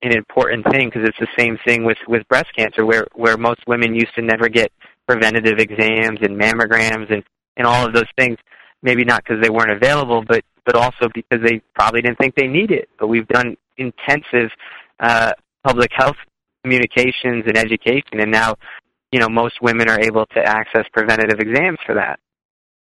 an 0.03 0.11
important 0.11 0.65
thing 0.71 0.89
because 0.89 1.07
it's 1.07 1.19
the 1.19 1.27
same 1.37 1.57
thing 1.65 1.83
with 1.83 1.97
with 2.07 2.27
breast 2.27 2.47
cancer 2.57 2.85
where 2.85 3.05
where 3.13 3.37
most 3.37 3.61
women 3.67 3.93
used 3.93 4.13
to 4.15 4.21
never 4.21 4.49
get 4.49 4.71
preventative 5.07 5.59
exams 5.59 6.19
and 6.21 6.39
mammograms 6.39 7.11
and 7.11 7.23
and 7.57 7.67
all 7.67 7.85
of 7.85 7.93
those 7.93 8.09
things. 8.17 8.37
Maybe 8.81 9.03
not 9.03 9.23
because 9.23 9.41
they 9.41 9.49
weren't 9.49 9.71
available 9.71 10.23
but 10.27 10.43
but 10.65 10.75
also 10.75 11.09
because 11.13 11.39
they 11.43 11.61
probably 11.73 12.01
didn't 12.01 12.17
think 12.17 12.35
they 12.35 12.47
need 12.47 12.71
it. 12.71 12.89
But 12.99 13.07
we've 13.07 13.27
done 13.27 13.57
intensive 13.77 14.51
uh 14.99 15.33
public 15.63 15.91
health 15.93 16.17
communications 16.63 17.43
and 17.47 17.57
education 17.57 18.19
and 18.19 18.31
now 18.31 18.55
you 19.11 19.19
know 19.19 19.29
most 19.29 19.61
women 19.61 19.89
are 19.89 19.99
able 19.99 20.25
to 20.27 20.39
access 20.39 20.85
preventative 20.93 21.39
exams 21.39 21.79
for 21.85 21.95
that. 21.95 22.19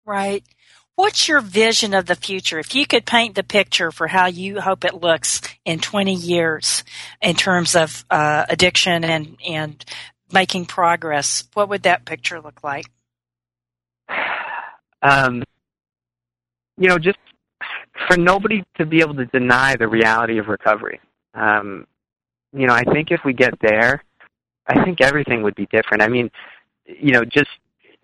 Right. 0.05 0.43
What's 0.97 1.27
your 1.27 1.41
vision 1.41 1.93
of 1.93 2.07
the 2.07 2.15
future? 2.15 2.57
If 2.57 2.73
you 2.73 2.87
could 2.87 3.05
paint 3.05 3.35
the 3.35 3.43
picture 3.43 3.91
for 3.91 4.07
how 4.07 4.25
you 4.25 4.59
hope 4.59 4.83
it 4.83 4.95
looks 4.95 5.41
in 5.63 5.77
20 5.77 6.15
years 6.15 6.83
in 7.21 7.35
terms 7.35 7.75
of 7.75 8.03
uh, 8.09 8.47
addiction 8.49 9.03
and 9.03 9.37
and 9.47 9.85
making 10.31 10.65
progress 10.65 11.43
what 11.53 11.69
would 11.69 11.83
that 11.83 12.05
picture 12.05 12.39
look 12.41 12.63
like 12.63 12.85
um, 15.01 15.43
you 16.77 16.87
know 16.87 16.97
just 16.97 17.17
for 18.07 18.17
nobody 18.17 18.63
to 18.77 18.85
be 18.85 18.99
able 19.01 19.15
to 19.15 19.25
deny 19.27 19.75
the 19.75 19.87
reality 19.87 20.37
of 20.37 20.47
recovery 20.47 20.99
um, 21.33 21.85
you 22.53 22.65
know, 22.65 22.73
I 22.73 22.83
think 22.83 23.11
if 23.11 23.21
we 23.23 23.33
get 23.33 23.53
there, 23.61 24.03
I 24.65 24.83
think 24.83 25.01
everything 25.01 25.43
would 25.43 25.55
be 25.55 25.67
different. 25.67 26.01
I 26.01 26.07
mean, 26.07 26.31
you 26.85 27.11
know, 27.11 27.23
just 27.23 27.49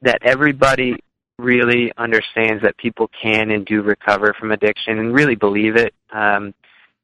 that 0.01 0.19
everybody 0.21 0.97
really 1.39 1.91
understands 1.97 2.61
that 2.63 2.77
people 2.77 3.09
can 3.19 3.51
and 3.51 3.65
do 3.65 3.81
recover 3.81 4.35
from 4.39 4.51
addiction 4.51 4.99
and 4.99 5.13
really 5.13 5.35
believe 5.35 5.75
it. 5.75 5.93
Um, 6.11 6.53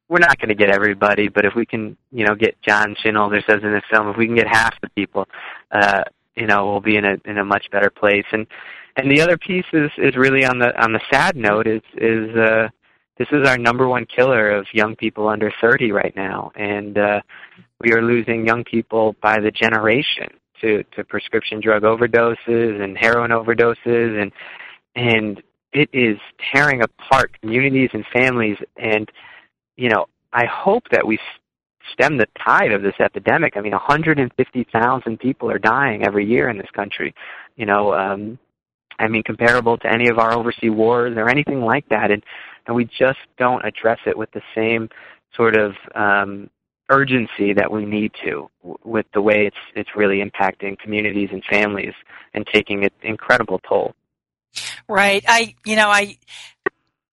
we're 0.09 0.19
not 0.19 0.39
going 0.39 0.49
to 0.49 0.55
get 0.55 0.69
everybody, 0.71 1.29
but 1.29 1.45
if 1.45 1.53
we 1.55 1.65
can, 1.65 1.95
you 2.11 2.25
know, 2.25 2.35
get 2.35 2.59
John 2.61 2.95
Shinholser 2.95 3.45
says 3.45 3.61
in 3.63 3.71
the 3.71 3.81
film, 3.91 4.09
if 4.09 4.17
we 4.17 4.25
can 4.25 4.35
get 4.35 4.47
half 4.47 4.79
the 4.81 4.89
people, 4.89 5.27
uh, 5.71 6.03
you 6.35 6.47
know, 6.47 6.65
we'll 6.65 6.81
be 6.81 6.97
in 6.97 7.05
a 7.05 7.17
in 7.25 7.37
a 7.37 7.45
much 7.45 7.69
better 7.71 7.91
place. 7.91 8.25
And 8.31 8.47
and 8.95 9.09
the 9.09 9.21
other 9.21 9.37
piece 9.37 9.65
is 9.71 9.91
is 9.97 10.15
really 10.15 10.43
on 10.45 10.59
the 10.59 10.75
on 10.81 10.93
the 10.93 11.01
sad 11.11 11.35
note 11.35 11.67
is 11.67 11.81
is 11.95 12.35
uh, 12.35 12.69
this 13.17 13.27
is 13.31 13.47
our 13.47 13.57
number 13.57 13.87
one 13.87 14.05
killer 14.05 14.49
of 14.49 14.65
young 14.73 14.95
people 14.95 15.27
under 15.27 15.51
30 15.61 15.91
right 15.91 16.15
now, 16.15 16.51
and 16.55 16.97
uh, 16.97 17.21
we 17.79 17.93
are 17.93 18.01
losing 18.01 18.47
young 18.47 18.63
people 18.63 19.15
by 19.21 19.39
the 19.39 19.51
generation 19.51 20.27
to 20.61 20.83
to 20.95 21.03
prescription 21.03 21.59
drug 21.61 21.83
overdoses 21.83 22.81
and 22.81 22.97
heroin 22.97 23.29
overdoses, 23.29 24.21
and 24.21 24.31
and 24.95 25.43
it 25.71 25.89
is 25.93 26.17
tearing 26.51 26.81
apart 26.81 27.31
communities 27.41 27.91
and 27.93 28.05
families. 28.11 28.57
And 28.77 29.11
you 29.79 29.89
know, 29.89 30.07
I 30.33 30.45
hope 30.45 30.83
that 30.91 31.07
we 31.07 31.17
stem 31.93 32.17
the 32.17 32.27
tide 32.45 32.73
of 32.73 32.81
this 32.81 32.95
epidemic. 32.99 33.55
I 33.55 33.61
mean, 33.61 33.71
150,000 33.71 35.19
people 35.19 35.49
are 35.49 35.57
dying 35.57 36.05
every 36.05 36.25
year 36.25 36.49
in 36.49 36.57
this 36.57 36.69
country. 36.73 37.15
You 37.55 37.65
know, 37.65 37.93
um, 37.93 38.37
I 38.99 39.07
mean, 39.07 39.23
comparable 39.23 39.77
to 39.77 39.91
any 39.91 40.09
of 40.09 40.19
our 40.19 40.33
overseas 40.33 40.71
wars 40.71 41.15
or 41.15 41.29
anything 41.29 41.61
like 41.61 41.87
that. 41.89 42.11
And 42.11 42.23
and 42.67 42.75
we 42.75 42.85
just 42.85 43.19
don't 43.37 43.65
address 43.65 43.99
it 44.05 44.17
with 44.17 44.29
the 44.31 44.41
same 44.53 44.89
sort 45.35 45.55
of 45.55 45.73
um, 45.95 46.49
urgency 46.89 47.53
that 47.53 47.71
we 47.71 47.85
need 47.85 48.11
to 48.23 48.49
with 48.83 49.05
the 49.13 49.21
way 49.21 49.47
it's 49.47 49.57
it's 49.75 49.89
really 49.95 50.21
impacting 50.21 50.77
communities 50.77 51.29
and 51.31 51.43
families 51.49 51.93
and 52.33 52.45
taking 52.53 52.83
an 52.83 52.91
incredible 53.01 53.59
toll. 53.67 53.95
Right. 54.89 55.23
I 55.27 55.55
you 55.65 55.77
know 55.77 55.89
I 55.89 56.17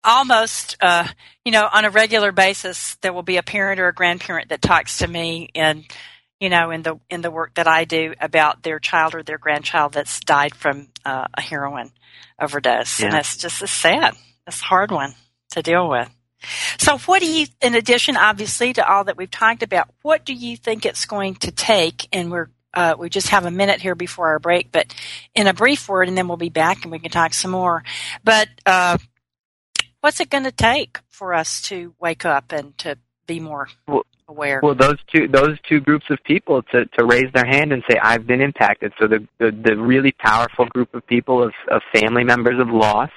almost 0.04 0.76
uh, 0.80 1.06
you 1.44 1.52
know 1.52 1.68
on 1.72 1.84
a 1.84 1.90
regular 1.90 2.32
basis 2.32 2.96
there 3.02 3.12
will 3.12 3.22
be 3.22 3.36
a 3.36 3.42
parent 3.42 3.80
or 3.80 3.88
a 3.88 3.94
grandparent 3.94 4.48
that 4.48 4.62
talks 4.62 4.98
to 4.98 5.08
me 5.08 5.50
and 5.54 5.84
you 6.40 6.48
know 6.48 6.70
in 6.70 6.82
the 6.82 6.98
in 7.10 7.20
the 7.20 7.30
work 7.30 7.54
that 7.54 7.68
I 7.68 7.84
do 7.84 8.14
about 8.20 8.62
their 8.62 8.78
child 8.78 9.14
or 9.14 9.22
their 9.22 9.38
grandchild 9.38 9.92
that's 9.92 10.20
died 10.20 10.54
from 10.54 10.88
uh, 11.04 11.26
a 11.34 11.40
heroin 11.40 11.90
overdose 12.40 13.00
yeah. 13.00 13.08
and 13.08 13.16
it's 13.16 13.36
just 13.36 13.62
a 13.62 13.66
sad 13.66 14.14
it's 14.46 14.60
a 14.60 14.64
hard 14.64 14.90
one 14.90 15.14
to 15.50 15.62
deal 15.62 15.88
with. 15.88 16.08
So, 16.78 16.98
what 16.98 17.20
do 17.20 17.30
you, 17.30 17.46
in 17.60 17.74
addition, 17.74 18.16
obviously, 18.16 18.72
to 18.72 18.88
all 18.88 19.04
that 19.04 19.16
we've 19.16 19.30
talked 19.30 19.62
about, 19.62 19.88
what 20.02 20.24
do 20.24 20.32
you 20.32 20.56
think 20.56 20.86
it's 20.86 21.04
going 21.04 21.34
to 21.36 21.50
take? 21.50 22.08
And 22.12 22.30
we're 22.30 22.48
uh, 22.72 22.94
we 22.98 23.10
just 23.10 23.28
have 23.28 23.46
a 23.46 23.50
minute 23.50 23.80
here 23.80 23.96
before 23.96 24.28
our 24.28 24.38
break, 24.38 24.70
but 24.70 24.94
in 25.34 25.48
a 25.48 25.52
brief 25.52 25.88
word, 25.88 26.08
and 26.08 26.16
then 26.16 26.28
we'll 26.28 26.36
be 26.36 26.50
back 26.50 26.82
and 26.82 26.92
we 26.92 27.00
can 27.00 27.10
talk 27.10 27.34
some 27.34 27.50
more. 27.50 27.82
But 28.22 28.48
uh, 28.64 28.98
what's 30.00 30.20
it 30.20 30.30
going 30.30 30.44
to 30.44 30.52
take 30.52 30.98
for 31.08 31.34
us 31.34 31.60
to 31.62 31.94
wake 32.00 32.24
up 32.24 32.52
and 32.52 32.76
to 32.78 32.96
be 33.26 33.40
more 33.40 33.68
well, 33.86 34.04
aware? 34.28 34.60
Well, 34.62 34.74
those 34.74 34.98
two 35.14 35.28
those 35.28 35.58
two 35.68 35.80
groups 35.80 36.06
of 36.10 36.18
people 36.24 36.62
to 36.72 36.86
to 36.98 37.04
raise 37.04 37.32
their 37.34 37.46
hand 37.46 37.72
and 37.72 37.82
say 37.88 37.96
I've 38.02 38.26
been 38.26 38.40
impacted. 38.40 38.92
So 39.00 39.06
the 39.06 39.26
the, 39.38 39.50
the 39.50 39.76
really 39.76 40.12
powerful 40.12 40.66
group 40.66 40.94
of 40.94 41.06
people 41.06 41.42
of 41.42 41.52
of 41.70 41.82
family 41.92 42.24
members 42.24 42.60
of 42.60 42.68
loss. 42.68 43.10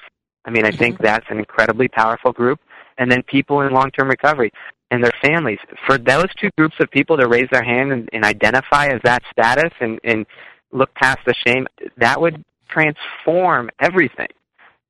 I 0.44 0.50
mean, 0.50 0.64
I 0.64 0.68
mm-hmm. 0.68 0.78
think 0.78 0.98
that's 0.98 1.26
an 1.30 1.38
incredibly 1.38 1.88
powerful 1.88 2.32
group. 2.32 2.60
And 2.98 3.10
then 3.10 3.22
people 3.22 3.62
in 3.62 3.72
long 3.72 3.90
term 3.90 4.08
recovery 4.08 4.52
and 4.90 5.02
their 5.02 5.12
families. 5.20 5.58
For 5.86 5.98
those 5.98 6.28
two 6.40 6.50
groups 6.56 6.76
of 6.78 6.90
people 6.90 7.16
to 7.16 7.26
raise 7.26 7.48
their 7.50 7.64
hand 7.64 7.92
and, 7.92 8.08
and 8.12 8.24
identify 8.24 8.86
as 8.86 9.00
that 9.02 9.22
status 9.32 9.72
and, 9.80 9.98
and 10.04 10.26
look 10.70 10.94
past 10.94 11.18
the 11.26 11.34
shame, 11.46 11.66
that 11.96 12.20
would 12.20 12.44
transform 12.68 13.70
everything. 13.80 14.28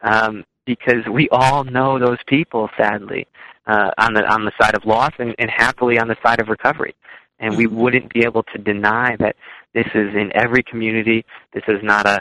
Um, 0.03 0.45
because 0.67 1.07
we 1.11 1.29
all 1.31 1.65
know 1.65 1.99
those 1.99 2.19
people, 2.27 2.69
sadly, 2.77 3.27
uh, 3.67 3.91
on 3.99 4.15
the 4.15 4.25
on 4.25 4.45
the 4.45 4.53
side 4.61 4.75
of 4.75 4.85
loss 4.85 5.13
and, 5.19 5.35
and 5.39 5.51
happily 5.51 5.99
on 5.99 6.09
the 6.09 6.17
side 6.23 6.41
of 6.41 6.49
recovery. 6.49 6.95
And 7.39 7.57
we 7.57 7.67
mm-hmm. 7.67 7.77
wouldn't 7.77 8.15
be 8.15 8.25
able 8.25 8.45
to 8.55 8.59
deny 8.59 9.17
that 9.19 9.37
this 9.75 9.87
is 9.95 10.15
in 10.15 10.31
every 10.35 10.63
community. 10.63 11.25
This 11.53 11.65
is 11.67 11.83
not 11.83 12.07
a, 12.07 12.21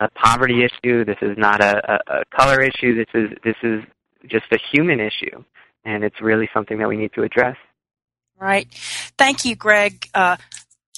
a 0.00 0.10
poverty 0.10 0.62
issue. 0.64 1.04
This 1.04 1.16
is 1.22 1.36
not 1.38 1.62
a, 1.62 1.94
a, 1.94 2.20
a 2.20 2.24
color 2.36 2.60
issue. 2.60 2.94
This 2.94 3.08
is 3.14 3.30
this 3.42 3.56
is 3.62 3.82
just 4.28 4.46
a 4.52 4.58
human 4.70 5.00
issue, 5.00 5.42
and 5.84 6.04
it's 6.04 6.20
really 6.20 6.48
something 6.52 6.78
that 6.78 6.88
we 6.88 6.96
need 6.96 7.12
to 7.14 7.22
address. 7.22 7.56
Right. 8.38 8.68
Thank 9.18 9.44
you, 9.44 9.54
Greg. 9.54 10.08
Uh, 10.14 10.36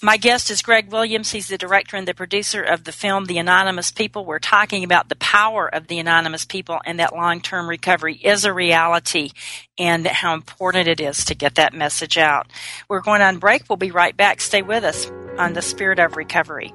my 0.02 0.16
guest 0.16 0.50
is 0.50 0.62
Greg 0.62 0.90
Williams. 0.90 1.30
He's 1.30 1.46
the 1.46 1.56
director 1.56 1.96
and 1.96 2.08
the 2.08 2.12
producer 2.12 2.60
of 2.60 2.82
the 2.82 2.92
film 2.92 3.26
The 3.26 3.38
Anonymous 3.38 3.92
People. 3.92 4.24
We're 4.24 4.40
talking 4.40 4.82
about 4.82 5.08
the 5.08 5.16
power 5.16 5.72
of 5.72 5.86
the 5.86 6.00
anonymous 6.00 6.44
people 6.44 6.80
and 6.84 6.98
that 6.98 7.14
long 7.14 7.40
term 7.40 7.68
recovery 7.68 8.16
is 8.16 8.44
a 8.44 8.52
reality 8.52 9.30
and 9.78 10.04
how 10.06 10.34
important 10.34 10.88
it 10.88 11.00
is 11.00 11.24
to 11.26 11.36
get 11.36 11.54
that 11.54 11.72
message 11.72 12.18
out. 12.18 12.48
We're 12.88 13.00
going 13.00 13.22
on 13.22 13.38
break. 13.38 13.68
We'll 13.68 13.76
be 13.76 13.92
right 13.92 14.16
back. 14.16 14.40
Stay 14.40 14.62
with 14.62 14.82
us 14.82 15.08
on 15.38 15.52
the 15.52 15.62
Spirit 15.62 16.00
of 16.00 16.16
Recovery. 16.16 16.74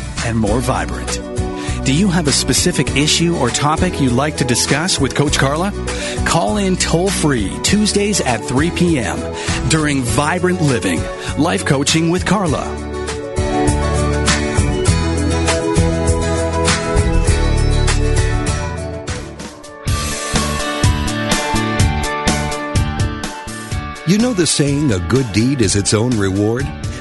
and 0.25 0.37
more 0.37 0.59
vibrant. 0.59 1.19
Do 1.85 1.95
you 1.95 2.07
have 2.09 2.27
a 2.27 2.31
specific 2.31 2.95
issue 2.95 3.35
or 3.37 3.49
topic 3.49 3.99
you'd 3.99 4.13
like 4.13 4.37
to 4.37 4.45
discuss 4.45 4.99
with 4.99 5.15
Coach 5.15 5.39
Carla? 5.39 5.71
Call 6.27 6.57
in 6.57 6.75
toll 6.75 7.09
free 7.09 7.57
Tuesdays 7.63 8.21
at 8.21 8.43
3 8.45 8.69
p.m. 8.71 9.17
during 9.69 10.03
Vibrant 10.03 10.61
Living, 10.61 11.01
Life 11.39 11.65
Coaching 11.65 12.11
with 12.11 12.25
Carla. 12.25 12.91
You 24.07 24.17
know 24.17 24.33
the 24.33 24.45
saying, 24.45 24.91
a 24.91 24.99
good 25.07 25.31
deed 25.31 25.61
is 25.61 25.75
its 25.75 25.93
own 25.93 26.11
reward? 26.11 26.67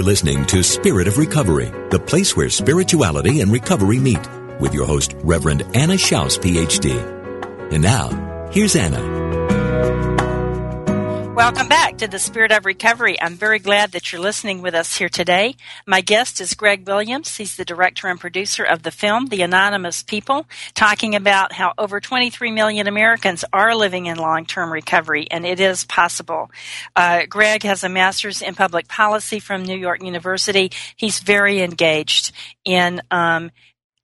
You're 0.00 0.06
listening 0.06 0.46
to 0.46 0.62
Spirit 0.62 1.08
of 1.08 1.18
Recovery, 1.18 1.70
the 1.90 2.00
place 2.00 2.34
where 2.34 2.48
spirituality 2.48 3.42
and 3.42 3.52
recovery 3.52 3.98
meet, 3.98 4.26
with 4.58 4.72
your 4.72 4.86
host, 4.86 5.14
Reverend 5.18 5.60
Anna 5.74 5.92
Schaus, 5.92 6.38
PhD. 6.38 6.96
And 7.70 7.82
now, 7.82 8.48
here's 8.50 8.76
Anna. 8.76 9.19
Welcome 11.40 11.68
back 11.68 11.96
to 11.96 12.06
the 12.06 12.18
Spirit 12.18 12.52
of 12.52 12.66
Recovery. 12.66 13.18
I'm 13.18 13.34
very 13.34 13.58
glad 13.58 13.92
that 13.92 14.12
you're 14.12 14.20
listening 14.20 14.60
with 14.60 14.74
us 14.74 14.98
here 14.98 15.08
today. 15.08 15.56
My 15.86 16.02
guest 16.02 16.38
is 16.38 16.52
Greg 16.52 16.86
Williams. 16.86 17.34
He's 17.34 17.56
the 17.56 17.64
director 17.64 18.08
and 18.08 18.20
producer 18.20 18.62
of 18.62 18.82
the 18.82 18.90
film, 18.90 19.28
The 19.28 19.40
Anonymous 19.40 20.02
People, 20.02 20.46
talking 20.74 21.14
about 21.14 21.52
how 21.52 21.72
over 21.78 21.98
23 21.98 22.50
million 22.50 22.86
Americans 22.86 23.42
are 23.54 23.74
living 23.74 24.04
in 24.04 24.18
long 24.18 24.44
term 24.44 24.70
recovery, 24.70 25.28
and 25.30 25.46
it 25.46 25.60
is 25.60 25.84
possible. 25.84 26.50
Uh, 26.94 27.22
Greg 27.26 27.62
has 27.62 27.82
a 27.84 27.88
master's 27.88 28.42
in 28.42 28.54
public 28.54 28.86
policy 28.86 29.40
from 29.40 29.62
New 29.62 29.78
York 29.78 30.02
University. 30.02 30.70
He's 30.94 31.20
very 31.20 31.62
engaged 31.62 32.32
in 32.66 33.00
um, 33.10 33.50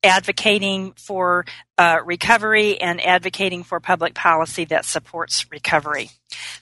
advocating 0.03 0.93
for 0.93 1.45
uh, 1.79 1.99
recovery 2.05 2.81
and 2.81 3.01
advocating 3.01 3.65
for 3.65 3.81
public 3.81 4.15
policy 4.15 4.65
that 4.67 4.85
supports 4.85 5.51
recovery. 5.51 6.11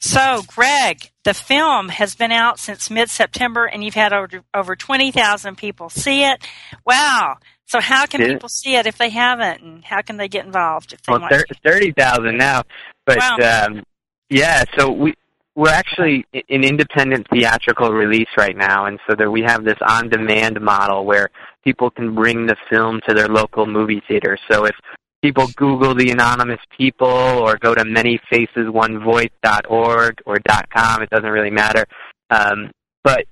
So, 0.00 0.42
Greg, 0.46 1.10
the 1.24 1.34
film 1.34 1.88
has 1.88 2.14
been 2.14 2.32
out 2.32 2.58
since 2.58 2.90
mid 2.90 3.10
September 3.10 3.64
and 3.64 3.84
you've 3.84 3.94
had 3.94 4.12
over, 4.12 4.42
over 4.54 4.76
20,000 4.76 5.56
people 5.56 5.88
see 5.88 6.24
it. 6.24 6.46
Wow. 6.84 7.38
So, 7.66 7.80
how 7.80 8.06
can 8.06 8.20
people 8.20 8.48
see 8.48 8.76
it 8.76 8.86
if 8.86 8.98
they 8.98 9.10
haven't? 9.10 9.62
And 9.62 9.84
how 9.84 10.02
can 10.02 10.16
they 10.16 10.28
get 10.28 10.44
involved 10.46 10.92
if 10.92 11.02
they 11.02 11.12
well, 11.12 11.28
30,000 11.64 12.36
now. 12.36 12.62
But, 13.06 13.18
wow. 13.18 13.66
um, 13.66 13.82
yeah, 14.30 14.64
so 14.76 14.90
we, 14.90 15.14
we're 15.56 15.68
actually 15.68 16.24
an 16.32 16.64
independent 16.64 17.28
theatrical 17.30 17.92
release 17.92 18.30
right 18.36 18.56
now, 18.56 18.86
and 18.86 18.98
so 19.08 19.14
there 19.14 19.30
we 19.30 19.42
have 19.42 19.62
this 19.64 19.78
on-demand 19.86 20.60
model 20.60 21.04
where 21.04 21.30
people 21.62 21.90
can 21.90 22.12
bring 22.14 22.46
the 22.46 22.56
film 22.68 23.00
to 23.06 23.14
their 23.14 23.28
local 23.28 23.64
movie 23.66 24.02
theater. 24.08 24.36
So 24.50 24.64
if 24.64 24.74
people 25.22 25.46
Google 25.56 25.94
the 25.94 26.10
anonymous 26.10 26.58
people 26.76 27.06
or 27.08 27.56
go 27.56 27.72
to 27.74 27.84
manyfacesonevoice.org 27.84 30.22
or 30.26 30.38
.com, 30.74 31.02
it 31.02 31.10
doesn't 31.10 31.30
really 31.30 31.50
matter. 31.50 31.84
Um, 32.30 32.72
but 33.04 33.26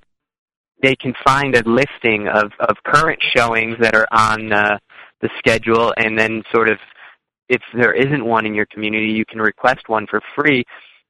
they 0.81 0.95
can 0.95 1.13
find 1.23 1.55
a 1.55 1.63
listing 1.67 2.29
of, 2.29 2.51
of 2.59 2.77
current 2.85 3.19
showings 3.35 3.75
that 3.79 3.95
are 3.95 4.07
on 4.11 4.51
uh, 4.51 4.77
the 5.21 5.29
schedule, 5.37 5.93
and 5.97 6.17
then 6.17 6.41
sort 6.53 6.69
of 6.69 6.79
if 7.49 7.61
there 7.73 7.93
isn't 7.93 8.25
one 8.25 8.45
in 8.45 8.53
your 8.53 8.65
community, 8.67 9.11
you 9.11 9.25
can 9.25 9.39
request 9.39 9.87
one 9.87 10.07
for 10.07 10.21
free. 10.35 10.63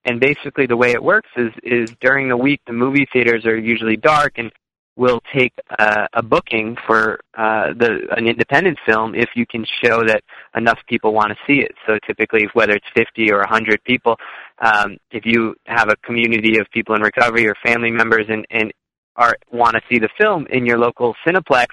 And 0.06 0.20
basically, 0.20 0.66
the 0.66 0.78
way 0.78 0.92
it 0.92 1.04
works 1.04 1.30
is 1.38 1.52
is 1.64 1.94
during 2.02 2.30
the 2.30 2.38
week, 2.38 2.62
the 2.68 2.74
movie 2.74 3.08
theaters 3.14 3.46
are 3.46 3.58
usually 3.58 3.98
dark, 3.98 4.34
and 4.38 4.52
will 4.96 5.22
take 5.34 5.54
uh, 5.80 6.08
a 6.14 6.22
booking 6.22 6.78
for 6.86 7.20
uh, 7.38 7.74
the 7.74 8.08
an 8.16 8.28
independent 8.28 8.78
film 8.86 9.16
if 9.16 9.30
you 9.36 9.46
can 9.46 9.66
show 9.84 10.04
that 10.04 10.24
enough 10.56 10.80
people 10.88 11.14
want 11.14 11.30
to 11.30 11.36
see 11.48 11.62
it. 11.62 11.72
So 11.88 11.98
typically, 12.06 12.48
whether 12.54 12.74
it's 12.74 12.86
50 12.96 13.32
or 13.32 13.40
100 13.40 13.84
people, 13.84 14.18
um, 14.60 14.98
if 15.12 15.26
you 15.26 15.56
have 15.66 15.90
a 15.90 15.96
community 15.98 16.60
of 16.60 16.68
people 16.72 16.96
in 16.96 17.02
recovery 17.02 17.48
or 17.48 17.56
family 17.66 17.92
members 17.92 18.26
and, 18.30 18.46
and 18.52 18.72
are 19.16 19.36
want 19.52 19.76
to 19.76 19.82
see 19.90 20.00
the 20.00 20.10
film 20.18 20.46
in 20.50 20.66
your 20.66 20.78
local 20.78 21.16
Cineplex, 21.26 21.68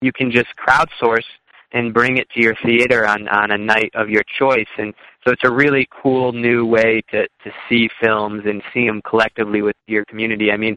you 0.00 0.12
can 0.12 0.30
just 0.30 0.48
crowdsource 0.56 1.24
and 1.72 1.92
bring 1.92 2.16
it 2.16 2.28
to 2.30 2.42
your 2.42 2.54
theater 2.64 3.06
on 3.06 3.28
on 3.28 3.50
a 3.50 3.58
night 3.58 3.90
of 3.94 4.08
your 4.08 4.22
choice. 4.38 4.68
And 4.78 4.94
so 5.24 5.32
it's 5.32 5.44
a 5.44 5.52
really 5.52 5.86
cool 6.02 6.32
new 6.32 6.64
way 6.66 7.02
to 7.10 7.22
to 7.22 7.50
see 7.68 7.88
films 8.00 8.42
and 8.46 8.62
see 8.72 8.86
them 8.86 9.02
collectively 9.02 9.62
with 9.62 9.76
your 9.86 10.04
community. 10.06 10.50
I 10.50 10.56
mean, 10.56 10.76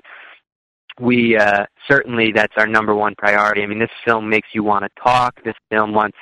we 1.00 1.38
uh, 1.38 1.66
certainly 1.90 2.32
that's 2.34 2.54
our 2.58 2.68
number 2.68 2.94
one 2.94 3.16
priority. 3.18 3.64
I 3.64 3.68
mean, 3.68 3.80
this 3.80 3.90
film 4.06 4.30
makes 4.30 4.50
you 4.54 4.64
want 4.64 4.84
to 4.84 5.02
talk. 5.02 5.44
This 5.44 5.56
film 5.70 5.94
wants 5.94 6.18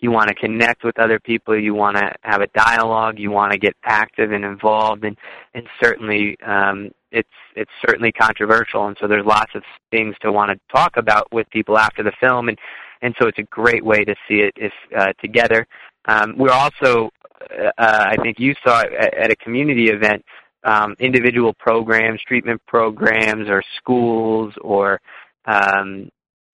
you 0.00 0.10
want 0.10 0.28
to 0.28 0.34
connect 0.34 0.82
with 0.84 0.98
other 0.98 1.20
people. 1.20 1.58
You 1.58 1.74
want 1.74 1.96
to 1.96 2.12
have 2.22 2.40
a 2.42 2.48
dialogue. 2.48 3.18
You 3.18 3.30
want 3.30 3.52
to 3.52 3.58
get 3.58 3.74
active 3.84 4.32
and 4.32 4.44
involved, 4.44 5.04
and 5.04 5.16
and 5.54 5.66
certainly 5.82 6.36
um, 6.44 6.90
it's 7.12 7.28
it's 7.54 7.70
certainly 7.86 8.12
controversial. 8.12 8.88
And 8.88 8.96
so 9.00 9.06
there's 9.06 9.24
lots 9.24 9.52
of 9.54 9.62
things 9.90 10.16
to 10.22 10.32
want 10.32 10.50
to 10.50 10.76
talk 10.76 10.96
about 10.96 11.32
with 11.32 11.48
people 11.50 11.78
after 11.78 12.02
the 12.02 12.12
film, 12.20 12.48
and 12.48 12.58
and 13.02 13.14
so 13.20 13.26
it's 13.26 13.38
a 13.38 13.42
great 13.44 13.84
way 13.84 14.04
to 14.04 14.14
see 14.28 14.36
it 14.36 14.54
if 14.56 14.72
uh, 14.96 15.12
together. 15.20 15.66
Um, 16.06 16.34
we're 16.36 16.52
also, 16.52 17.10
uh, 17.50 17.72
I 17.78 18.16
think 18.22 18.38
you 18.38 18.54
saw 18.64 18.80
at, 18.80 19.14
at 19.14 19.30
a 19.30 19.36
community 19.36 19.88
event 19.90 20.24
um, 20.64 20.94
individual 20.98 21.52
programs, 21.54 22.20
treatment 22.26 22.62
programs, 22.66 23.48
or 23.48 23.62
schools, 23.76 24.54
or 24.60 25.00
um, 25.46 26.08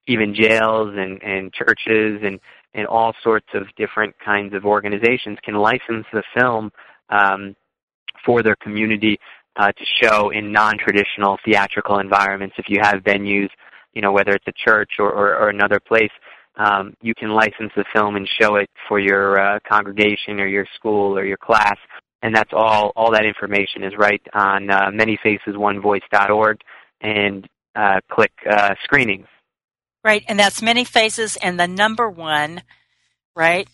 even 0.07 0.35
jails 0.35 0.95
and, 0.97 1.23
and 1.23 1.53
churches 1.53 2.21
and, 2.25 2.41
and 2.75 2.87
all 2.87 3.13
sorts 3.23 3.49
of 3.55 3.65
different 3.77 4.15
kinds 4.25 4.55
of 4.55 4.65
organizations 4.65 5.39
can 5.45 5.55
license 5.55 6.07
the 6.13 6.23
film 6.35 6.73
um, 7.11 7.55
for 8.25 8.43
their 8.43 8.57
community 8.57 9.19
uh, 9.57 9.73
to 9.73 9.85
show 10.03 10.31
in 10.31 10.53
non-traditional 10.53 11.39
theatrical 11.45 11.99
environments. 11.99 12.55
If 12.59 12.67
you 12.69 12.79
have 12.81 13.03
venues, 13.03 13.51
you 13.93 14.03
know 14.03 14.13
whether 14.13 14.33
it's 14.33 14.47
a 14.47 14.53
church 14.53 14.93
or, 14.99 15.11
or, 15.11 15.37
or 15.37 15.49
another 15.51 15.81
place, 15.81 16.11
um, 16.59 16.95
you 17.01 17.15
can 17.15 17.31
license 17.31 17.73
the 17.77 17.85
film 17.93 18.17
and 18.17 18.29
show 18.41 18.57
it 18.57 18.69
for 18.89 19.01
your 19.01 19.41
uh, 19.41 19.59
congregation 19.67 20.41
or 20.41 20.47
your 20.47 20.67
school 20.77 21.17
or 21.17 21.25
your 21.25 21.39
class 21.39 21.77
and 22.23 22.35
that's 22.35 22.53
all. 22.53 22.93
All 22.97 23.13
that 23.13 23.25
information 23.25 23.85
is 23.85 23.93
right 23.97 24.23
on 24.35 24.71
uh, 24.71 24.91
manyfacesonevoice.org, 24.91 26.61
and 27.01 27.49
uh, 27.75 28.01
click 28.11 28.33
uh, 28.49 28.75
screenings. 28.83 29.27
Right, 30.05 30.25
and 30.29 30.39
that's 30.39 30.63
many 30.63 30.85
faces 30.85 31.37
and 31.37 31.59
the 31.59 31.69
number 31.69 32.09
one, 32.09 32.63
right? 33.37 33.69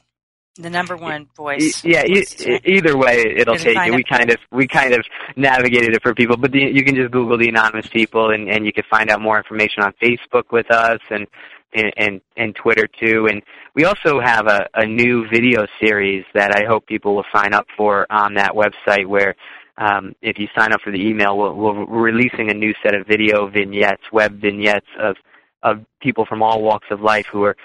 The 0.57 0.71
number 0.71 0.97
one 0.97 1.27
voice. 1.37 1.85
Yeah, 1.85 2.05
e- 2.07 2.61
either 2.65 2.97
way, 2.97 3.25
it'll 3.37 3.57
take 3.57 3.77
you. 3.87 3.95
We 3.95 4.05
kind 4.05 4.31
of 4.31 4.37
we 4.53 4.69
kind 4.69 4.95
of 4.95 5.05
navigated 5.37 5.95
it 5.95 6.03
for 6.03 6.15
people, 6.15 6.37
but 6.37 6.53
the, 6.53 6.61
you 6.61 6.85
can 6.85 6.95
just 6.95 7.11
Google 7.11 7.37
the 7.39 7.49
anonymous 7.49 7.89
people, 7.89 8.31
and 8.31 8.49
and 8.49 8.65
you 8.65 8.73
can 8.73 8.85
find 8.89 9.11
out 9.11 9.21
more 9.21 9.37
information 9.37 9.83
on 9.83 9.93
Facebook 10.01 10.53
with 10.53 10.71
us, 10.71 11.01
and 11.11 11.27
and, 11.75 11.93
and, 11.97 12.21
and 12.37 12.55
Twitter 12.55 12.89
too. 13.01 13.27
And 13.31 13.43
we 13.75 13.85
also 13.85 14.21
have 14.21 14.47
a, 14.47 14.67
a 14.75 14.87
new 14.87 15.27
video 15.29 15.67
series 15.81 16.25
that 16.35 16.55
I 16.55 16.65
hope 16.67 16.87
people 16.87 17.15
will 17.17 17.27
sign 17.35 17.53
up 17.53 17.67
for 17.77 18.07
on 18.11 18.35
that 18.35 18.53
website 18.53 19.07
where 19.07 19.35
um, 19.77 20.15
if 20.23 20.39
you 20.39 20.47
sign 20.57 20.73
up 20.73 20.81
for 20.83 20.93
the 20.93 21.01
email, 21.01 21.37
we'll, 21.37 21.55
we're 21.55 22.03
releasing 22.03 22.51
a 22.51 22.55
new 22.55 22.73
set 22.83 22.95
of 22.95 23.07
video 23.07 23.49
vignettes, 23.49 24.03
web 24.13 24.41
vignettes 24.41 24.87
of, 25.01 25.17
of 25.63 25.85
people 26.01 26.27
from 26.27 26.43
all 26.43 26.63
walks 26.63 26.87
of 26.91 27.01
life 27.01 27.27
who 27.33 27.43
are 27.43 27.57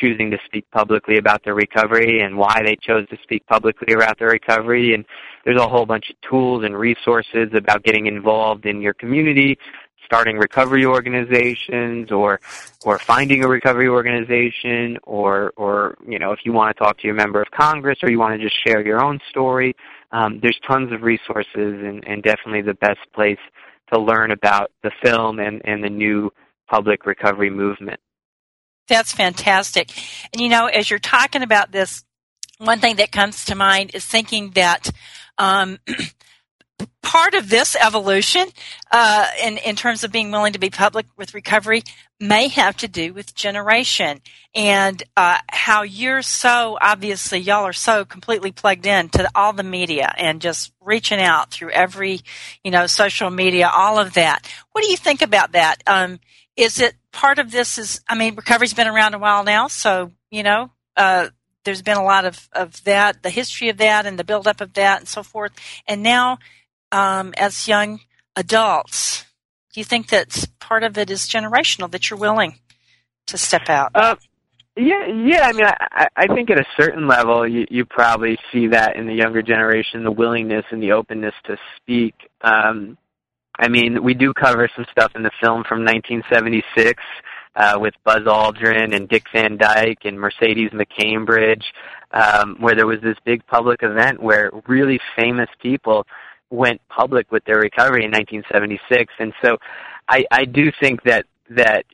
choosing 0.00 0.30
to 0.30 0.38
speak 0.46 0.64
publicly 0.70 1.18
about 1.18 1.44
their 1.44 1.54
recovery 1.54 2.20
and 2.22 2.36
why 2.36 2.60
they 2.64 2.76
chose 2.80 3.06
to 3.08 3.16
speak 3.22 3.46
publicly 3.46 3.92
about 3.92 4.18
their 4.18 4.28
recovery. 4.28 4.94
And 4.94 5.04
there's 5.44 5.60
a 5.60 5.68
whole 5.68 5.84
bunch 5.84 6.10
of 6.10 6.16
tools 6.28 6.64
and 6.64 6.76
resources 6.76 7.48
about 7.54 7.82
getting 7.82 8.06
involved 8.06 8.64
in 8.64 8.80
your 8.80 8.94
community, 8.94 9.58
starting 10.12 10.36
recovery 10.36 10.84
organizations 10.84 12.12
or 12.12 12.38
or 12.84 12.98
finding 12.98 13.42
a 13.42 13.48
recovery 13.48 13.88
organization 13.88 14.98
or 15.04 15.54
or 15.56 15.96
you 16.06 16.18
know 16.18 16.32
if 16.32 16.40
you 16.44 16.52
want 16.52 16.76
to 16.76 16.84
talk 16.84 16.98
to 16.98 17.06
your 17.06 17.14
member 17.14 17.40
of 17.40 17.50
Congress 17.50 17.98
or 18.02 18.10
you 18.10 18.18
want 18.18 18.38
to 18.38 18.46
just 18.46 18.54
share 18.62 18.84
your 18.84 19.02
own 19.02 19.18
story. 19.30 19.74
Um, 20.10 20.38
there's 20.42 20.60
tons 20.68 20.92
of 20.92 21.00
resources 21.00 21.46
and, 21.56 22.06
and 22.06 22.22
definitely 22.22 22.60
the 22.60 22.74
best 22.74 23.00
place 23.14 23.38
to 23.90 23.98
learn 23.98 24.30
about 24.30 24.70
the 24.82 24.90
film 25.02 25.38
and, 25.38 25.62
and 25.64 25.82
the 25.82 25.88
new 25.88 26.30
public 26.68 27.06
recovery 27.06 27.48
movement. 27.48 27.98
That's 28.88 29.14
fantastic. 29.14 29.90
And 30.34 30.42
you 30.42 30.50
know, 30.50 30.66
as 30.66 30.90
you're 30.90 30.98
talking 30.98 31.40
about 31.40 31.72
this, 31.72 32.04
one 32.58 32.80
thing 32.80 32.96
that 32.96 33.12
comes 33.12 33.46
to 33.46 33.54
mind 33.54 33.92
is 33.94 34.04
thinking 34.04 34.50
that 34.50 34.90
um, 35.38 35.78
part 37.02 37.34
of 37.34 37.48
this 37.48 37.76
evolution 37.76 38.46
uh, 38.90 39.26
in, 39.42 39.58
in 39.58 39.76
terms 39.76 40.04
of 40.04 40.12
being 40.12 40.30
willing 40.30 40.52
to 40.52 40.58
be 40.58 40.70
public 40.70 41.06
with 41.16 41.34
recovery 41.34 41.82
may 42.20 42.48
have 42.48 42.76
to 42.76 42.88
do 42.88 43.12
with 43.12 43.34
generation 43.34 44.20
and 44.54 45.02
uh, 45.16 45.38
how 45.48 45.82
you're 45.82 46.22
so 46.22 46.78
obviously 46.80 47.38
y'all 47.38 47.64
are 47.64 47.72
so 47.72 48.04
completely 48.04 48.52
plugged 48.52 48.86
in 48.86 49.08
to 49.08 49.28
all 49.34 49.52
the 49.52 49.62
media 49.62 50.14
and 50.16 50.40
just 50.40 50.72
reaching 50.80 51.20
out 51.20 51.50
through 51.50 51.70
every 51.70 52.20
you 52.62 52.70
know 52.70 52.86
social 52.86 53.30
media 53.30 53.68
all 53.72 53.98
of 53.98 54.14
that. 54.14 54.46
What 54.72 54.84
do 54.84 54.90
you 54.90 54.96
think 54.96 55.22
about 55.22 55.52
that? 55.52 55.82
Um, 55.86 56.20
is 56.56 56.80
it 56.80 56.94
part 57.12 57.38
of 57.38 57.50
this 57.50 57.78
is 57.78 58.00
i 58.08 58.14
mean 58.14 58.34
recovery's 58.34 58.74
been 58.74 58.86
around 58.86 59.14
a 59.14 59.18
while 59.18 59.42
now 59.44 59.68
so 59.68 60.10
you 60.30 60.42
know 60.42 60.70
uh, 60.96 61.28
there's 61.64 61.82
been 61.82 61.96
a 61.96 62.04
lot 62.04 62.24
of, 62.24 62.48
of 62.52 62.82
that 62.84 63.22
the 63.22 63.30
history 63.30 63.68
of 63.68 63.78
that 63.78 64.06
and 64.06 64.18
the 64.18 64.24
buildup 64.24 64.60
of 64.60 64.72
that 64.74 65.00
and 65.00 65.08
so 65.08 65.22
forth. 65.22 65.52
And 65.86 66.02
now 66.02 66.38
um, 66.92 67.34
as 67.36 67.66
young 67.66 68.00
adults? 68.36 69.24
Do 69.72 69.80
you 69.80 69.84
think 69.84 70.08
that 70.08 70.46
part 70.60 70.84
of 70.84 70.98
it 70.98 71.10
is 71.10 71.28
generational 71.28 71.90
that 71.90 72.10
you're 72.10 72.18
willing 72.18 72.58
to 73.26 73.38
step 73.38 73.68
out? 73.68 73.90
Uh, 73.94 74.16
yeah, 74.76 75.06
yeah. 75.06 75.42
I 75.46 75.52
mean, 75.52 75.66
I, 75.66 76.08
I 76.16 76.26
think 76.34 76.50
at 76.50 76.58
a 76.58 76.64
certain 76.78 77.06
level, 77.06 77.46
you, 77.46 77.66
you 77.70 77.84
probably 77.84 78.38
see 78.52 78.68
that 78.68 78.96
in 78.96 79.06
the 79.06 79.14
younger 79.14 79.42
generation, 79.42 80.04
the 80.04 80.12
willingness 80.12 80.64
and 80.70 80.82
the 80.82 80.92
openness 80.92 81.34
to 81.44 81.56
speak. 81.76 82.14
Um, 82.42 82.96
I 83.58 83.68
mean, 83.68 84.02
we 84.02 84.14
do 84.14 84.32
cover 84.32 84.68
some 84.74 84.86
stuff 84.90 85.12
in 85.14 85.22
the 85.22 85.30
film 85.42 85.64
from 85.68 85.84
1976 85.84 87.02
uh, 87.54 87.78
with 87.78 87.94
Buzz 88.04 88.22
Aldrin 88.22 88.94
and 88.94 89.08
Dick 89.08 89.24
Van 89.32 89.58
Dyke 89.58 90.04
and 90.04 90.18
Mercedes 90.18 90.70
McCambridge, 90.70 91.64
um, 92.12 92.56
where 92.58 92.74
there 92.74 92.86
was 92.86 93.00
this 93.02 93.16
big 93.24 93.46
public 93.46 93.82
event 93.82 94.22
where 94.22 94.50
really 94.66 95.00
famous 95.16 95.48
people 95.60 96.06
went 96.52 96.80
public 96.88 97.32
with 97.32 97.44
their 97.44 97.58
recovery 97.58 98.04
in 98.04 98.10
1976, 98.10 99.12
and 99.18 99.32
so 99.42 99.56
I, 100.08 100.24
I 100.30 100.44
do 100.44 100.70
think 100.80 101.02
that 101.04 101.24
that 101.50 101.84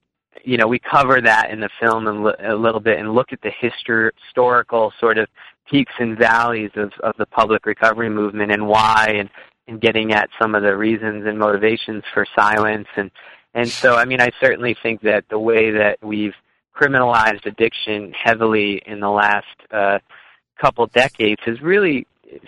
you 0.42 0.56
know 0.56 0.66
we 0.66 0.78
cover 0.78 1.20
that 1.20 1.50
in 1.50 1.60
the 1.60 1.70
film 1.80 2.06
a, 2.06 2.54
little 2.54 2.80
bit 2.80 2.98
and 2.98 3.14
look 3.14 3.32
at 3.32 3.40
the 3.42 3.50
histor- 3.50 4.10
historical 4.24 4.92
sort 5.00 5.18
of 5.18 5.28
peaks 5.70 5.92
and 5.98 6.18
valleys 6.18 6.70
of, 6.76 6.92
of 7.02 7.14
the 7.18 7.26
public 7.26 7.66
recovery 7.66 8.10
movement 8.10 8.52
and 8.52 8.66
why 8.66 9.14
and 9.18 9.30
and 9.68 9.80
getting 9.80 10.12
at 10.12 10.30
some 10.40 10.54
of 10.54 10.62
the 10.62 10.74
reasons 10.76 11.26
and 11.26 11.38
motivations 11.38 12.02
for 12.12 12.26
silence. 12.36 12.88
And 12.96 13.10
and 13.54 13.68
so 13.68 13.96
I 13.96 14.04
mean 14.04 14.20
I 14.20 14.30
certainly 14.40 14.76
think 14.82 15.02
that 15.02 15.24
the 15.30 15.38
way 15.38 15.70
that 15.70 15.98
we've 16.02 16.34
criminalized 16.74 17.44
addiction 17.46 18.12
heavily 18.12 18.82
in 18.86 19.00
the 19.00 19.10
last 19.10 19.46
uh, 19.70 19.98
couple 20.60 20.86
decades 20.86 21.40
has 21.44 21.60
really 21.60 22.06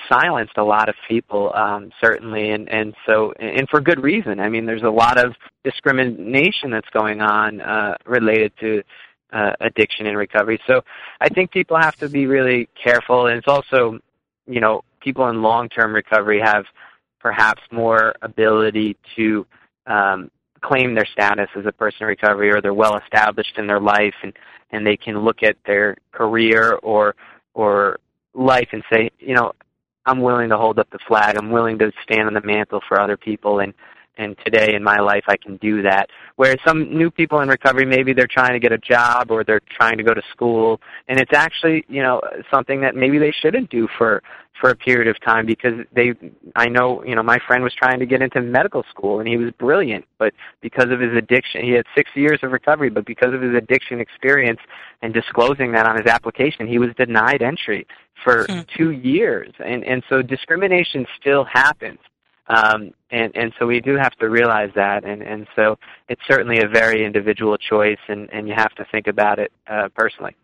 silenced 0.09 0.57
a 0.57 0.65
lot 0.65 0.89
of 0.89 0.95
people, 1.09 1.53
um, 1.55 1.91
certainly, 2.01 2.51
and 2.51 2.69
and 2.69 2.95
so 3.07 3.33
and 3.33 3.69
for 3.69 3.81
good 3.81 4.03
reason. 4.03 4.41
I 4.41 4.49
mean, 4.49 4.67
there's 4.67 4.83
a 4.83 4.91
lot 4.91 5.19
of 5.19 5.35
discrimination 5.65 6.71
that's 6.71 6.89
going 6.91 7.21
on 7.21 7.61
uh, 7.61 7.97
related 8.07 8.53
to 8.61 8.83
uh, 9.33 9.53
addiction 9.61 10.07
and 10.07 10.17
recovery. 10.17 10.61
So 10.67 10.83
I 11.21 11.29
think 11.29 11.51
people 11.51 11.79
have 11.79 11.97
to 11.97 12.09
be 12.09 12.27
really 12.27 12.69
careful, 12.83 13.27
and 13.27 13.39
it's 13.39 13.49
also, 13.49 14.01
you 14.47 14.61
know, 14.61 14.83
people 15.01 15.29
in 15.29 15.43
long-term 15.43 15.95
recovery 15.95 16.41
have 16.41 16.65
perhaps 17.21 17.63
more 17.71 18.15
ability 18.23 18.97
to 19.17 19.47
um, 19.87 20.31
claim 20.61 20.95
their 20.95 21.07
status 21.07 21.49
as 21.57 21.67
a 21.67 21.73
person 21.73 22.03
in 22.03 22.09
recovery, 22.09 22.51
or 22.51 22.61
they're 22.61 22.75
well 22.75 22.97
established 22.99 23.57
in 23.57 23.67
their 23.67 23.81
life, 23.81 24.15
and 24.23 24.33
and 24.73 24.87
they 24.87 24.97
can 24.97 25.21
look 25.21 25.43
at 25.43 25.57
their 25.67 25.97
career 26.13 26.73
or 26.83 27.15
or 27.55 27.99
life 28.35 28.69
and 28.73 28.83
say, 28.93 29.11
you 29.19 29.35
know, 29.35 29.53
I'm 30.07 30.21
willing 30.21 30.49
to 30.51 30.57
hold 30.57 30.79
up 30.79 30.89
the 30.91 30.99
flag. 31.07 31.37
I'm 31.37 31.51
willing 31.51 31.79
to 31.79 31.93
stand 32.03 32.27
on 32.27 32.35
the 32.35 32.43
mantle 32.43 32.81
for 32.89 33.01
other 33.01 33.17
people 33.17 33.61
and 33.61 33.75
and 34.19 34.37
today 34.45 34.75
in 34.75 34.83
my 34.83 34.99
life 34.99 35.25
I 35.29 35.37
can 35.37 35.57
do 35.59 35.83
that. 35.83 36.11
Whereas 36.37 36.59
some 36.67 36.95
new 36.95 37.11
people 37.11 37.41
in 37.41 37.49
recovery 37.49 37.87
maybe 37.87 38.13
they're 38.13 38.27
trying 38.27 38.53
to 38.53 38.59
get 38.59 38.73
a 38.73 38.79
job 38.79 39.31
or 39.31 39.45
they're 39.45 39.63
trying 39.71 39.97
to 39.97 40.03
go 40.03 40.13
to 40.13 40.23
school 40.33 40.81
and 41.09 41.19
it's 41.19 41.33
actually, 41.33 41.87
you 41.89 42.03
know, 42.03 42.21
something 42.53 42.83
that 42.83 42.95
maybe 42.95 43.19
they 43.19 43.33
shouldn't 43.41 43.71
do 43.71 43.89
for 43.97 44.23
for 44.61 44.69
a 44.71 44.77
period 44.77 45.09
of 45.09 45.19
time 45.23 45.47
because 45.47 45.73
they 45.95 46.13
I 46.55 46.69
know, 46.69 47.03
you 47.05 47.15
know, 47.15 47.23
my 47.23 47.39
friend 47.47 47.63
was 47.63 47.73
trying 47.73 47.99
to 48.01 48.07
get 48.07 48.21
into 48.21 48.43
medical 48.43 48.85
school 48.91 49.21
and 49.21 49.29
he 49.29 49.39
was 49.39 49.53
brilliant, 49.53 50.05
but 50.19 50.35
because 50.61 50.91
of 50.91 51.01
his 51.01 51.17
addiction, 51.17 51.65
he 51.65 51.71
had 51.71 51.87
6 51.97 52.11
years 52.15 52.41
of 52.43 52.53
recovery, 52.53 52.91
but 52.91 53.07
because 53.07 53.33
of 53.33 53.41
his 53.41 53.55
addiction 53.55 54.01
experience 54.01 54.61
and 55.01 55.15
disclosing 55.15 55.73
that 55.73 55.87
on 55.87 55.97
his 55.97 56.07
application, 56.07 56.67
he 56.67 56.79
was 56.79 56.91
denied 56.97 57.41
entry 57.41 57.87
for 58.23 58.45
hmm. 58.45 58.61
2 58.77 58.91
years. 58.91 59.53
And 59.65 59.85
and 59.85 60.03
so 60.09 60.23
discrimination 60.23 61.07
still 61.21 61.45
happens. 61.45 61.99
Um, 62.51 62.91
and, 63.13 63.31
and 63.37 63.53
so 63.59 63.67
we 63.67 63.81
do 63.81 63.95
have 63.95 64.17
to 64.17 64.29
realize 64.29 64.71
that, 64.75 65.05
and, 65.05 65.23
and 65.23 65.47
so 65.55 65.79
it's 66.09 66.21
certainly 66.27 66.59
a 66.59 66.67
very 66.67 67.05
individual 67.05 67.57
choice, 67.57 68.01
and, 68.09 68.29
and 68.33 68.49
you 68.49 68.55
have 68.57 68.75
to 68.75 68.85
think 68.91 69.07
about 69.07 69.39
it 69.39 69.53
uh, 69.69 69.89
personally. 69.95 70.35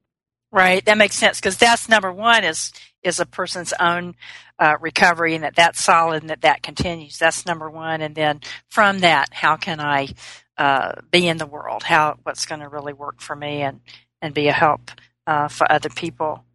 Right, 0.53 0.85
that 0.85 0.97
makes 0.97 1.17
sense 1.17 1.41
because 1.41 1.57
that's 1.57 1.89
number 1.89 2.13
one 2.13 2.45
is 2.45 2.73
is 3.03 3.19
a 3.19 3.27
person's 3.27 3.73
own 3.79 4.15
uh, 4.59 4.77
recovery 4.81 5.35
and 5.35 5.45
that 5.45 5.57
that's 5.57 5.83
solid 5.83 6.23
and 6.23 6.31
that 6.31 6.43
that 6.43 6.63
continues. 6.63 7.19
That's 7.19 7.45
number 7.45 7.69
one, 7.69 8.01
and 8.01 8.15
then 8.15 8.41
from 8.69 9.01
that, 9.01 9.35
how 9.35 9.57
can 9.57 9.81
I 9.81 10.09
uh, 10.57 10.93
be 11.11 11.27
in 11.27 11.39
the 11.39 11.47
world? 11.47 11.83
How 11.83 12.19
what's 12.23 12.47
going 12.47 12.61
to 12.61 12.69
really 12.69 12.93
work 12.93 13.21
for 13.21 13.35
me 13.35 13.63
and 13.63 13.81
and 14.23 14.33
be 14.33 14.47
a 14.47 14.53
help 14.53 14.93
uh, 15.27 15.49
for 15.49 15.71
other 15.71 15.91
people? 15.91 16.46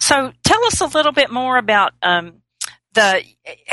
So 0.00 0.32
tell 0.44 0.64
us 0.66 0.80
a 0.80 0.86
little 0.86 1.12
bit 1.12 1.30
more 1.30 1.56
about 1.56 1.92
um, 2.02 2.42
the 2.94 3.22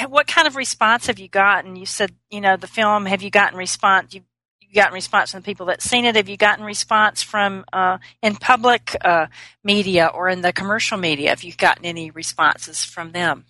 what 0.07 0.27
kind 0.27 0.47
of 0.47 0.55
response 0.55 1.07
have 1.07 1.19
you 1.19 1.27
gotten? 1.27 1.75
You 1.75 1.85
said 1.85 2.11
you 2.29 2.41
know 2.41 2.57
the 2.57 2.67
film. 2.67 3.05
Have 3.05 3.21
you 3.21 3.29
gotten 3.29 3.57
response? 3.57 4.13
You 4.13 4.21
you 4.69 4.75
gotten 4.75 4.93
response 4.93 5.31
from 5.31 5.41
the 5.41 5.45
people 5.45 5.65
that 5.67 5.81
seen 5.81 6.05
it? 6.05 6.15
Have 6.15 6.29
you 6.29 6.37
gotten 6.37 6.63
response 6.63 7.23
from 7.23 7.65
uh, 7.73 7.97
in 8.21 8.35
public 8.35 8.95
uh, 9.03 9.25
media 9.63 10.11
or 10.13 10.29
in 10.29 10.41
the 10.41 10.53
commercial 10.53 10.97
media? 10.97 11.29
Have 11.29 11.43
you 11.43 11.53
gotten 11.53 11.85
any 11.85 12.11
responses 12.11 12.83
from 12.83 13.11
them? 13.11 13.45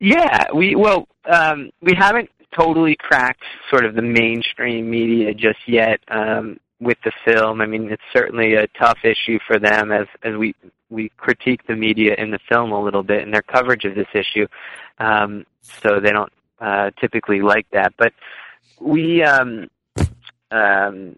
Yeah, 0.00 0.46
we 0.54 0.74
well 0.74 1.06
um, 1.30 1.70
we 1.82 1.94
haven't 1.94 2.30
totally 2.58 2.96
cracked 2.98 3.44
sort 3.68 3.84
of 3.84 3.94
the 3.94 4.02
mainstream 4.02 4.90
media 4.90 5.34
just 5.34 5.60
yet 5.66 6.00
um, 6.08 6.58
with 6.80 6.98
the 7.04 7.12
film. 7.24 7.60
I 7.60 7.66
mean, 7.66 7.90
it's 7.90 8.02
certainly 8.12 8.54
a 8.54 8.66
tough 8.68 8.98
issue 9.04 9.38
for 9.46 9.58
them 9.58 9.92
as 9.92 10.06
as 10.22 10.36
we 10.36 10.54
we 10.88 11.10
critique 11.16 11.66
the 11.66 11.76
media 11.76 12.14
in 12.18 12.30
the 12.30 12.40
film 12.48 12.72
a 12.72 12.82
little 12.82 13.02
bit 13.02 13.22
and 13.22 13.32
their 13.32 13.42
coverage 13.42 13.84
of 13.84 13.94
this 13.94 14.08
issue. 14.14 14.46
Um, 14.98 15.46
so 15.62 16.00
they 16.00 16.10
don't 16.10 16.32
uh, 16.60 16.90
typically 17.00 17.40
like 17.40 17.66
that, 17.72 17.94
but 17.96 18.12
we 18.80 19.22
um, 19.22 19.68
um, 20.50 21.16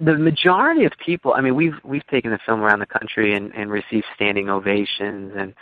the 0.00 0.16
majority 0.16 0.84
of 0.84 0.92
people. 1.04 1.34
I 1.34 1.40
mean, 1.40 1.54
we've 1.54 1.78
we've 1.84 2.06
taken 2.06 2.30
the 2.30 2.38
film 2.46 2.60
around 2.60 2.80
the 2.80 2.86
country 2.86 3.34
and, 3.34 3.54
and 3.54 3.70
received 3.70 4.06
standing 4.14 4.48
ovations, 4.48 5.32
and 5.36 5.54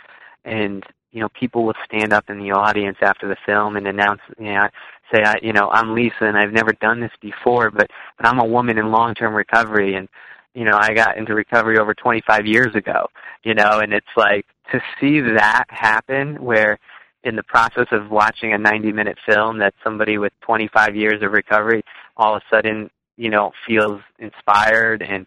and 0.45 0.83
you 1.11 1.21
know 1.21 1.29
people 1.39 1.65
will 1.65 1.75
stand 1.85 2.13
up 2.13 2.29
in 2.29 2.39
the 2.39 2.51
audience 2.51 2.97
after 3.01 3.27
the 3.27 3.37
film 3.45 3.75
and 3.75 3.87
announce, 3.87 4.21
you 4.37 4.53
know, 4.53 4.67
say, 5.13 5.23
I, 5.23 5.35
you 5.41 5.53
know, 5.53 5.69
I'm 5.69 5.95
Lisa 5.95 6.23
and 6.25 6.37
I've 6.37 6.53
never 6.53 6.73
done 6.73 6.99
this 6.99 7.11
before, 7.21 7.71
but 7.71 7.89
but 8.17 8.27
I'm 8.27 8.39
a 8.39 8.45
woman 8.45 8.77
in 8.77 8.91
long-term 8.91 9.33
recovery, 9.33 9.95
and 9.95 10.07
you 10.53 10.65
know, 10.65 10.77
I 10.79 10.93
got 10.93 11.17
into 11.17 11.35
recovery 11.35 11.77
over 11.77 11.93
25 11.93 12.45
years 12.45 12.75
ago, 12.75 13.07
you 13.43 13.53
know, 13.53 13.79
and 13.79 13.93
it's 13.93 14.05
like 14.17 14.45
to 14.71 14.81
see 14.99 15.21
that 15.21 15.65
happen 15.69 16.43
where 16.43 16.79
in 17.23 17.35
the 17.35 17.43
process 17.43 17.87
of 17.91 18.09
watching 18.09 18.53
a 18.53 18.57
90 18.57 18.91
minute 18.91 19.17
film 19.27 19.59
that 19.59 19.73
somebody 19.83 20.17
with 20.17 20.33
25 20.41 20.95
years 20.95 21.21
of 21.21 21.31
recovery 21.31 21.83
all 22.15 22.35
of 22.35 22.41
a 22.41 22.55
sudden 22.55 22.89
you 23.17 23.29
know 23.29 23.51
feels 23.67 24.01
inspired 24.19 25.01
and 25.01 25.25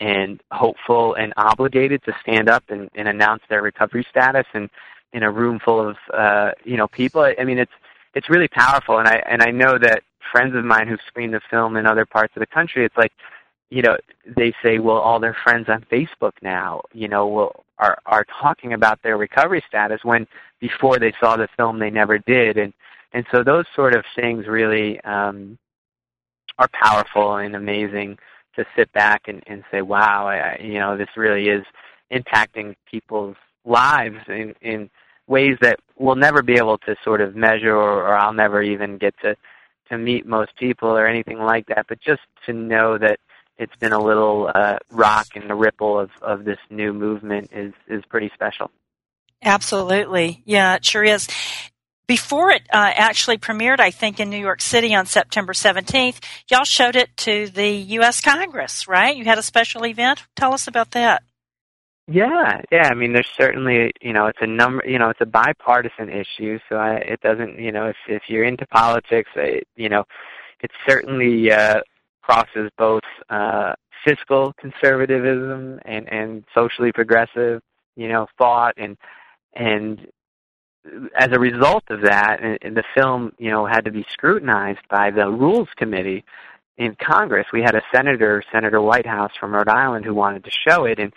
and 0.00 0.40
hopeful 0.50 1.14
and 1.14 1.32
obligated 1.36 2.02
to 2.04 2.12
stand 2.22 2.48
up 2.48 2.64
and, 2.68 2.88
and 2.94 3.08
announce 3.08 3.42
their 3.48 3.62
recovery 3.62 4.06
status 4.10 4.46
and 4.54 4.68
in 5.12 5.22
a 5.22 5.30
room 5.30 5.58
full 5.58 5.80
of 5.80 5.96
uh 6.12 6.52
you 6.64 6.76
know 6.76 6.88
people. 6.88 7.22
I 7.22 7.44
mean 7.44 7.58
it's 7.58 7.72
it's 8.14 8.30
really 8.30 8.48
powerful 8.48 8.98
and 8.98 9.06
i 9.06 9.22
and 9.28 9.42
i 9.42 9.50
know 9.50 9.78
that 9.78 10.02
friends 10.32 10.56
of 10.56 10.64
mine 10.64 10.88
who've 10.88 11.00
screened 11.06 11.34
the 11.34 11.40
film 11.50 11.76
in 11.76 11.86
other 11.86 12.06
parts 12.06 12.34
of 12.36 12.40
the 12.40 12.46
country 12.46 12.84
it's 12.84 12.96
like 12.96 13.12
you 13.70 13.82
know 13.82 13.96
they 14.36 14.52
say 14.62 14.78
well 14.78 14.96
all 14.96 15.20
their 15.20 15.36
friends 15.44 15.68
on 15.68 15.84
facebook 15.90 16.32
now 16.42 16.80
you 16.92 17.06
know 17.06 17.28
will 17.28 17.64
are 17.78 17.98
are 18.06 18.24
talking 18.40 18.72
about 18.72 19.02
their 19.02 19.16
recovery 19.16 19.62
status 19.66 20.00
when 20.04 20.26
before 20.60 20.98
they 20.98 21.12
saw 21.20 21.36
the 21.36 21.48
film 21.56 21.78
they 21.78 21.90
never 21.90 22.18
did. 22.18 22.56
And 22.56 22.72
and 23.12 23.24
so 23.30 23.42
those 23.42 23.64
sort 23.74 23.94
of 23.94 24.04
things 24.16 24.46
really 24.46 25.00
um 25.02 25.58
are 26.58 26.68
powerful 26.72 27.36
and 27.36 27.54
amazing 27.54 28.18
to 28.56 28.64
sit 28.74 28.92
back 28.92 29.28
and, 29.28 29.42
and 29.46 29.62
say 29.70 29.82
wow 29.82 30.26
I, 30.26 30.58
you 30.60 30.78
know 30.78 30.96
this 30.96 31.08
really 31.16 31.48
is 31.48 31.64
impacting 32.12 32.74
people's 32.90 33.36
lives 33.68 34.18
in 34.28 34.54
in 34.60 34.90
ways 35.26 35.56
that 35.60 35.78
we'll 35.96 36.16
never 36.16 36.42
be 36.42 36.54
able 36.54 36.78
to 36.78 36.96
sort 37.04 37.20
of 37.20 37.36
measure 37.36 37.76
or, 37.76 38.06
or 38.06 38.16
I'll 38.16 38.32
never 38.32 38.62
even 38.62 38.98
get 38.98 39.14
to 39.22 39.36
to 39.90 39.98
meet 39.98 40.26
most 40.26 40.56
people 40.56 40.88
or 40.88 41.06
anything 41.06 41.38
like 41.38 41.66
that 41.66 41.86
but 41.88 42.00
just 42.00 42.22
to 42.46 42.52
know 42.52 42.98
that 42.98 43.18
it's 43.58 43.74
been 43.76 43.92
a 43.92 44.02
little 44.02 44.50
uh, 44.54 44.78
rock 44.90 45.28
in 45.34 45.48
the 45.48 45.54
ripple 45.54 45.98
of, 45.98 46.10
of 46.22 46.44
this 46.44 46.58
new 46.70 46.92
movement 46.92 47.50
is 47.52 47.74
is 47.88 48.04
pretty 48.08 48.30
special. 48.32 48.70
Absolutely, 49.42 50.42
yeah, 50.44 50.76
it 50.76 50.84
sure 50.84 51.04
is. 51.04 51.28
Before 52.06 52.50
it 52.50 52.62
uh, 52.72 52.92
actually 52.94 53.36
premiered, 53.36 53.80
I 53.80 53.90
think 53.90 54.18
in 54.18 54.30
New 54.30 54.38
York 54.38 54.62
City 54.62 54.94
on 54.94 55.06
September 55.06 55.52
seventeenth, 55.52 56.20
y'all 56.48 56.64
showed 56.64 56.96
it 56.96 57.14
to 57.18 57.48
the 57.48 57.68
U.S. 57.68 58.20
Congress, 58.20 58.88
right? 58.88 59.14
You 59.14 59.24
had 59.24 59.38
a 59.38 59.42
special 59.42 59.84
event. 59.84 60.24
Tell 60.34 60.54
us 60.54 60.68
about 60.68 60.92
that. 60.92 61.22
Yeah, 62.10 62.62
yeah. 62.72 62.88
I 62.88 62.94
mean, 62.94 63.12
there's 63.12 63.28
certainly, 63.36 63.92
you 64.00 64.14
know, 64.14 64.26
it's 64.26 64.38
a 64.40 64.46
number, 64.46 64.82
you 64.88 64.98
know, 64.98 65.10
it's 65.10 65.20
a 65.20 65.26
bipartisan 65.26 66.08
issue. 66.08 66.58
So 66.68 66.76
I, 66.76 66.94
it 66.96 67.20
doesn't, 67.20 67.58
you 67.58 67.70
know, 67.70 67.86
if 67.88 67.96
if 68.08 68.22
you're 68.28 68.44
into 68.44 68.66
politics, 68.66 69.30
it, 69.36 69.68
you 69.76 69.90
know, 69.90 70.04
it 70.60 70.70
certainly 70.88 71.52
uh, 71.52 71.80
crosses 72.22 72.70
both 72.78 73.02
uh, 73.28 73.74
fiscal 74.06 74.54
conservatism 74.58 75.80
and, 75.84 76.10
and 76.10 76.44
socially 76.54 76.92
progressive, 76.92 77.60
you 77.94 78.08
know, 78.08 78.26
thought, 78.38 78.72
and 78.78 78.96
and 79.54 80.06
as 81.14 81.28
a 81.32 81.38
result 81.38 81.84
of 81.90 82.00
that, 82.02 82.38
and, 82.42 82.58
and 82.62 82.74
the 82.74 82.84
film, 82.96 83.32
you 83.38 83.50
know, 83.50 83.66
had 83.66 83.84
to 83.84 83.90
be 83.90 84.06
scrutinized 84.10 84.80
by 84.88 85.10
the 85.10 85.28
Rules 85.28 85.68
Committee 85.76 86.24
in 86.78 86.96
Congress. 87.02 87.46
We 87.52 87.60
had 87.60 87.74
a 87.74 87.82
senator, 87.94 88.42
Senator 88.50 88.80
Whitehouse 88.80 89.32
from 89.38 89.52
Rhode 89.52 89.68
Island, 89.68 90.06
who 90.06 90.14
wanted 90.14 90.44
to 90.44 90.50
show 90.66 90.84
it, 90.86 90.98
and 90.98 91.12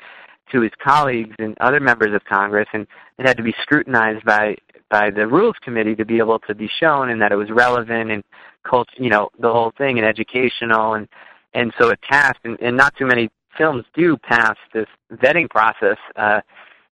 to 0.51 0.61
his 0.61 0.71
colleagues 0.83 1.35
and 1.39 1.57
other 1.59 1.79
members 1.79 2.13
of 2.13 2.23
Congress, 2.25 2.67
and 2.73 2.87
it 3.17 3.27
had 3.27 3.37
to 3.37 3.43
be 3.43 3.53
scrutinized 3.61 4.25
by 4.25 4.55
by 4.89 5.09
the 5.09 5.25
Rules 5.25 5.55
Committee 5.63 5.95
to 5.95 6.05
be 6.05 6.17
able 6.17 6.39
to 6.39 6.53
be 6.53 6.69
shown, 6.79 7.09
and 7.09 7.21
that 7.21 7.31
it 7.31 7.37
was 7.37 7.49
relevant 7.49 8.11
and 8.11 8.23
culture, 8.63 8.91
you 8.97 9.09
know, 9.09 9.29
the 9.39 9.51
whole 9.51 9.71
thing 9.77 9.97
and 9.97 10.07
educational 10.07 10.93
and 10.93 11.07
and 11.53 11.73
so 11.79 11.89
it 11.89 11.99
passed. 12.01 12.39
And, 12.43 12.57
and 12.61 12.77
not 12.77 12.95
too 12.95 13.05
many 13.05 13.29
films 13.57 13.83
do 13.93 14.17
pass 14.17 14.55
this 14.73 14.87
vetting 15.11 15.49
process 15.49 15.97
uh 16.15 16.39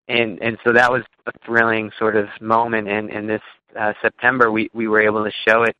and 0.08 0.38
and 0.42 0.58
so 0.64 0.72
that 0.72 0.90
was 0.90 1.02
a 1.26 1.32
thrilling 1.44 1.90
sort 1.98 2.16
of 2.16 2.26
moment. 2.40 2.88
And 2.88 3.10
in 3.10 3.26
this 3.26 3.42
uh, 3.78 3.92
September 4.02 4.50
we 4.50 4.70
we 4.74 4.88
were 4.88 5.02
able 5.02 5.24
to 5.24 5.32
show 5.46 5.62
it 5.62 5.76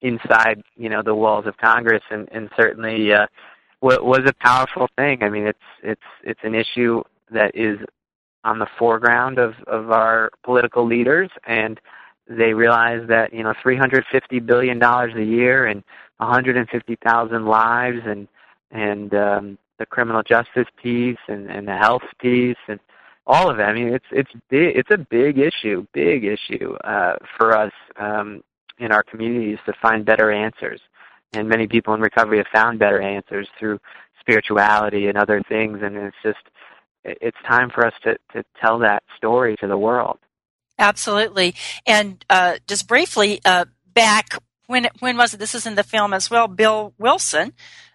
inside 0.00 0.62
you 0.76 0.88
know 0.88 1.02
the 1.02 1.14
walls 1.14 1.46
of 1.46 1.56
Congress. 1.58 2.02
And 2.10 2.28
and 2.32 2.50
certainly 2.56 3.12
uh 3.12 3.26
was 3.80 4.22
a 4.26 4.34
powerful 4.44 4.88
thing. 4.96 5.22
I 5.22 5.28
mean 5.28 5.46
it's 5.46 5.58
it's 5.82 6.00
it's 6.24 6.40
an 6.42 6.54
issue 6.54 7.02
that 7.32 7.52
is 7.54 7.78
on 8.44 8.58
the 8.58 8.66
foreground 8.78 9.38
of 9.38 9.54
of 9.66 9.90
our 9.90 10.30
political 10.44 10.86
leaders 10.86 11.30
and 11.46 11.80
they 12.28 12.52
realize 12.52 13.06
that 13.08 13.32
you 13.32 13.42
know 13.42 13.54
350 13.62 14.40
billion 14.40 14.78
dollars 14.78 15.14
a 15.16 15.24
year 15.24 15.66
and 15.66 15.82
150,000 16.18 17.46
lives 17.46 18.00
and 18.04 18.28
and 18.70 19.14
um, 19.14 19.58
the 19.78 19.86
criminal 19.86 20.22
justice 20.22 20.66
piece 20.82 21.18
and 21.28 21.50
and 21.50 21.66
the 21.66 21.76
health 21.76 22.02
piece 22.20 22.56
and 22.68 22.80
all 23.28 23.50
of 23.50 23.60
it. 23.60 23.62
I 23.62 23.72
mean, 23.72 23.88
it's 23.88 24.06
it's 24.10 24.30
big. 24.48 24.76
It's 24.76 24.90
a 24.90 24.98
big 24.98 25.38
issue, 25.38 25.86
big 25.92 26.24
issue 26.24 26.74
uh, 26.84 27.16
for 27.36 27.56
us 27.56 27.72
um, 27.96 28.42
in 28.78 28.90
our 28.90 29.02
communities 29.02 29.58
to 29.66 29.72
find 29.80 30.04
better 30.04 30.32
answers. 30.32 30.80
And 31.34 31.46
many 31.46 31.68
people 31.68 31.92
in 31.92 32.00
recovery 32.00 32.38
have 32.38 32.46
found 32.52 32.78
better 32.78 33.00
answers 33.02 33.46
through 33.58 33.78
spirituality 34.18 35.08
and 35.08 35.18
other 35.18 35.42
things. 35.46 35.80
And 35.82 35.96
it's 35.96 36.16
just 36.22 36.38
it's 37.04 37.36
time 37.46 37.70
for 37.70 37.86
us 37.86 37.94
to 38.04 38.18
to 38.32 38.44
tell 38.60 38.80
that 38.80 39.02
story 39.16 39.56
to 39.60 39.66
the 39.66 39.78
world. 39.78 40.18
Absolutely. 40.78 41.54
And 41.86 42.24
uh, 42.30 42.58
just 42.68 42.86
briefly, 42.86 43.40
uh, 43.44 43.64
back 43.92 44.40
when 44.66 44.88
when 45.00 45.16
was 45.16 45.34
it? 45.34 45.38
This 45.38 45.54
is 45.54 45.66
in 45.66 45.74
the 45.74 45.82
film 45.82 46.12
as 46.12 46.30
well. 46.30 46.46
Bill 46.46 46.94
Wilson, 46.98 47.52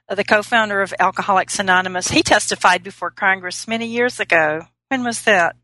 uh, 0.10 0.16
the 0.16 0.24
co-founder 0.24 0.82
of 0.82 0.94
Alcoholics 1.00 1.60
Anonymous, 1.60 2.10
he 2.10 2.24
testified 2.24 2.84
before 2.84 3.10
Congress 3.10 3.68
many 3.68 3.88
years 3.88 4.20
ago. 4.20 4.62
When 4.90 5.04
was 5.04 5.22
that? 5.24 5.56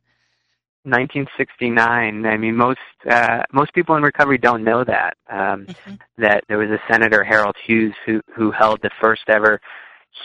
1969. 0.84 2.26
I 2.26 2.38
mean, 2.38 2.56
most 2.56 2.80
uh, 3.10 3.44
most 3.52 3.74
people 3.74 3.96
in 3.96 4.04
recovery 4.04 4.38
don't 4.38 4.64
know 4.64 4.84
that 4.84 5.18
um, 5.30 5.66
mm-hmm. 5.66 5.96
that 6.20 6.46
there 6.48 6.58
was 6.58 6.70
a 6.70 6.80
Senator 6.90 7.24
Harold 7.24 7.58
Hughes 7.66 7.94
who 8.06 8.22
who 8.34 8.52
held 8.52 8.82
the 8.82 8.90
first 9.02 9.24
ever 9.28 9.60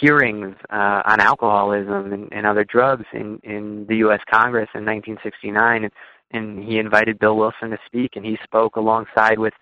hearings 0.00 0.56
uh, 0.70 1.02
on 1.04 1.20
alcoholism 1.20 2.12
and, 2.12 2.32
and 2.32 2.46
other 2.46 2.64
drugs 2.64 3.04
in 3.12 3.38
in 3.42 3.86
the 3.88 3.96
U.S. 3.96 4.20
Congress 4.30 4.68
in 4.74 4.84
1969. 4.84 5.84
And 5.84 5.92
and 6.30 6.64
he 6.64 6.78
invited 6.78 7.18
Bill 7.18 7.36
Wilson 7.36 7.70
to 7.70 7.78
speak, 7.86 8.16
and 8.16 8.24
he 8.24 8.38
spoke 8.42 8.76
alongside 8.76 9.38
with 9.38 9.54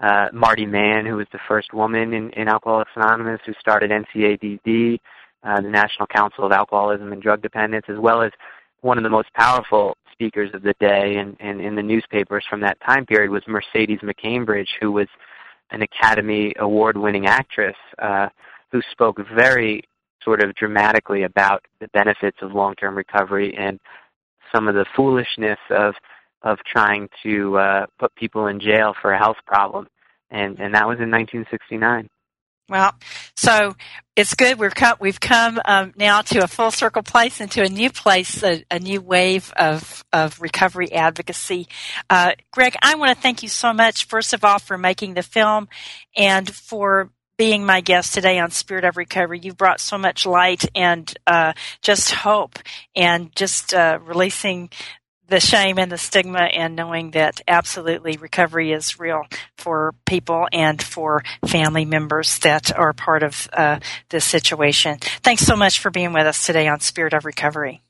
uh, 0.00 0.26
Marty 0.32 0.66
Mann, 0.66 1.06
who 1.06 1.16
was 1.16 1.26
the 1.32 1.38
first 1.48 1.72
woman 1.72 2.12
in, 2.12 2.30
in 2.30 2.48
Alcoholics 2.48 2.90
Anonymous, 2.94 3.40
who 3.46 3.54
started 3.58 3.90
NCADD, 3.90 5.00
uh, 5.42 5.60
the 5.60 5.68
National 5.68 6.06
Council 6.06 6.44
of 6.44 6.52
Alcoholism 6.52 7.12
and 7.12 7.22
Drug 7.22 7.42
Dependence, 7.42 7.86
as 7.88 7.98
well 7.98 8.22
as 8.22 8.30
one 8.82 8.98
of 8.98 9.04
the 9.04 9.10
most 9.10 9.32
powerful 9.34 9.96
speakers 10.12 10.50
of 10.54 10.62
the 10.62 10.74
day 10.78 11.16
and, 11.16 11.36
and 11.40 11.60
in 11.60 11.74
the 11.74 11.82
newspapers 11.82 12.44
from 12.48 12.60
that 12.60 12.78
time 12.80 13.06
period 13.06 13.30
was 13.30 13.42
Mercedes 13.48 14.00
McCambridge, 14.00 14.68
who 14.80 14.92
was 14.92 15.08
an 15.70 15.82
Academy 15.82 16.52
Award 16.58 16.96
winning 16.96 17.26
actress 17.26 17.76
uh, 17.98 18.28
who 18.72 18.80
spoke 18.92 19.18
very 19.34 19.82
sort 20.22 20.42
of 20.42 20.54
dramatically 20.54 21.22
about 21.22 21.64
the 21.80 21.88
benefits 21.88 22.38
of 22.42 22.52
long-term 22.52 22.96
recovery 22.96 23.56
and 23.56 23.78
some 24.54 24.68
of 24.68 24.74
the 24.74 24.86
foolishness 24.96 25.58
of 25.70 25.94
of 26.42 26.58
trying 26.64 27.08
to 27.22 27.58
uh, 27.58 27.86
put 27.98 28.14
people 28.14 28.46
in 28.46 28.60
jail 28.60 28.94
for 29.00 29.12
a 29.12 29.18
health 29.18 29.38
problem, 29.46 29.88
and 30.30 30.58
and 30.60 30.74
that 30.74 30.86
was 30.86 30.98
in 31.00 31.10
1969. 31.10 32.08
Well, 32.68 32.92
so 33.34 33.74
it's 34.14 34.34
good. 34.34 34.58
We've 34.58 34.74
come, 34.74 34.96
we've 35.00 35.20
come 35.20 35.58
um, 35.64 35.94
now 35.96 36.20
to 36.20 36.44
a 36.44 36.46
full 36.46 36.70
circle 36.70 37.02
place 37.02 37.40
and 37.40 37.50
to 37.52 37.62
a 37.62 37.68
new 37.68 37.88
place, 37.88 38.42
a, 38.42 38.62
a 38.70 38.78
new 38.78 39.00
wave 39.00 39.50
of, 39.56 40.04
of 40.12 40.38
recovery 40.38 40.92
advocacy. 40.92 41.66
Uh, 42.10 42.32
Greg, 42.52 42.76
I 42.82 42.96
want 42.96 43.16
to 43.16 43.22
thank 43.22 43.42
you 43.42 43.48
so 43.48 43.72
much, 43.72 44.04
first 44.04 44.34
of 44.34 44.44
all, 44.44 44.58
for 44.58 44.76
making 44.76 45.14
the 45.14 45.22
film 45.22 45.68
and 46.14 46.54
for 46.54 47.10
being 47.38 47.64
my 47.64 47.80
guest 47.80 48.12
today 48.12 48.38
on 48.40 48.50
Spirit 48.50 48.84
of 48.84 48.96
Recovery. 48.96 49.38
You've 49.40 49.56
brought 49.56 49.80
so 49.80 49.96
much 49.96 50.26
light 50.26 50.64
and 50.74 51.16
uh, 51.26 51.52
just 51.80 52.10
hope 52.10 52.58
and 52.94 53.34
just 53.34 53.72
uh, 53.72 54.00
releasing 54.02 54.70
the 55.28 55.38
shame 55.38 55.78
and 55.78 55.92
the 55.92 55.98
stigma 55.98 56.40
and 56.40 56.74
knowing 56.74 57.12
that 57.12 57.40
absolutely 57.46 58.16
recovery 58.16 58.72
is 58.72 58.98
real 58.98 59.22
for 59.56 59.94
people 60.04 60.48
and 60.52 60.82
for 60.82 61.22
family 61.46 61.84
members 61.84 62.38
that 62.40 62.76
are 62.76 62.92
part 62.92 63.22
of 63.22 63.48
uh, 63.52 63.78
this 64.08 64.24
situation. 64.24 64.98
Thanks 65.22 65.42
so 65.42 65.54
much 65.54 65.78
for 65.78 65.90
being 65.90 66.12
with 66.12 66.26
us 66.26 66.44
today 66.44 66.66
on 66.66 66.80
Spirit 66.80 67.12
of 67.12 67.24
Recovery. 67.24 67.82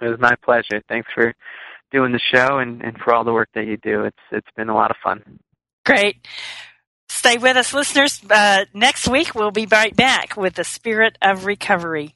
It 0.00 0.08
was 0.08 0.20
my 0.20 0.36
pleasure. 0.42 0.82
Thanks 0.88 1.08
for 1.14 1.34
doing 1.92 2.12
the 2.12 2.20
show 2.32 2.58
and, 2.58 2.80
and 2.82 2.96
for 2.96 3.12
all 3.12 3.24
the 3.24 3.32
work 3.32 3.50
that 3.54 3.66
you 3.66 3.76
do. 3.76 4.04
It's 4.04 4.16
it's 4.30 4.48
been 4.56 4.70
a 4.70 4.74
lot 4.74 4.90
of 4.90 4.96
fun. 5.02 5.40
Great. 5.84 6.26
Stay 7.20 7.36
with 7.36 7.54
us, 7.54 7.74
listeners. 7.74 8.18
Uh, 8.30 8.64
next 8.72 9.06
week, 9.06 9.34
we'll 9.34 9.50
be 9.50 9.66
right 9.66 9.94
back 9.94 10.38
with 10.38 10.54
the 10.54 10.64
Spirit 10.64 11.18
of 11.20 11.44
Recovery. 11.44 12.14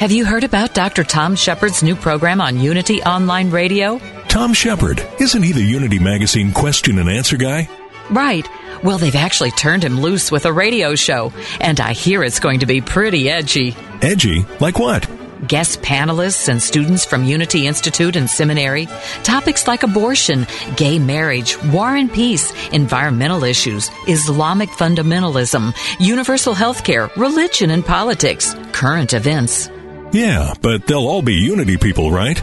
Have 0.00 0.12
you 0.12 0.24
heard 0.24 0.44
about 0.44 0.72
Dr. 0.72 1.04
Tom 1.04 1.36
Shepherd's 1.36 1.82
new 1.82 1.94
program 1.94 2.40
on 2.40 2.58
Unity 2.58 3.02
Online 3.02 3.50
Radio? 3.50 4.00
Tom 4.28 4.54
Shepard, 4.54 5.06
isn't 5.20 5.42
he 5.42 5.52
the 5.52 5.62
Unity 5.62 5.98
Magazine 5.98 6.52
question 6.52 6.98
and 6.98 7.10
answer 7.10 7.36
guy? 7.36 7.68
Right. 8.08 8.48
Well, 8.82 8.96
they've 8.96 9.14
actually 9.14 9.50
turned 9.50 9.84
him 9.84 10.00
loose 10.00 10.32
with 10.32 10.46
a 10.46 10.52
radio 10.54 10.94
show, 10.94 11.34
and 11.60 11.78
I 11.80 11.92
hear 11.92 12.24
it's 12.24 12.40
going 12.40 12.60
to 12.60 12.66
be 12.66 12.80
pretty 12.80 13.28
edgy. 13.28 13.76
Edgy? 14.00 14.46
Like 14.58 14.78
what? 14.78 15.06
Guest 15.46 15.82
panelists 15.82 16.48
and 16.48 16.62
students 16.62 17.04
from 17.04 17.24
Unity 17.24 17.66
Institute 17.66 18.16
and 18.16 18.30
Seminary, 18.30 18.86
topics 19.22 19.68
like 19.68 19.82
abortion, 19.82 20.46
gay 20.78 20.98
marriage, 20.98 21.62
war 21.64 21.94
and 21.94 22.10
peace, 22.10 22.54
environmental 22.70 23.44
issues, 23.44 23.90
Islamic 24.08 24.70
fundamentalism, 24.70 25.76
universal 26.00 26.54
health 26.54 26.84
care, 26.84 27.10
religion 27.18 27.68
and 27.68 27.84
politics, 27.84 28.56
current 28.72 29.12
events. 29.12 29.68
Yeah, 30.12 30.54
but 30.60 30.86
they'll 30.86 31.06
all 31.06 31.22
be 31.22 31.34
Unity 31.34 31.76
people, 31.76 32.10
right? 32.10 32.42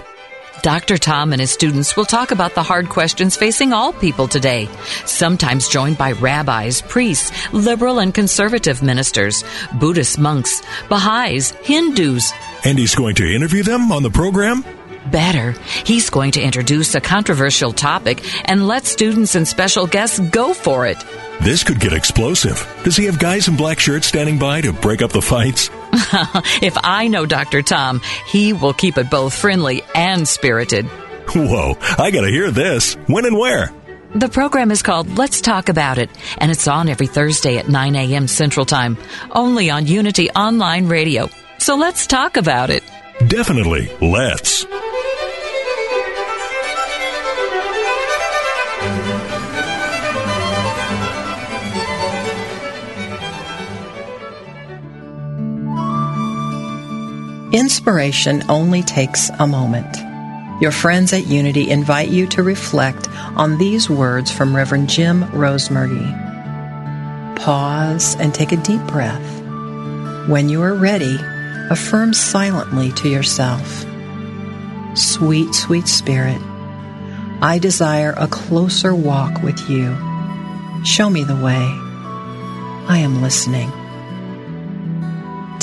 Dr. 0.61 0.97
Tom 0.97 1.33
and 1.33 1.39
his 1.39 1.51
students 1.51 1.95
will 1.95 2.05
talk 2.05 2.31
about 2.31 2.55
the 2.55 2.63
hard 2.63 2.89
questions 2.89 3.37
facing 3.37 3.73
all 3.73 3.93
people 3.93 4.27
today, 4.27 4.67
sometimes 5.05 5.69
joined 5.69 5.97
by 5.97 6.13
rabbis, 6.13 6.81
priests, 6.81 7.31
liberal 7.53 7.99
and 7.99 8.13
conservative 8.13 8.81
ministers, 8.81 9.43
Buddhist 9.79 10.17
monks, 10.17 10.61
Baha'is, 10.89 11.51
Hindus. 11.63 12.33
And 12.65 12.79
he's 12.79 12.95
going 12.95 13.15
to 13.15 13.33
interview 13.33 13.63
them 13.63 13.91
on 13.91 14.03
the 14.03 14.09
program? 14.09 14.63
Better, 15.11 15.51
he's 15.85 16.09
going 16.09 16.31
to 16.31 16.41
introduce 16.41 16.95
a 16.95 17.01
controversial 17.01 17.73
topic 17.73 18.23
and 18.45 18.67
let 18.67 18.85
students 18.85 19.35
and 19.35 19.47
special 19.47 19.87
guests 19.87 20.19
go 20.19 20.53
for 20.53 20.85
it. 20.85 20.97
This 21.41 21.63
could 21.63 21.79
get 21.79 21.93
explosive. 21.93 22.65
Does 22.83 22.97
he 22.97 23.05
have 23.05 23.19
guys 23.19 23.47
in 23.47 23.55
black 23.55 23.79
shirts 23.79 24.07
standing 24.07 24.39
by 24.39 24.61
to 24.61 24.73
break 24.73 25.01
up 25.01 25.11
the 25.11 25.21
fights? 25.21 25.69
if 26.61 26.75
I 26.83 27.07
know 27.07 27.25
Dr. 27.25 27.61
Tom, 27.61 28.01
he 28.25 28.53
will 28.53 28.73
keep 28.73 28.97
it 28.97 29.09
both 29.09 29.33
friendly 29.33 29.83
and 29.93 30.27
spirited. 30.27 30.85
Whoa, 31.35 31.77
I 31.97 32.11
gotta 32.11 32.29
hear 32.29 32.51
this. 32.51 32.95
When 33.07 33.25
and 33.25 33.37
where? 33.37 33.71
The 34.15 34.29
program 34.29 34.71
is 34.71 34.81
called 34.81 35.17
Let's 35.17 35.41
Talk 35.41 35.69
About 35.69 35.97
It, 35.97 36.09
and 36.37 36.49
it's 36.49 36.67
on 36.67 36.89
every 36.89 37.07
Thursday 37.07 37.57
at 37.57 37.67
9 37.67 37.95
a.m. 37.95 38.27
Central 38.27 38.65
Time, 38.65 38.97
only 39.31 39.69
on 39.69 39.85
Unity 39.85 40.29
Online 40.31 40.87
Radio. 40.87 41.29
So 41.59 41.75
let's 41.75 42.07
talk 42.07 42.37
about 42.37 42.69
it. 42.69 42.83
Definitely, 43.27 43.91
let's. 44.01 44.65
Inspiration 57.57 58.43
only 58.49 58.83
takes 58.83 59.31
a 59.39 59.47
moment. 59.47 59.97
Your 60.61 60.71
friends 60.71 61.11
at 61.11 61.25
Unity 61.25 61.71
invite 61.71 62.09
you 62.09 62.27
to 62.27 62.43
reflect 62.43 63.09
on 63.35 63.57
these 63.57 63.89
words 63.89 64.29
from 64.31 64.55
Reverend 64.55 64.89
Jim 64.89 65.23
Rosemergy. 65.23 66.05
Pause 67.35 68.15
and 68.17 68.31
take 68.31 68.51
a 68.51 68.57
deep 68.57 68.81
breath. 68.81 69.41
When 70.29 70.49
you 70.49 70.61
are 70.61 70.75
ready, 70.75 71.17
affirm 71.71 72.13
silently 72.13 72.91
to 72.91 73.09
yourself 73.09 73.83
Sweet, 74.93 75.55
sweet 75.55 75.87
Spirit, 75.87 76.39
I 77.41 77.57
desire 77.59 78.13
a 78.17 78.27
closer 78.27 78.93
walk 78.93 79.41
with 79.41 79.67
you. 79.67 79.97
Show 80.85 81.09
me 81.09 81.23
the 81.23 81.35
way. 81.35 81.65
I 82.87 82.99
am 83.01 83.23
listening. 83.23 83.71